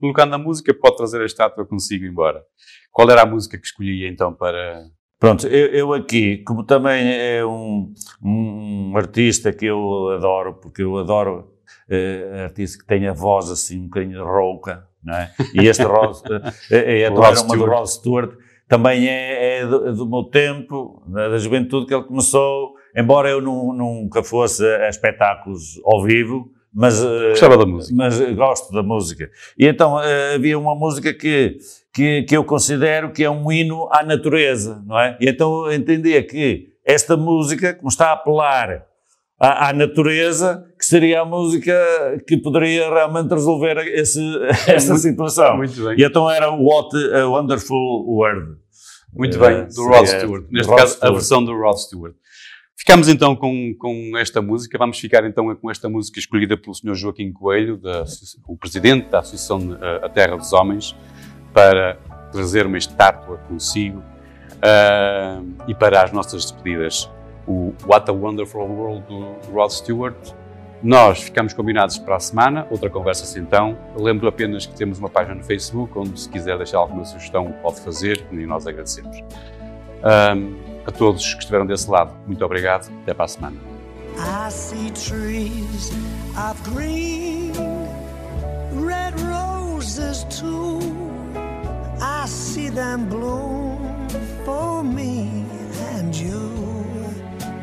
colocando 0.00 0.34
a 0.34 0.38
música, 0.38 0.72
pode 0.72 0.96
trazer 0.96 1.20
a 1.20 1.26
estátua 1.26 1.66
consigo 1.66 2.04
embora. 2.04 2.40
Qual 2.92 3.11
era 3.11 3.22
a 3.22 3.26
música 3.26 3.59
que 3.59 3.66
escolhia 3.66 4.09
então 4.09 4.32
para. 4.32 4.84
Pronto, 5.18 5.46
eu, 5.48 5.66
eu 5.68 5.92
aqui, 5.92 6.38
como 6.44 6.62
também 6.62 7.02
é 7.12 7.44
um, 7.44 7.92
um 8.22 8.92
artista 8.96 9.52
que 9.52 9.64
eu 9.66 10.11
adoro, 10.14 10.54
porque 10.54 10.82
eu 10.82 10.96
adoro 10.98 11.50
eh, 11.90 12.42
artista 12.44 12.78
que 12.78 12.86
tenha 12.86 13.12
voz 13.12 13.50
assim 13.50 13.80
um 13.80 13.84
bocadinho 13.84 14.24
rouca, 14.24 14.86
não 15.02 15.14
é? 15.14 15.32
E 15.54 15.66
este 15.66 15.82
Rod, 15.88 16.16
eh, 16.70 17.02
eh, 17.02 17.09
Rod 17.09 17.12
então 17.12 17.24
era 17.24 17.40
uma 17.40 17.57
do. 17.57 17.64
Rod 17.66 17.86
Stewart, 17.86 18.38
também 18.68 19.09
é, 19.09 19.61
é 19.61 19.66
do, 19.66 19.94
do 19.94 20.09
meu 20.09 20.24
tempo, 20.24 21.02
da 21.09 21.38
juventude 21.38 21.86
que 21.86 21.94
ele 21.94 22.04
começou, 22.04 22.74
embora 22.96 23.28
eu 23.30 23.40
nu- 23.40 23.72
nunca 23.72 24.22
fosse 24.22 24.64
a 24.66 24.88
espetáculos 24.88 25.80
ao 25.84 26.02
vivo, 26.04 26.50
mas, 26.79 27.03
eh, 27.03 27.31
Gostava 27.31 27.57
da 27.57 27.64
música. 27.66 27.95
mas 27.97 28.20
eh, 28.20 28.33
gosto 28.35 28.70
da 28.72 28.83
música. 28.83 29.31
E 29.59 29.66
então 29.66 29.99
eh, 30.03 30.35
havia 30.35 30.59
uma 30.59 30.74
música 30.74 31.14
que, 31.14 31.57
que, 31.95 32.22
que 32.24 32.37
eu 32.37 32.45
considero 32.45 33.11
que 33.12 33.24
é 33.24 33.31
um 33.31 33.51
hino 33.51 33.89
à 33.91 34.03
natureza, 34.05 34.83
não 34.87 34.99
é? 35.01 35.16
E 35.18 35.27
então 35.29 35.64
eu 35.66 35.72
entendia 35.72 36.22
que 36.22 36.68
esta 36.85 37.16
música, 37.16 37.72
como 37.74 37.89
está 37.89 38.11
a 38.11 38.12
apelar 38.12 38.85
à, 39.41 39.70
à 39.70 39.72
natureza, 39.72 40.64
que 40.79 40.85
seria 40.85 41.22
a 41.22 41.24
música 41.24 41.72
que 42.29 42.37
poderia 42.37 42.89
realmente 42.93 43.31
resolver 43.33 43.79
esse, 43.95 44.20
essa 44.68 44.89
muito- 44.93 45.03
situação. 45.03 45.57
Muito 45.57 45.83
bem. 45.83 45.97
E 45.99 46.05
então 46.05 46.31
era 46.31 46.51
What 46.51 46.95
a 47.14 47.27
Wonderful 47.27 48.05
World. 48.07 48.57
Muito 49.14 49.39
bem, 49.39 49.66
do 49.74 49.87
Rod 49.89 50.07
Stewart. 50.07 50.45
Neste 50.51 50.68
Rod 50.68 50.79
caso, 50.79 50.93
a 50.93 50.97
Stewart. 50.97 51.14
versão 51.14 51.43
do 51.43 51.53
Rod 51.59 51.77
Stewart. 51.79 52.14
Ficamos 52.79 53.09
então 53.09 53.35
com, 53.35 53.74
com 53.74 54.16
esta 54.18 54.43
música. 54.43 54.77
Vamos 54.77 54.99
ficar 54.99 55.24
então 55.24 55.55
com 55.57 55.70
esta 55.70 55.89
música 55.89 56.18
escolhida 56.18 56.59
pelo 56.59 56.74
Sr. 56.74 56.95
Joaquim 56.95 57.33
Coelho, 57.33 57.79
da, 57.79 58.05
o 58.47 58.57
presidente 58.57 59.09
da 59.09 59.20
Associação 59.20 59.79
eh, 59.81 60.01
A 60.05 60.09
Terra 60.11 60.37
dos 60.37 60.53
Homens, 60.53 60.95
para 61.55 61.95
trazer 62.31 62.66
uma 62.66 62.77
estátua 62.77 63.39
consigo 63.49 64.03
ah, 64.61 65.41
e 65.66 65.74
para 65.74 66.03
as 66.03 66.12
nossas 66.12 66.45
despedidas. 66.45 67.11
O 67.47 67.72
What 67.87 68.11
a 68.11 68.12
Wonderful 68.12 68.68
World 68.68 69.07
do 69.07 69.53
Rod 69.53 69.70
Stewart. 69.70 70.16
Nós 70.83 71.22
ficamos 71.22 71.55
combinados 71.55 71.97
para 71.97 72.16
a 72.16 72.20
semana, 72.20 72.66
outra 72.70 72.91
conversa 72.91 73.39
então. 73.39 73.79
Lembro 73.97 74.29
apenas 74.29 74.66
que 74.66 74.74
temos 74.74 74.99
uma 74.99 75.09
página 75.09 75.35
no 75.35 75.43
Facebook, 75.43 75.99
onde 75.99 76.20
se 76.20 76.29
quiser 76.29 76.59
deixar 76.59 76.79
alguma 76.79 77.05
sugestão 77.07 77.51
pode 77.62 77.81
fazer 77.81 78.22
e 78.31 78.45
nós 78.45 78.66
agradecemos. 78.66 79.16
A 80.87 80.93
todos 80.93 81.34
que 81.34 81.41
estiveram 81.41 81.66
desse 81.66 81.91
lado, 81.91 82.14
muito 82.26 82.45
obrigado. 82.45 82.91
Até 83.03 83.12
para 83.12 83.24
a 83.24 83.28
semana. 83.28 83.57
I 84.18 84.51
see 84.51 84.91
trees 84.93 85.93
of 86.37 86.62
green, 86.70 87.53
red 88.72 89.12
roses 89.20 90.24
too. 90.30 90.80
I 92.01 92.26
see 92.26 92.70
them 92.70 93.07
bloom 93.09 93.78
for 94.45 94.82
me 94.82 95.45
and 95.97 96.14
you. 96.14 96.84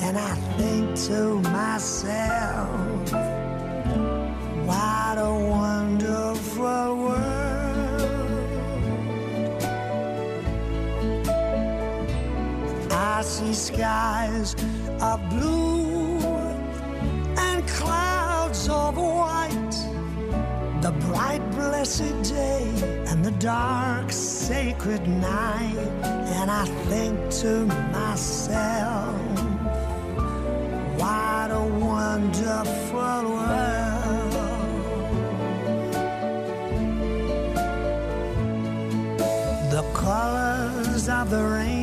And 0.01 0.17
I 0.17 0.35
think 0.57 0.95
to 1.07 1.39
myself, 1.49 2.69
what 4.65 5.17
a 5.17 5.31
wonderful 5.31 6.97
world. 6.97 7.42
I 13.13 13.21
see 13.21 13.53
skies 13.53 14.55
of 14.99 15.19
blue 15.29 16.17
and 17.37 17.67
clouds 17.67 18.67
of 18.67 18.97
white. 18.97 19.77
The 20.81 20.91
bright, 21.05 21.43
blessed 21.51 22.23
day 22.23 22.67
and 23.07 23.23
the 23.23 23.35
dark, 23.37 24.11
sacred 24.11 25.07
night. 25.07 25.77
And 26.37 26.49
I 26.49 26.65
think 26.89 27.29
to 27.41 27.67
myself, 27.93 29.15
what 30.97 31.51
a 31.51 31.65
wonderful 31.91 33.23
world. 33.37 34.33
The 39.71 39.83
colors 39.93 41.07
of 41.09 41.29
the 41.29 41.43
rainbow, 41.43 41.82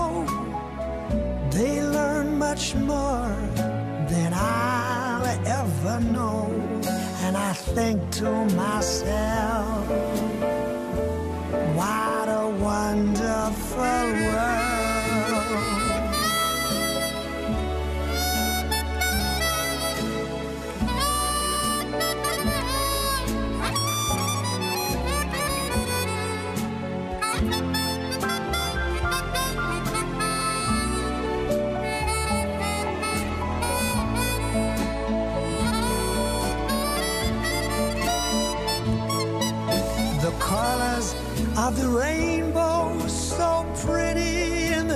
They 1.61 1.79
learn 1.83 2.39
much 2.39 2.73
more 2.73 3.35
than 4.09 4.33
I'll 4.33 5.27
ever 5.45 5.99
know. 5.99 6.49
And 7.21 7.37
I 7.37 7.53
think 7.53 8.09
to 8.13 8.31
myself, 8.55 9.87
what 11.77 12.27
a 12.29 12.49
wonderful 12.59 13.77
world. 13.77 14.70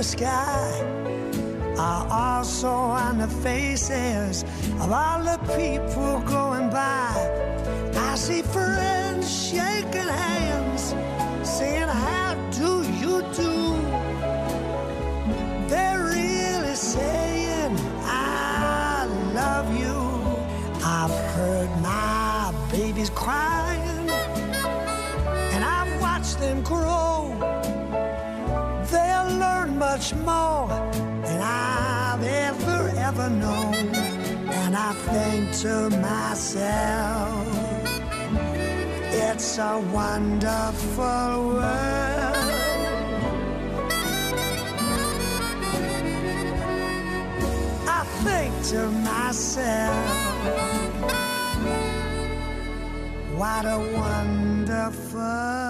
Sky, 0.06 0.70
are 1.76 2.06
also 2.10 2.68
on 2.68 3.18
the 3.18 3.26
faces 3.26 4.44
of 4.80 4.92
all 4.92 5.20
the 5.24 5.38
people 5.58 6.20
going 6.20 6.70
by. 6.70 7.10
I 7.96 8.14
see 8.14 8.42
friends 8.42 9.26
shaking 9.50 10.10
hands, 10.22 10.94
saying, 11.42 11.88
How 11.88 12.45
I 34.88 34.92
think 34.92 35.52
to 35.62 35.90
myself, 35.98 37.44
it's 39.10 39.58
a 39.58 39.80
wonderful 39.92 41.48
world. 41.48 42.36
I 47.88 48.04
think 48.22 48.54
to 48.68 48.88
myself, 49.10 50.06
what 53.34 53.64
a 53.64 53.78
wonderful 53.92 55.65